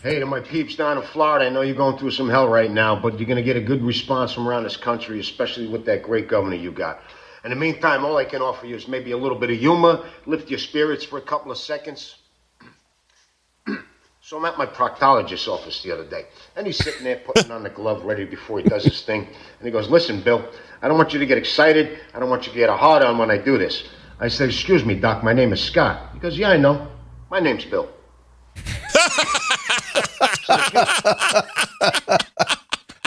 [0.02, 2.72] Hey, to my peeps down in Florida, I know you're going through some hell right
[2.72, 5.86] now, but you're going to get a good response from around this country, especially with
[5.86, 7.02] that great governor you got.
[7.44, 10.04] In the meantime, all I can offer you is maybe a little bit of humor,
[10.26, 12.16] lift your spirits for a couple of seconds.
[14.28, 16.26] So I'm at my proctologist's office the other day,
[16.56, 19.20] and he's sitting there putting on the glove ready before he does his thing.
[19.20, 20.44] And he goes, Listen, Bill,
[20.82, 22.00] I don't want you to get excited.
[22.12, 23.84] I don't want you to get a hard on when I do this.
[24.20, 26.10] I said, Excuse me, Doc, my name is Scott.
[26.12, 26.88] He goes, Yeah, I know.
[27.30, 27.88] My name's Bill.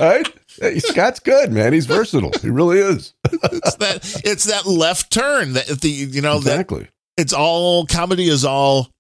[0.01, 1.73] All right, hey, Scott's good, man.
[1.73, 2.31] He's versatile.
[2.41, 3.13] He really is.
[3.43, 6.89] It's that it's that left turn that the you know that exactly.
[7.17, 8.91] it's all comedy is all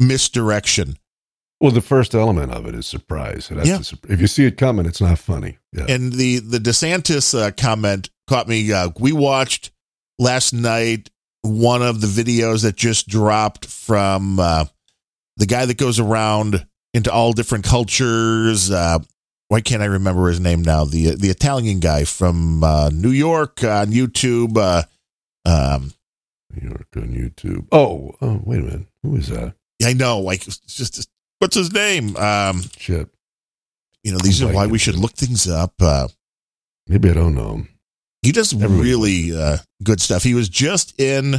[0.00, 0.96] misdirection.
[1.60, 3.50] Well, the first element of it is surprise.
[3.50, 3.62] Yeah.
[3.62, 5.58] the if you see it coming, it's not funny.
[5.72, 5.86] Yeah.
[5.88, 8.72] And the the DeSantis uh, comment caught me.
[8.72, 9.72] Uh, we watched
[10.18, 11.10] last night
[11.42, 14.66] one of the videos that just dropped from uh,
[15.36, 16.64] the guy that goes around
[16.94, 18.70] into all different cultures.
[18.70, 18.98] Uh,
[19.48, 20.84] why can't I remember his name now?
[20.84, 24.56] The the Italian guy from uh, New York on YouTube.
[24.56, 24.82] Uh,
[25.44, 25.92] um,
[26.54, 27.66] New York on YouTube.
[27.72, 28.86] Oh, oh, wait a minute.
[29.02, 29.54] Who is that?
[29.84, 31.08] I know, like it's just
[31.38, 32.16] what's his name?
[32.16, 33.08] Um, Shit.
[34.02, 35.72] you know, these are why we should look things up.
[35.80, 36.08] Uh,
[36.86, 37.64] Maybe I don't know
[38.22, 40.22] he does Everybody really uh, good stuff.
[40.24, 41.36] He was just in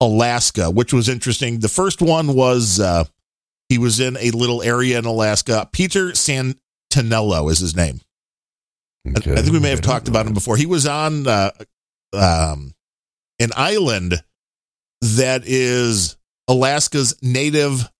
[0.00, 1.60] Alaska, which was interesting.
[1.60, 3.04] The first one was uh,
[3.68, 5.68] he was in a little area in Alaska.
[5.72, 8.00] Peter Santenello is his name.
[8.02, 8.06] I-
[9.16, 9.32] Okay.
[9.32, 10.58] I think we may have I talked about him before.
[10.58, 11.52] He was on uh,
[12.12, 12.74] um,
[13.38, 14.22] an island
[15.00, 16.18] that is
[16.48, 17.90] Alaska's native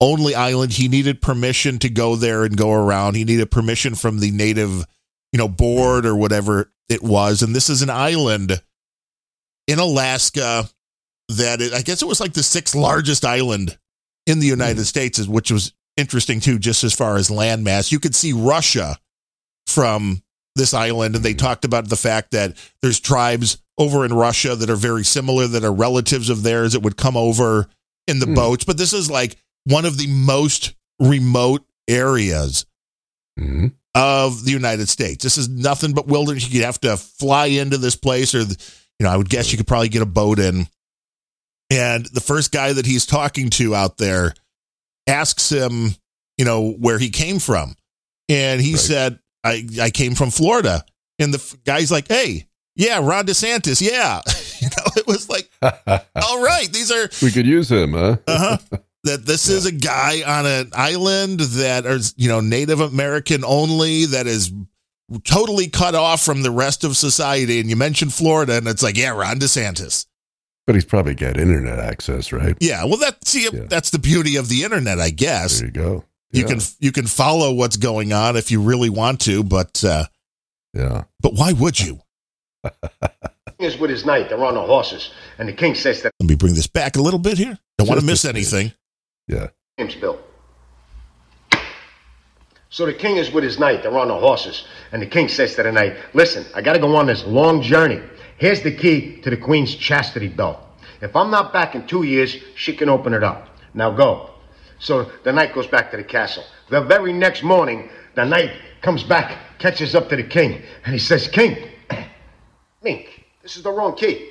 [0.00, 0.72] only island.
[0.72, 3.14] He needed permission to go there and go around.
[3.14, 4.84] He needed permission from the native,
[5.32, 7.42] you know, board or whatever it was.
[7.42, 8.60] And this is an island
[9.66, 10.68] in Alaska
[11.30, 13.78] that is, I guess it was like the sixth largest island
[14.26, 17.92] in the United States, which was interesting too, just as far as landmass.
[17.92, 18.98] You could see Russia
[19.66, 20.22] from
[20.56, 24.70] this island, and they talked about the fact that there's tribes over in Russia that
[24.70, 27.68] are very similar, that are relatives of theirs that would come over
[28.06, 28.34] in the Hmm.
[28.34, 28.64] boats.
[28.64, 32.66] But this is like one of the most remote areas
[33.38, 33.72] Mhm.
[33.94, 35.22] of the United States.
[35.22, 36.48] This is nothing but wilderness.
[36.50, 38.46] You'd have to fly into this place, or you
[39.00, 40.68] know, I would guess you could probably get a boat in.
[41.70, 44.34] And the first guy that he's talking to out there
[45.06, 45.94] asks him,
[46.38, 47.74] you know, where he came from,
[48.28, 48.80] and he Right.
[48.80, 50.84] said, "I I came from Florida."
[51.18, 52.46] And the f- guy's like, "Hey,
[52.76, 54.20] yeah, Ron DeSantis, yeah."
[54.60, 58.16] you know, it was like, all right, these are we could use him, huh?
[58.26, 58.58] uh-huh.
[59.04, 64.06] that this is a guy on an island that is you know native american only
[64.06, 64.52] that is
[65.24, 68.96] totally cut off from the rest of society and you mentioned florida and it's like
[68.96, 70.06] yeah ron desantis
[70.66, 72.56] But he's probably got internet access, right?
[72.60, 73.66] yeah well that see Yeah.
[73.68, 76.04] that's the beauty of the internet i guess There you go.
[76.32, 76.48] you Yeah.
[76.48, 80.06] can you can follow what's going on if you really want to but uh
[80.72, 81.04] Yeah.
[81.20, 82.00] but why would you
[83.58, 84.28] is with his knight.
[84.28, 85.10] They're on the horses.
[85.38, 87.88] And the king says to let me bring this back a little bit here don't
[87.88, 88.68] want to miss anything.
[88.68, 88.74] smidge.
[89.26, 89.48] Yeah.
[89.78, 90.18] James Bill.
[92.70, 93.82] So the king is with his knight.
[93.82, 94.64] They're on the horses.
[94.92, 97.62] And the king says to the knight, Listen, I got to go on this long
[97.62, 98.00] journey.
[98.36, 100.58] Here's the key to the queen's chastity belt.
[101.00, 103.48] If I'm not back in two years, she can open it up.
[103.74, 104.30] Now go.
[104.80, 106.44] So the knight goes back to the castle.
[106.68, 108.52] The very next morning, the knight
[108.82, 111.68] comes back, catches up to the king, and he says, King,
[112.82, 114.30] Mink, this is the wrong key.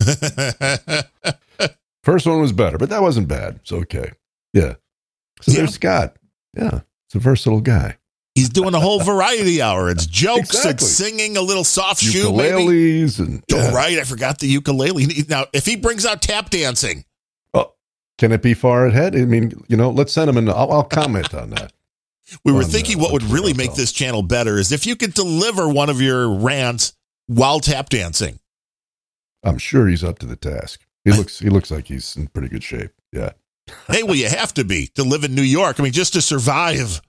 [2.06, 3.56] First one was better, but that wasn't bad.
[3.56, 4.12] It's okay.
[4.52, 4.74] Yeah.
[5.40, 5.58] So Yeah.
[5.58, 6.16] there's Scott.
[6.56, 6.82] Yeah.
[7.08, 7.96] It's a versatile guy.
[8.36, 10.70] he's doing a whole variety hour it's jokes Exactly.
[10.72, 13.98] it's singing a little soft shoe maybe Ukuleles and Oh, right.
[13.98, 15.06] I forgot the ukulele.
[15.28, 17.04] Now, if he brings out tap dancing,
[18.18, 19.16] can it be far ahead?
[19.16, 20.48] I mean, you know, let's send him an.
[20.48, 21.72] I'll, I'll comment on that.
[22.44, 24.94] we were On, thinking uh, what would really make this channel better is if you
[24.94, 26.92] could deliver one of your rants
[27.26, 28.38] while tap dancing.
[29.42, 30.85] I'm sure he's up to the task.
[31.06, 31.38] He looks.
[31.38, 32.90] He looks like he's in pretty good shape.
[33.12, 33.30] Yeah,
[33.88, 35.80] hey, well, you have to be to live in New York.
[35.80, 37.00] I mean, just to survive,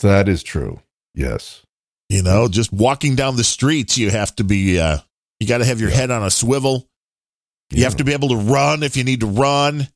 [0.00, 0.80] that is true.
[1.14, 1.62] Yes.
[2.08, 4.98] you know, just walking down the streets, you have to be, uh,
[5.40, 5.96] you got to have your Yeah.
[5.96, 6.86] head on a swivel.
[7.70, 7.84] You Yeah.
[7.84, 9.88] have to be able to run if you need to run.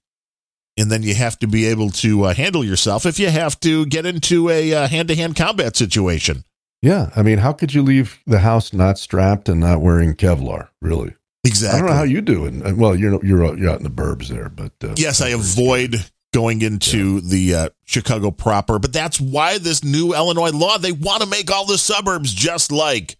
[0.79, 3.87] And then you have to be able to uh, handle yourself if you have to
[3.87, 6.45] get into a hand to hand combat situation.
[6.83, 7.11] Yeah.
[7.15, 10.69] I mean, how could you leave the house not strapped and not wearing Kevlar?
[10.81, 11.15] Really?
[11.45, 11.77] Exactly.
[11.79, 12.55] I don't know how you do it.
[12.65, 15.29] Uh, Well, you're you're out- you're out in the burbs there, but uh, yes, I
[15.31, 20.93] avoid going into the uh, Chicago proper, but that's why this new Illinois law they
[20.93, 23.17] want to make all the suburbs just like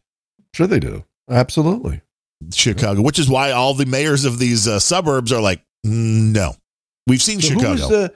[0.55, 1.05] Sure, they do.
[1.31, 2.01] Absolutely.
[2.53, 6.55] Chicago, which is why all the mayors of these uh, suburbs are like, "Mm, no,
[7.07, 7.73] we've seen So who Chicago.
[7.73, 8.09] was, uh,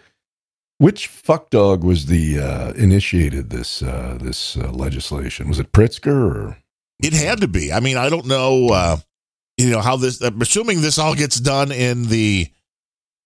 [0.78, 5.48] which fuck dog was the uh, initiated this uh, this uh, legislation?
[5.48, 6.58] Was it Pritzker or
[7.02, 7.72] it had to be.
[7.72, 8.96] I mean, I don't know, uh,
[9.56, 10.20] you know, how this.
[10.20, 12.48] I'm assuming this all gets done in the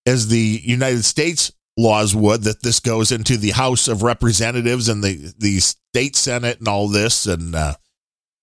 [0.07, 5.02] as the United States laws would that this goes into the House of Representatives and
[5.02, 7.55] the the state Senate and all this and.
[7.55, 7.74] uh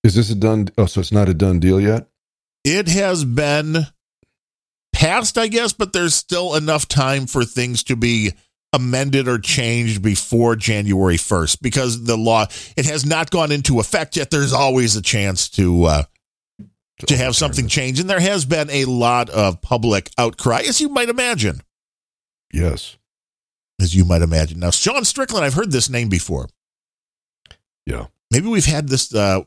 [0.03, 0.69] is this a done?
[0.77, 2.07] Oh, so it's not a done deal yet.
[2.63, 3.87] it has been
[4.93, 8.31] passed, I guess, but there's still enough time for things to be
[8.73, 12.45] amended or changed before January 1st because the law
[12.77, 14.29] it has not gone into effect yet.
[14.29, 16.03] There's always a chance to uh,
[17.05, 20.89] to have something change, and there has been a lot of public outcry, as you
[20.89, 21.61] might imagine.
[22.51, 22.97] Yes.
[23.79, 24.59] As you might imagine.
[24.59, 26.47] Now, Sean Strickland, I've heard this name before.
[27.85, 28.07] Yeah.
[28.31, 29.13] Maybe we've had this.
[29.13, 29.41] Uh,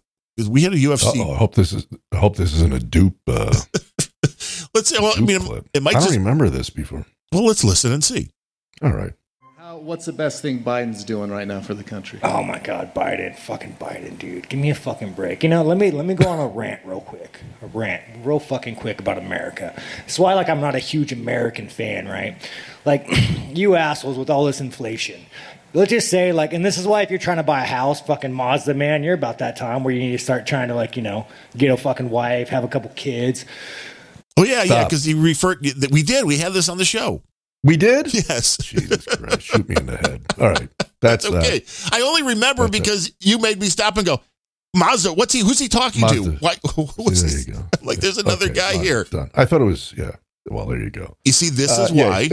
[0.49, 1.19] we had a UFC.
[1.21, 1.87] Uh-oh, I hope this is.
[2.13, 3.17] I hope this isn't a dupe.
[3.27, 3.53] Uh,
[4.75, 4.97] Let's say.
[5.01, 5.69] Well, I mean, clip.
[5.75, 6.17] it might I don't just.
[6.19, 7.05] remember this before.
[7.33, 8.31] Well, let's listen and see.
[8.83, 9.13] All right.
[9.81, 12.21] How, what's the best thing Biden's doing right now for the country?
[12.23, 15.43] Oh my God, Biden, fucking Biden, dude, give me a fucking break.
[15.43, 18.39] You know, let me let me go on a rant real quick, a rant real
[18.39, 19.75] fucking quick about America.
[19.99, 22.37] That's why, like, I'm not a huge American fan, right?
[22.85, 23.07] Like,
[23.49, 25.21] you assholes with all this inflation,
[25.73, 28.01] let's just say like, and this is why if you're trying to buy a house,
[28.01, 30.97] fucking Mazda man, you're about that time where you need to start trying to like,
[30.97, 31.27] you know,
[31.57, 33.45] get a fucking wife, have a couple kids.
[34.37, 36.25] Oh yeah, yeah, because he referred that we did.
[36.25, 37.23] We had this on the show.
[37.63, 38.13] We did?
[38.15, 38.57] Yes.
[38.59, 39.43] Jesus Christ.
[39.43, 40.23] Shoot me in the head.
[40.41, 40.69] All right.
[41.01, 41.59] That's okay.
[41.61, 41.89] that.
[41.93, 42.73] I only remember it.
[42.73, 44.21] because you made me stop and go,
[44.75, 46.23] Mazda, what's he who's he talking Mazda.
[46.23, 46.31] to?
[46.41, 47.65] Why There you go.
[47.83, 49.05] Like there's another Okay, guy here.
[49.05, 49.31] done.
[49.35, 50.13] I thought it was, yeah.
[50.49, 51.17] Well, there you go.
[51.25, 52.29] You see, this Uh, is yeah, why.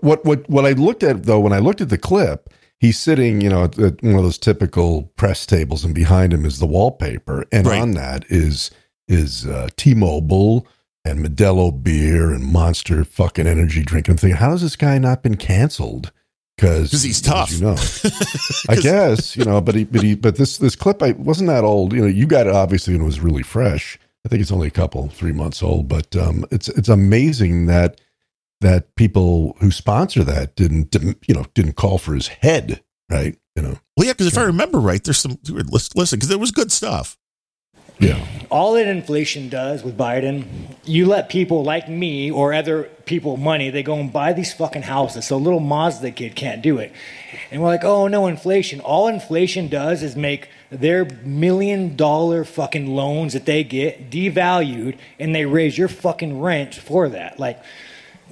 [0.00, 3.40] what what what I looked at though when I looked at the clip, he's sitting,
[3.40, 6.66] you know, at, at one of those typical press tables, and behind him is the
[6.66, 7.80] wallpaper, and Right.
[7.80, 8.70] on that is
[9.08, 10.66] is uh, T-Mobile
[11.04, 14.08] and Modelo beer and Monster fucking energy drink.
[14.08, 16.12] I'm thinking, how has this guy not been canceled?
[16.56, 17.50] Because he's tough.
[17.50, 17.76] you know.
[18.68, 21.64] I guess you know, but he, but he, but this this clip, I wasn't that
[21.64, 21.92] old.
[21.92, 23.98] You know, you got it obviously and it was really fresh.
[24.24, 28.00] I think it's only a couple, three months old, but um, it's it's amazing that
[28.60, 33.36] that people who sponsor that didn't, didn't you know didn't call for his head, right?
[33.56, 36.52] You know, Well, yeah, because if I remember right, there's some listen because there was
[36.52, 37.18] good stuff.
[37.98, 40.44] Yeah, all that inflation does with Biden,
[40.84, 44.82] you let people like me or other people money, they go and buy these fucking
[44.82, 45.26] houses.
[45.26, 46.92] So little Mazda kid can't do it.
[47.50, 48.80] And we're like, oh no, inflation.
[48.80, 55.34] All inflation does is make their million dollar fucking loans that they get devalued and
[55.34, 57.38] they raise your fucking rent for that.
[57.38, 57.62] Like,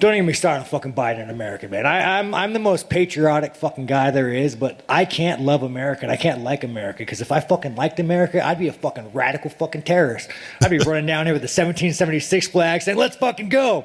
[0.01, 1.87] don't even start on fucking Biden and America, man.
[1.87, 6.03] I, I'm I'm the most patriotic fucking guy there is, but I can't love America
[6.03, 9.13] and I can't like America because if I fucking liked America, I'd be a fucking
[9.13, 10.31] radical fucking terrorist.
[10.63, 13.85] I'd be running down here with the 1776 flag saying, "Let's fucking go."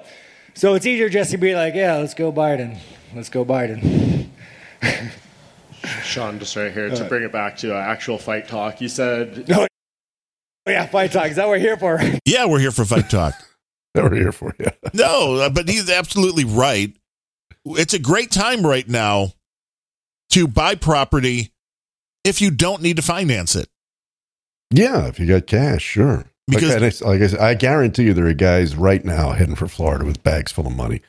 [0.54, 2.78] So it's easier just to be like, "Yeah, let's go Biden.
[3.14, 4.30] Let's go Biden."
[6.04, 8.82] Sean, just right here to bring it back to uh, actual fight talk.
[8.82, 9.46] You said
[10.68, 11.28] Oh yeah, fight talk.
[11.28, 12.00] Is that what we're here for?
[12.26, 13.36] Yeah, we're here for fight talk.
[14.04, 14.68] We're here for you.
[14.94, 16.96] no, uh, but he's absolutely right.
[17.66, 19.34] It's a great time right now
[20.32, 21.52] to buy property
[22.24, 23.70] if you don't need to finance it.
[24.72, 26.26] Yeah, if you got cash, sure.
[26.48, 29.56] Because- like, I, like I said, I guarantee you there are guys right now heading
[29.56, 31.02] for Florida with bags full of money.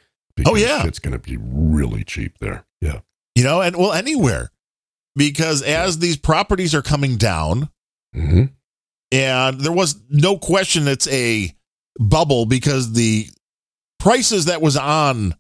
[0.45, 0.87] Oh, yeah.
[0.87, 2.65] it's going to be really cheap there.
[2.83, 3.01] Yeah,
[3.35, 4.51] You know, and well, anywhere.
[5.15, 7.71] Because as these properties are coming down,
[8.15, 8.45] hmm
[9.13, 11.55] and there was no question it's a
[11.99, 13.29] bubble because the
[13.99, 15.35] prices that was on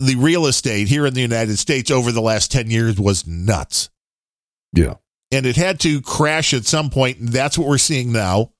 [0.00, 3.90] the real estate here in the United States over the last 10 years was nuts.
[4.72, 4.94] yeah,
[5.32, 8.52] and it had to crash at some point and that's what we're seeing now.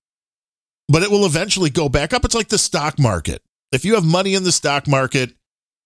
[0.91, 2.25] But it will eventually go back up.
[2.25, 3.43] It's like the stock market.
[3.73, 5.35] If you have money in the stock market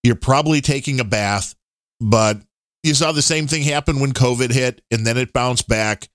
[0.03, 1.55] you're probably taking a bath.
[1.99, 2.41] But
[2.83, 6.09] you saw the same thing happen when covid hit and then it bounced back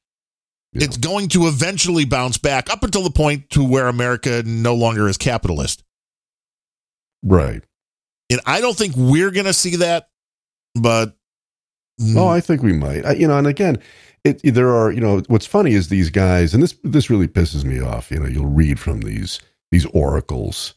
[0.73, 0.85] Yeah.
[0.85, 5.09] it's going to eventually bounce back up until the point to where america no longer
[5.09, 5.83] is capitalist
[7.23, 7.63] right.
[8.31, 10.11] and i don't think we're going to see that
[10.75, 11.19] but
[12.17, 13.05] Oh, I think we might.
[13.05, 13.79] I, you know, and again,
[14.25, 14.93] it, there are.
[14.93, 18.11] You know, what's funny is these guys, and this this really pisses me off.
[18.11, 19.41] You know, you'll read from these
[19.73, 20.75] these oracles,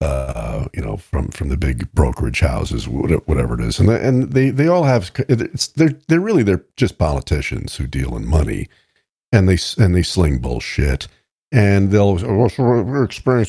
[0.00, 4.04] uh, you know, from from the big brokerage houses, whatever, whatever it is, and they,
[4.04, 5.12] and they they all have.
[5.28, 8.68] It's they're they're really they're just politicians who deal in money,
[9.34, 11.08] and they and they sling bullshit,
[11.52, 12.62] and they'll so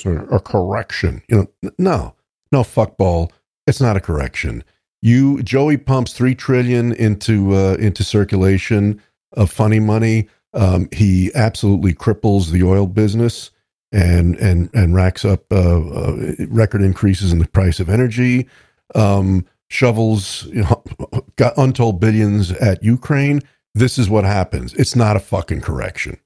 [0.06, 1.22] a, a correction.
[1.30, 2.16] You know, no,
[2.52, 3.32] no fuckball.
[3.68, 4.64] It's not a correction
[5.06, 9.00] you Joey pumps three trillion into uh, into circulation
[9.34, 10.28] of funny money.
[10.56, 13.52] Um, he absolutely cripples the oil business
[13.92, 16.16] and and and racks up uh, uh,
[16.48, 18.48] record increases in the price of energy.
[18.96, 20.84] Um, shovels you know,
[21.36, 23.44] got untold billions at Ukraine.
[23.76, 24.74] This is what happens.
[24.74, 26.18] It's not a fucking correction.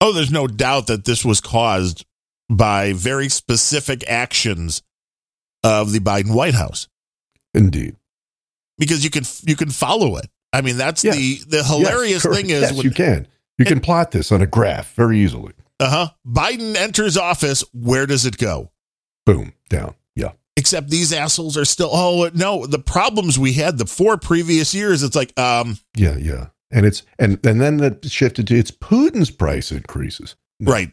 [0.00, 2.06] Oh, there's no doubt that this was caused
[2.48, 4.82] by very specific actions
[5.62, 6.88] of the Biden White House
[7.54, 7.96] Indeed.
[8.78, 10.28] because you can you can follow it.
[10.52, 11.16] I mean, that's Yes.
[11.16, 13.26] the the hilarious Yes, thing is yes, when you can
[13.58, 15.52] you can plot this on a graph very easily.
[15.80, 18.70] uh-huh, Biden enters office, where does it go?
[19.26, 19.94] Boom down.
[20.14, 20.32] Yeah.
[20.56, 25.02] Except these assholes are still oh no, the problems we had the four previous years,
[25.02, 26.48] it's like um Yeah, yeah.
[26.74, 30.36] And it's and and then that shifted to it's Putin's price increases.
[30.60, 30.90] right.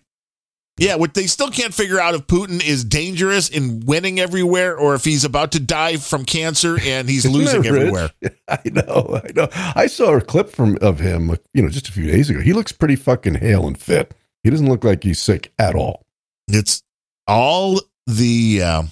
[0.78, 4.96] Yeah, what they still can't figure out if Putin is dangerous in winning everywhere or
[4.96, 8.10] if he's about to die from cancer and he's losing everywhere.
[8.48, 9.48] I know, I know.
[9.54, 12.40] I saw a clip from of him, you know, just a few days ago.
[12.40, 14.16] He looks pretty fucking hale and fit.
[14.44, 16.06] He doesn't look like he's sick at all.
[16.48, 16.82] It's
[17.28, 18.84] all the uh,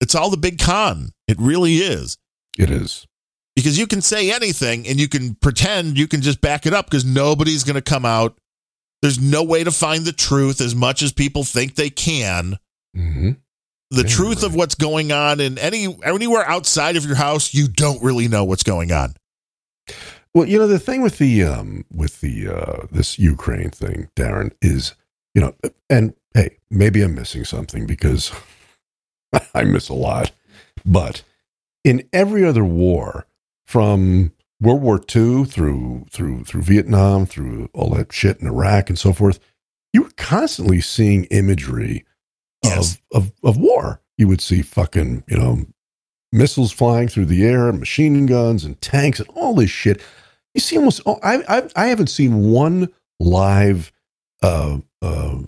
[0.00, 1.12] it's all the big con.
[1.26, 2.18] It really is.
[2.58, 3.06] It is.
[3.54, 6.86] Because you can say anything and you can pretend you can just back it up
[6.86, 8.38] because nobody's going to come out.
[9.02, 12.58] There's no way to find the truth as much as people think they can.
[12.94, 13.32] hmm
[13.90, 18.02] The truth of what's going on in any anywhere outside of your house, you don't
[18.02, 19.14] really know what's going on.
[20.34, 24.52] Well, you know the thing with the um with the uh this Ukraine thing, Darren,
[24.62, 24.94] is
[25.34, 25.54] you know,
[25.90, 28.32] and hey, maybe I'm missing something because
[29.54, 30.30] I miss a lot.
[30.86, 31.22] But
[31.84, 33.26] in every other war,
[33.72, 38.98] from World War II through through through Vietnam, through all that shit in Iraq and
[38.98, 39.40] so forth,
[39.94, 42.04] you were constantly seeing imagery
[42.64, 43.00] Yes.
[43.12, 44.00] of, of of war.
[44.18, 45.64] You would see fucking, you know,
[46.32, 50.00] missiles flying through the air, machine guns and tanks and all this shit.
[50.54, 52.88] You see almost oh, I I I haven't seen one
[53.20, 53.90] live
[54.42, 55.38] uh uh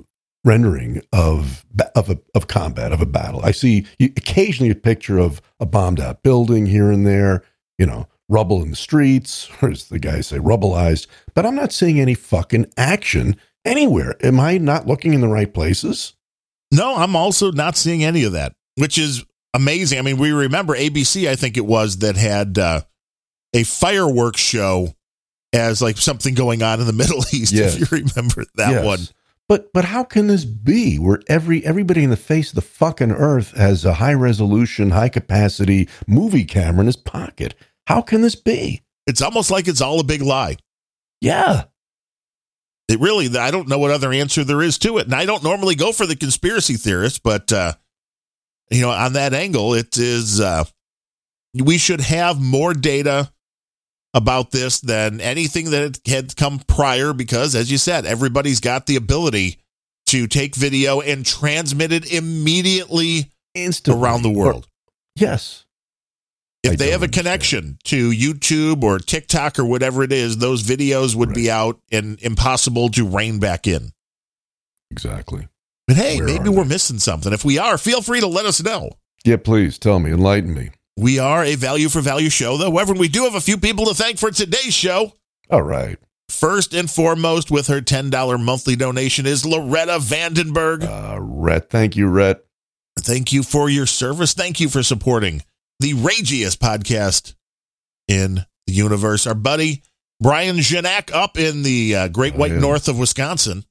[0.45, 1.65] rendering of
[1.95, 3.43] of a, of combat of a battle.
[3.45, 7.45] I see occasionally a picture of a bombed out building here and there,
[7.79, 11.07] you know, rubble in the streets, or as the guys say, rubbleized.
[11.35, 14.17] But I'm not seeing any fucking action anywhere.
[14.25, 16.15] Am I not looking in the right places?
[16.73, 19.99] No, I'm also not seeing any of that, which is amazing.
[19.99, 22.81] I mean, we remember ABC, I think it was, that had uh,
[23.55, 24.95] a fireworks show
[25.53, 27.53] as like something going on in the Middle East.
[27.53, 27.75] Yes.
[27.81, 28.85] If you remember that Yes.
[28.85, 29.01] one.
[29.47, 33.13] But but how can this be where every everybody in the face of the fucking
[33.13, 37.55] earth has a high resolution, high capacity movie camera in his pocket?
[37.86, 38.82] How can this be?
[39.06, 40.56] It's almost like it's all a big lie.
[41.20, 41.65] Yeah.
[42.89, 45.06] It really, I don't know what other answer there is to it.
[45.06, 47.74] And I don't normally go for the conspiracy theorist, but, uh,
[48.70, 50.65] you know, on that angle, it is, uh,
[51.55, 53.31] we should have more data
[54.12, 58.97] about this than anything that had come prior because, as you said, everybody's got the
[58.97, 59.59] ability
[60.06, 64.01] to take video and transmit it immediately Instantly.
[64.02, 64.69] around the world.
[65.16, 65.64] Yes.
[66.65, 71.15] If they have a connection to YouTube or TikTok or whatever it is, those videos
[71.15, 73.93] would be out and impossible to rein back in.
[74.91, 75.49] Exactly.
[75.86, 77.32] But hey, Where maybe we're missing something.
[77.32, 78.93] If we are, feel free to let us know.
[79.24, 80.70] Yeah, please tell me, enlighten me.
[80.97, 82.70] We are a value for value show, though.
[82.70, 85.12] However, we do have a few people to thank for today's show.
[85.51, 85.99] All right.
[86.31, 90.85] First and foremost, with her $10 monthly donation, is Loretta Vandenberg.
[90.85, 92.45] Uh, Rhett, thank you, Rhett.
[92.99, 94.35] Thank you for your service.
[94.35, 95.43] Thank you for supporting
[95.81, 97.35] the ragiest podcast
[98.09, 99.27] in the universe.
[99.27, 99.83] Our buddy
[100.21, 102.59] Brian Janak up in the uh, Great Oh, White yeah.
[102.61, 103.65] North of Wisconsin,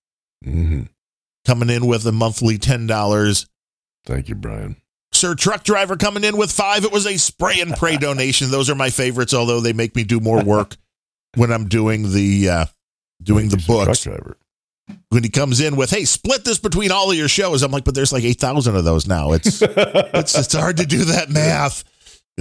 [0.43, 0.83] hmm
[1.45, 3.45] coming in with a monthly $10.
[4.05, 4.77] Thank you, Brian.
[5.11, 6.85] Sir Truck Driver coming in with five.
[6.85, 8.49] It was a spray and pray donation.
[8.49, 10.77] Those are my favorites, although they make me do more work
[11.35, 12.65] when I'm doing the uh,
[13.21, 14.07] doing the Thank books.
[15.09, 17.83] When he comes in with, "Hey, split this between all of your shows," I'm like,
[17.85, 19.31] "But there's like eight thousand of those now.
[19.33, 21.83] It's it's it's hard to do that math."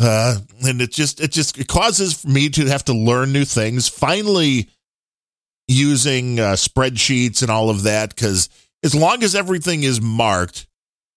[0.00, 0.36] Uh,
[0.66, 3.88] and it just it just it causes me to have to learn new things.
[3.88, 4.68] Finally,
[5.68, 8.48] using uh, spreadsheets and all of that because
[8.82, 10.66] as long as everything is marked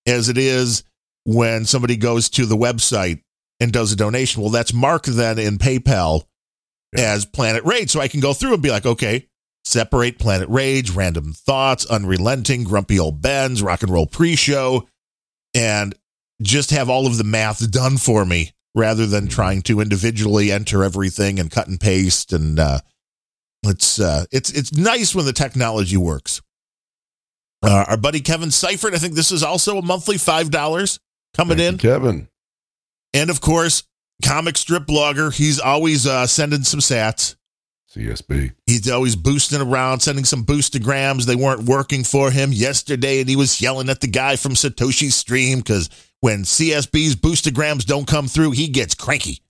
[0.06, 0.84] as it is
[1.24, 3.22] when somebody goes to the website
[3.60, 6.24] and does a donation, well, that's marked then in PayPal
[6.96, 9.28] as Planet Rage, so I can go through and be like, okay,
[9.64, 14.88] separate Planet Rage, Random Thoughts, Unrelenting, Grumpy Old Ben's, Rock and Roll Pre-Show,
[15.54, 15.96] and
[16.42, 20.84] just have all of the math done for me rather than trying to individually enter
[20.84, 22.80] everything and cut and paste and uh
[23.64, 26.42] it's uh it's it's nice when the technology works.
[27.64, 31.00] Uh, our buddy kevin seifert i think this is also a monthly five dollars
[31.34, 31.78] coming Thank in.
[31.80, 32.28] Kevin.
[33.14, 33.84] and of course
[34.24, 37.36] comic strip blogger he's always uh sending some sats
[37.96, 38.54] CSB.
[38.66, 41.26] He's always boosting around, sending some boostagrams.
[41.26, 45.16] They weren't working for him yesterday, and he was yelling at the guy from Satoshi's
[45.16, 45.90] stream because
[46.20, 49.42] when CSB's boostagrams don't come through, he gets cranky.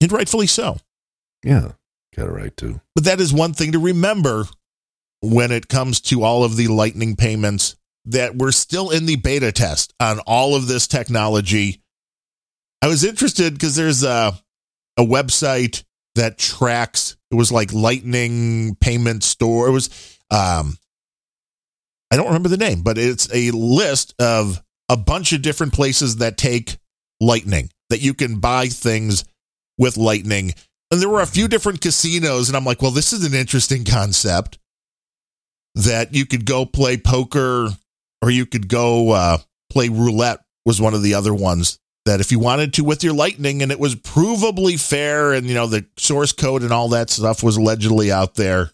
[0.00, 0.76] And rightfully so.
[1.42, 1.72] Yeah,
[2.14, 2.80] got it right too.
[2.94, 4.44] But that is one thing to remember
[5.22, 9.52] when it comes to all of the lightning payments that we're still in the beta
[9.52, 11.80] test on all of this technology.
[12.82, 14.38] I was interested because there's a,
[14.96, 15.82] a website
[16.16, 19.68] that tracks it was like lightning payment store.
[19.68, 20.76] It was um
[22.10, 26.16] I don't remember the name, but it's a list of a bunch of different places
[26.16, 26.78] that take
[27.20, 29.24] lightning that you can buy things
[29.78, 30.52] with lightning.
[30.90, 33.84] And there were a few different casinos, and I'm like, well, this is an interesting
[33.84, 34.58] concept
[35.74, 37.68] that you could go play poker
[38.22, 39.38] or you could go uh,
[39.70, 43.12] play roulette was one of the other ones that if you wanted to with your
[43.12, 47.10] lightning and it was provably fair and you know the source code and all that
[47.10, 48.70] stuff was allegedly out there.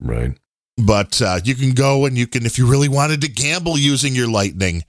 [0.00, 0.36] Right.
[0.76, 4.14] but uh, you can go and you can if you really wanted to gamble using
[4.14, 4.84] your lightning.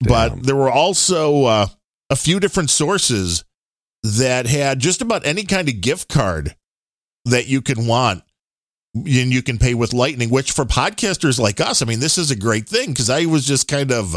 [0.00, 1.66] But there were also uh,
[2.10, 3.44] a few different sources
[4.02, 6.56] that had just about any kind of gift card
[7.24, 8.24] that you can want
[8.94, 12.30] and you can pay with lightning which for podcasters like us i mean this is
[12.30, 14.16] a great thing because i was just kind of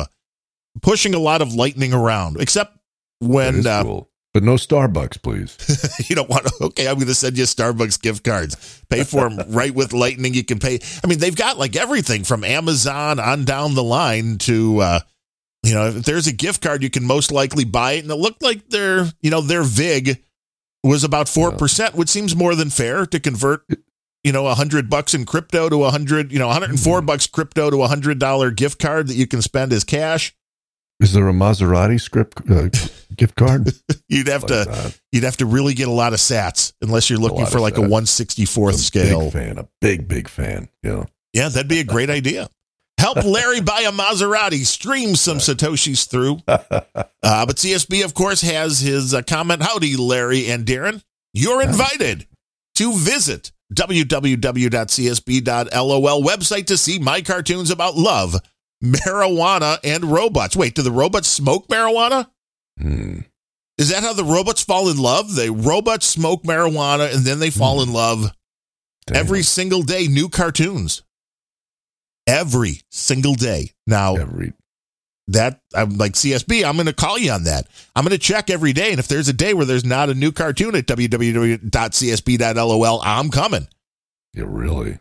[0.82, 2.75] pushing a lot of lightning around except
[3.20, 4.10] when uh, cool.
[4.36, 6.10] But no Starbucks, please.
[6.10, 8.84] you don't want to, okay, I'm going to send you Starbucks gift cards.
[8.90, 10.34] Pay for them right with Lightning.
[10.34, 10.82] You can pay.
[11.02, 15.00] I mean, they've got like everything from Amazon on down the line to, uh,
[15.64, 18.04] you know, if there's a gift card, you can most likely buy it.
[18.04, 20.22] And it looked like their, you know, their VIG
[20.84, 23.62] was about 4%, which seems more than fair to convert,
[24.26, 27.70] you know, a hundred bucks in crypto to a hundred, you know, 104 bucks crypto
[27.70, 30.36] to a hundred dollar gift card that you can spend as cash.
[31.00, 32.70] Is there a Maserati script uh,
[33.16, 33.70] gift card?
[34.08, 35.00] You'd have Like to that.
[35.12, 37.82] you'd have to really get a lot of sats unless you're looking for like a
[37.82, 38.36] sats.
[38.38, 39.22] 164th scale.
[39.24, 40.70] Big fan, a big, big fan.
[40.84, 41.06] Yeah.
[41.34, 42.48] Yeah, that'd be a great idea.
[42.98, 44.66] Help Larry buy a Maserati.
[44.66, 46.40] Stream some Satoshis through.
[47.28, 49.64] Uh, but CSB, of course, has his uh, comment.
[49.64, 51.02] Howdy, Larry and Darren.
[51.34, 52.28] You're invited
[52.76, 54.44] to visit www.csb.lol
[56.24, 58.36] website to see my cartoons about love,
[58.86, 60.56] marijuana, and robots.
[60.56, 62.28] Wait, do the robots smoke marijuana?
[62.80, 63.20] Hmm.
[63.78, 65.36] Is that how the robots fall in love?
[65.36, 68.32] The robots smoke marijuana and then they fall in love
[69.14, 70.08] every single day.
[70.08, 71.04] New cartoons.
[72.26, 73.72] Every single day.
[73.86, 74.54] Now, every
[75.28, 76.64] that I'm like CSB.
[76.64, 77.68] I'm going to call you on that.
[77.96, 80.14] I'm going to check every day, and if there's a day where there's not a
[80.14, 81.62] new cartoon at www.csb.lol,
[83.04, 83.68] I'm coming.
[84.34, 85.00] Yeah, really.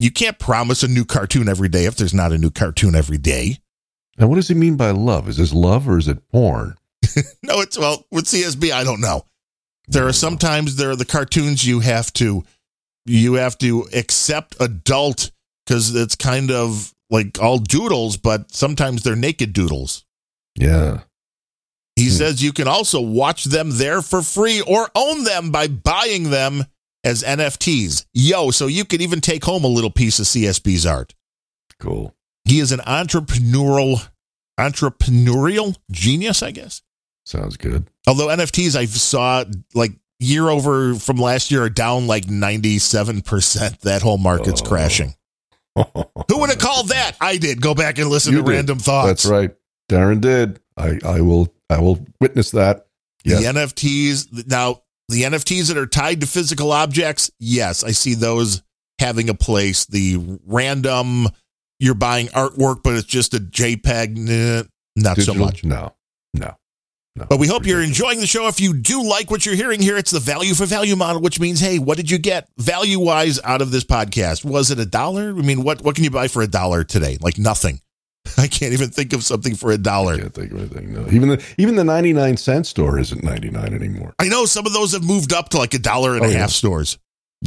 [0.00, 3.18] You can't promise a new cartoon every day if there's not a new cartoon every
[3.18, 3.58] day.
[4.18, 5.28] Now, what does he mean by love?
[5.28, 6.74] Is this love or is it porn?
[7.42, 8.72] no, it's well with CSB.
[8.72, 9.24] I don't know.
[9.88, 12.44] There are sometimes there are the cartoons you have to
[13.04, 15.30] you have to accept adult
[15.66, 20.04] because it's kind of like all doodles, but sometimes they're naked doodles.
[20.54, 21.00] Yeah.
[21.96, 22.12] He hmm.
[22.12, 26.64] says you can also watch them there for free or own them by buying them
[27.04, 28.06] as NFTs.
[28.12, 31.14] Yo, so you could even take home a little piece of CSB's art.
[31.78, 32.14] Cool.
[32.44, 34.08] He is an entrepreneurial
[34.58, 36.82] entrepreneurial genius, I guess.
[37.24, 37.88] Sounds good.
[38.06, 39.44] Although NFTs I saw
[39.74, 43.80] like year over from last year are down like 97%.
[43.82, 44.66] That whole market's Oh.
[44.66, 45.14] crashing.
[45.76, 47.12] Who would have called that?
[47.20, 47.60] I did.
[47.62, 48.50] Go back and listen You to did.
[48.52, 49.06] random thoughts.
[49.06, 49.54] That's right.
[49.88, 50.60] Darren did.
[50.76, 52.86] I, I will I will witness that.
[53.24, 53.40] Yes.
[53.40, 58.62] The NFTs now the NFTs that are tied to physical objects, yes, I see those
[58.98, 59.86] having a place.
[59.86, 61.28] The random
[61.78, 64.62] you're buying artwork, but it's just a JPEG, nah,
[64.96, 65.64] not so much.
[65.64, 65.94] No.
[66.34, 66.54] No.
[67.16, 67.26] No.
[67.28, 68.46] But we hope you're enjoying the show.
[68.46, 71.40] If you do like what you're hearing here, it's the value for value model, which
[71.40, 74.44] means, hey, what did you get value wise out of this podcast?
[74.44, 75.30] Was it a dollar?
[75.30, 77.18] I mean, what what can you buy for a dollar today?
[77.20, 77.80] Like nothing.
[78.40, 80.16] I can't even think of something for a dollar.
[80.18, 80.92] Can't think of anything.
[80.94, 81.06] No.
[81.10, 84.14] Even the even the ninety nine cent store isn't ninety nine anymore.
[84.18, 86.30] I know some of those have moved up to like a dollar and a Oh,
[86.30, 86.46] half yeah.
[86.46, 86.98] stores.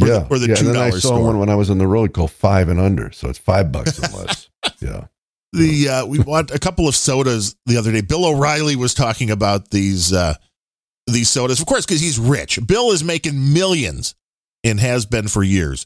[0.02, 0.20] Or yeah.
[0.20, 0.56] the- or the yeah.
[0.60, 1.24] And then I $2 saw store.
[1.24, 3.12] one when I was on the road called five and under.
[3.12, 4.50] So it's five bucks and less.
[4.80, 5.06] yeah.
[5.54, 8.02] The uh, we bought a couple of sodas the other day.
[8.02, 10.34] Bill O'Reilly was talking about these uh,
[11.08, 12.60] these sodas, of course, because he's rich.
[12.66, 14.16] Bill is making millions
[14.64, 15.86] and has been for years.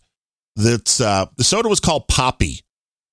[0.56, 2.62] That's uh, the soda was called Poppi,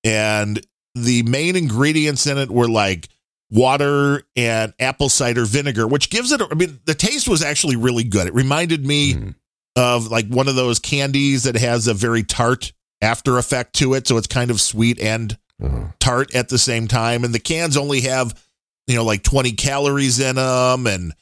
[0.05, 0.65] and
[0.95, 3.09] the main ingredients in it were like
[3.51, 6.41] water and apple cider vinegar, which gives it.
[6.41, 8.27] a- I mean, the taste was actually really good.
[8.27, 9.35] It reminded me Mm.
[9.75, 14.07] of like one of those candies that has a very tart after effect to it,
[14.07, 15.87] so it's kind of sweet and Uh-huh.
[15.99, 18.33] tart at the same time and the cans only have
[18.87, 21.13] you know like 20 calories in them and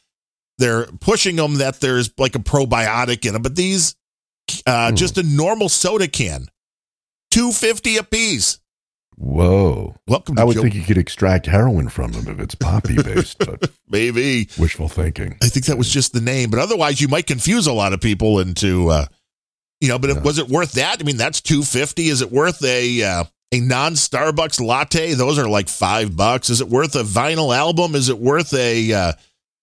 [0.57, 3.95] they're pushing them that there's like a probiotic in them but these
[4.65, 4.95] uh Hmm.
[4.95, 6.47] just a normal soda can
[7.31, 8.59] 250 a piece
[9.17, 9.95] Whoa.
[10.07, 13.01] welcome to I would Joe- think you could extract heroin from them if it's poppy
[13.01, 15.37] based, but maybe wishful thinking.
[15.41, 18.01] i think that was just the name but otherwise you might confuse a lot of
[18.01, 19.05] people into uh
[19.81, 22.63] you know but it, was it worth that i mean that's 250 is it worth
[22.63, 23.23] a uh
[23.53, 26.49] a non Starbucks latte, those are like five bucks.
[26.49, 27.93] Is it worth a vinyl album?
[27.93, 29.13] Is it worth a uh,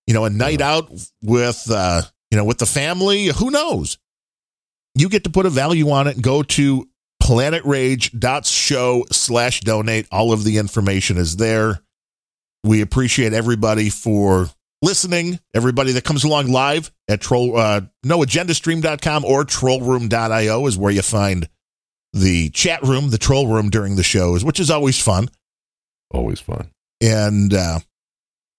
[0.07, 3.27] you know a night out with uh, you know with the family?
[3.27, 3.99] Who knows?
[4.95, 6.89] You get to put a value on it and go to
[7.23, 10.07] planetrage.show slash donate.
[10.11, 11.81] All of the information is there.
[12.65, 14.49] We appreciate everybody for
[14.83, 15.41] listening.
[15.55, 21.49] Everybody that comes along live at troll uh, noagendastream.com or trollroom.io is where you find
[22.13, 25.29] the chat room, the troll room during the shows, which is always fun.
[26.11, 26.71] Always fun.
[27.01, 27.81] And uh,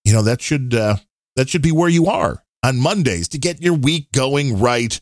[0.04, 0.96] you know, that should uh,
[1.36, 5.00] that should be where you are on Mondays to get your week going right.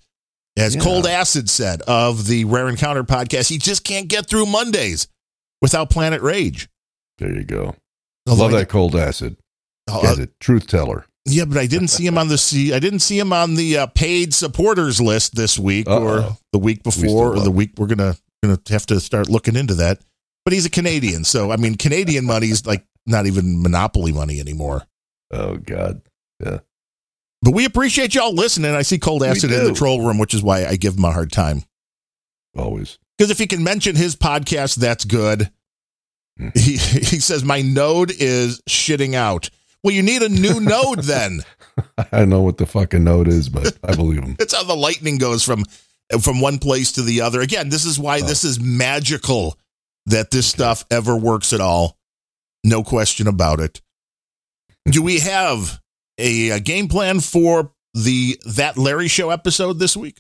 [0.59, 0.81] As Yeah.
[0.81, 5.07] Cold Acid said of the Rare Encounter podcast, he just can't get through Mondays
[5.61, 6.67] without Planet Rage.
[7.17, 7.75] There you go.
[8.27, 9.37] Although Love I- that cold acid.
[9.89, 10.39] Oh, uh, it.
[10.39, 11.05] Truth teller.
[11.25, 12.73] Yeah, but I didn't see him on the see.
[12.73, 16.37] I didn't see him on the uh, paid supporters list this week or Uh-oh.
[16.53, 19.99] the week before or the week we're gonna gonna have to start looking into that.
[20.45, 24.83] But he's a Canadian, so I mean, Canadian money's like not even monopoly money anymore.
[25.31, 26.01] Oh God.
[26.43, 26.59] Yeah.
[27.41, 28.75] But we appreciate y'all listening.
[28.75, 31.11] I see Cold Acid in the troll room, which is why I give him a
[31.11, 31.63] hard time.
[32.57, 32.97] Always.
[33.17, 35.49] Because if he can mention his podcast, that's good.
[36.37, 36.49] Hmm.
[36.55, 39.49] He he says my node is shitting out.
[39.83, 41.41] Well, you need a new node then.
[41.97, 44.35] I don't know what the fucking note is, but I believe him.
[44.37, 45.63] That's how the lightning goes from
[46.21, 47.39] from one place to the other.
[47.39, 48.03] Again, this is Oh.
[48.03, 49.57] why this is magical
[50.07, 51.97] that this stuff ever works at all.
[52.63, 53.81] No question about it.
[54.89, 55.79] Do we have
[56.19, 60.19] a, a game plan for the that Larry show episode this week?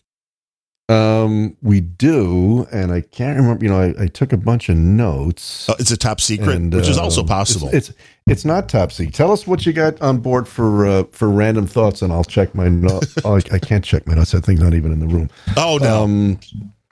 [0.89, 3.63] Um, we do, and I can't remember.
[3.63, 5.69] You know, I, I took a bunch of notes.
[5.69, 7.67] Oh, it's a top secret, and, which is also um, possible.
[7.71, 9.13] It's, it's it's not top secret.
[9.13, 12.55] Tell us what you got on board for uh, for random thoughts, and I'll check
[12.55, 13.13] my notes.
[13.23, 14.31] oh, I, I can't check my notes.
[14.31, 15.29] That thing's not even in the room.
[15.57, 16.39] oh no, Um,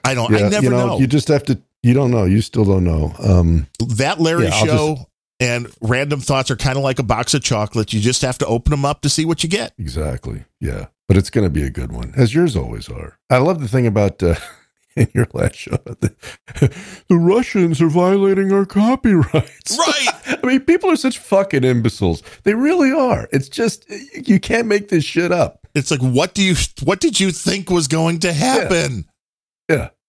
[0.04, 0.30] I don't.
[0.30, 0.98] yeah, I never you know, know.
[1.00, 1.60] You just have to.
[1.82, 2.24] You don't know.
[2.24, 3.14] You still don't know.
[3.18, 3.66] Um,
[3.96, 4.96] that Larry Yeah, show
[5.40, 7.92] and random thoughts are kind of like a box of chocolates.
[7.92, 9.72] You just have to open them up to see what you get.
[9.78, 10.44] Exactly.
[10.60, 10.86] Yeah.
[11.06, 13.18] But it's going to be a good one, as yours always are.
[13.30, 14.34] I love the thing about uh,
[14.96, 16.14] in your last show the,
[17.08, 19.78] the Russians are violating our copyrights.
[19.78, 20.38] Right.
[20.42, 22.22] I mean, people are such fucking imbeciles.
[22.42, 23.28] They really are.
[23.32, 23.88] It's just,
[24.28, 25.66] you can't make this shit up.
[25.74, 26.56] It's like, what do you?
[26.82, 28.96] What did you think was going to happen?
[28.96, 29.12] Yeah,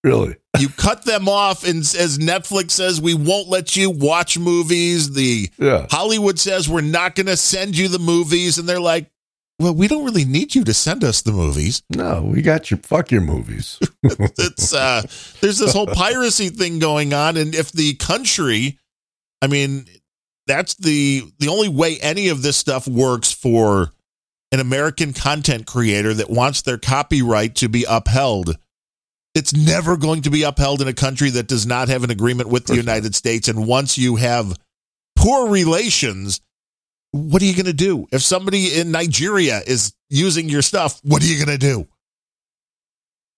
[0.04, 0.36] really.
[0.58, 5.12] you cut them off, and as Netflix says, we won't let you watch movies.
[5.12, 5.86] The Yeah.
[5.90, 9.10] Hollywood says we're not going to send you the movies, and they're like,
[9.58, 11.82] well, we don't really need you to send us the movies.
[11.94, 13.78] No, we got your, fuck your movies.
[14.02, 15.02] It's uh,
[15.40, 18.78] there's this whole piracy thing going on, and if the country,
[19.42, 19.84] I mean,
[20.46, 23.92] that's the the only way any of this stuff works for
[24.52, 28.56] an American content creator that wants their copyright to be upheld.
[29.34, 32.48] It's never going to be upheld in a country that does not have an agreement
[32.48, 33.46] with the United States.
[33.46, 34.56] And once you have
[35.14, 36.40] poor relations,
[37.12, 38.06] what are you going to do?
[38.10, 41.86] If somebody in Nigeria is using your stuff, what are you going to do?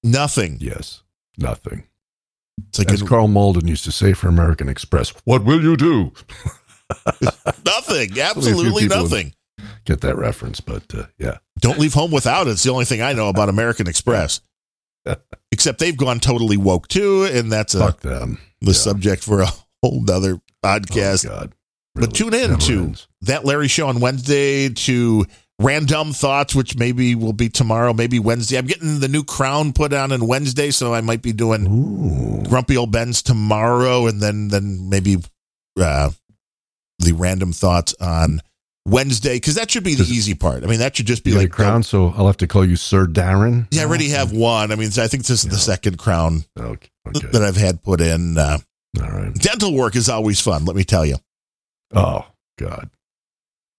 [0.02, 0.58] Nothing.
[0.60, 1.02] yes,
[1.38, 1.84] nothing.
[2.68, 6.12] It's like As Karl Malden used to say for American Express, what will you do?
[7.64, 8.18] nothing.
[8.18, 9.34] Absolutely nothing.
[9.84, 11.38] Get that reference, but uh, yeah.
[11.60, 12.50] Don't leave home without it.
[12.52, 14.40] It's the only thing I know about American Express.
[15.50, 18.38] Except they've gone totally woke too, and that's a, them.
[18.60, 19.48] the subject for a
[19.82, 21.26] whole nother podcast.
[21.26, 21.52] Oh, God.
[21.94, 23.08] but tune in to ends.
[23.22, 25.26] that Larry show on Wednesday to
[25.58, 28.56] random thoughts, which maybe will be tomorrow, maybe Wednesday.
[28.56, 32.48] I'm getting the new crown put on on Wednesday, so I might be doing Ooh.
[32.48, 35.18] Grumpy Old Ben's tomorrow, and then then maybe
[35.78, 36.10] uh,
[36.98, 38.40] the random thoughts on
[38.86, 40.64] Wednesday because that should be the easy part.
[40.64, 42.46] I mean, that should just be You got a like crown, so I'll have to
[42.46, 43.68] call you Sir Darren.
[43.70, 44.72] Yeah, I already have one.
[44.72, 46.88] I mean, I think this is the second crown Okay.
[47.08, 47.26] okay.
[47.28, 48.36] that I've had put in.
[48.38, 48.58] Uh,
[49.00, 49.32] All right.
[49.34, 51.16] dental work is always fun, let me tell you.
[51.94, 52.26] Oh
[52.58, 52.90] God,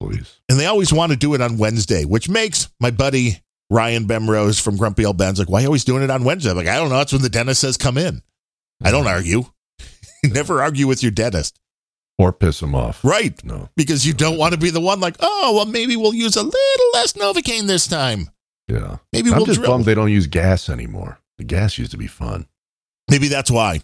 [0.02, 0.40] please.
[0.50, 4.60] And they always want to do it on Wednesday, which makes my buddy Ryan Bemrose
[4.62, 6.52] from Grumpy Old Ben's like, why are you always doing it on Wednesday?
[6.52, 6.98] I'm like, I don't know.
[6.98, 8.22] That's when the dentist says come in.
[8.84, 9.44] I don't argue.
[10.24, 11.60] Never argue with your dentist.
[12.20, 13.04] Or piss him off.
[13.04, 13.44] Right.
[13.44, 13.70] No.
[13.76, 16.44] Because you don't want to be the one like, oh, well, maybe we'll use a
[16.44, 18.30] little less Novocaine this time.
[18.68, 18.98] Yeah.
[19.12, 19.72] Maybe I'm we'll just drill.
[19.72, 21.20] bummed they don't use gas anymore.
[21.38, 22.46] The gas used to be fun.
[23.10, 23.82] Maybe that's why.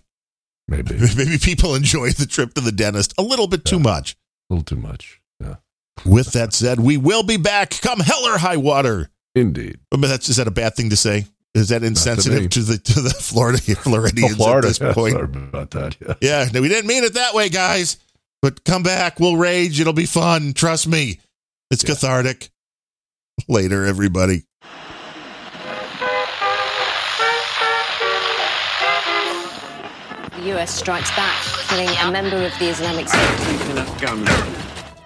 [0.68, 4.16] Maybe Maybe people enjoy the trip to the dentist a little bit too much.
[4.50, 5.20] A little too much.
[5.42, 5.56] Yeah.
[6.06, 9.10] With that said, we will be back come hell or high water.
[9.36, 9.80] Indeed.
[9.90, 11.26] But that's is that a bad thing to say?
[11.56, 12.48] Is that insensitive me.
[12.50, 14.68] to, the to the Florida Floridians Florida.
[14.68, 15.14] at this Yeah, point?
[15.14, 15.98] sorry about that.
[16.00, 16.14] Yeah.
[16.22, 17.98] Yeah, no, we didn't mean it that way, guys.
[18.42, 19.80] But come back, we'll rage.
[19.80, 20.54] It'll be fun.
[20.54, 21.20] Trust me,
[21.70, 22.50] it's cathartic.
[23.48, 24.44] Later, everybody.
[30.36, 33.20] The US strikes back, killing a member of the Islamic State.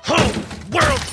[0.03, 0.33] Whole
[0.71, 1.12] world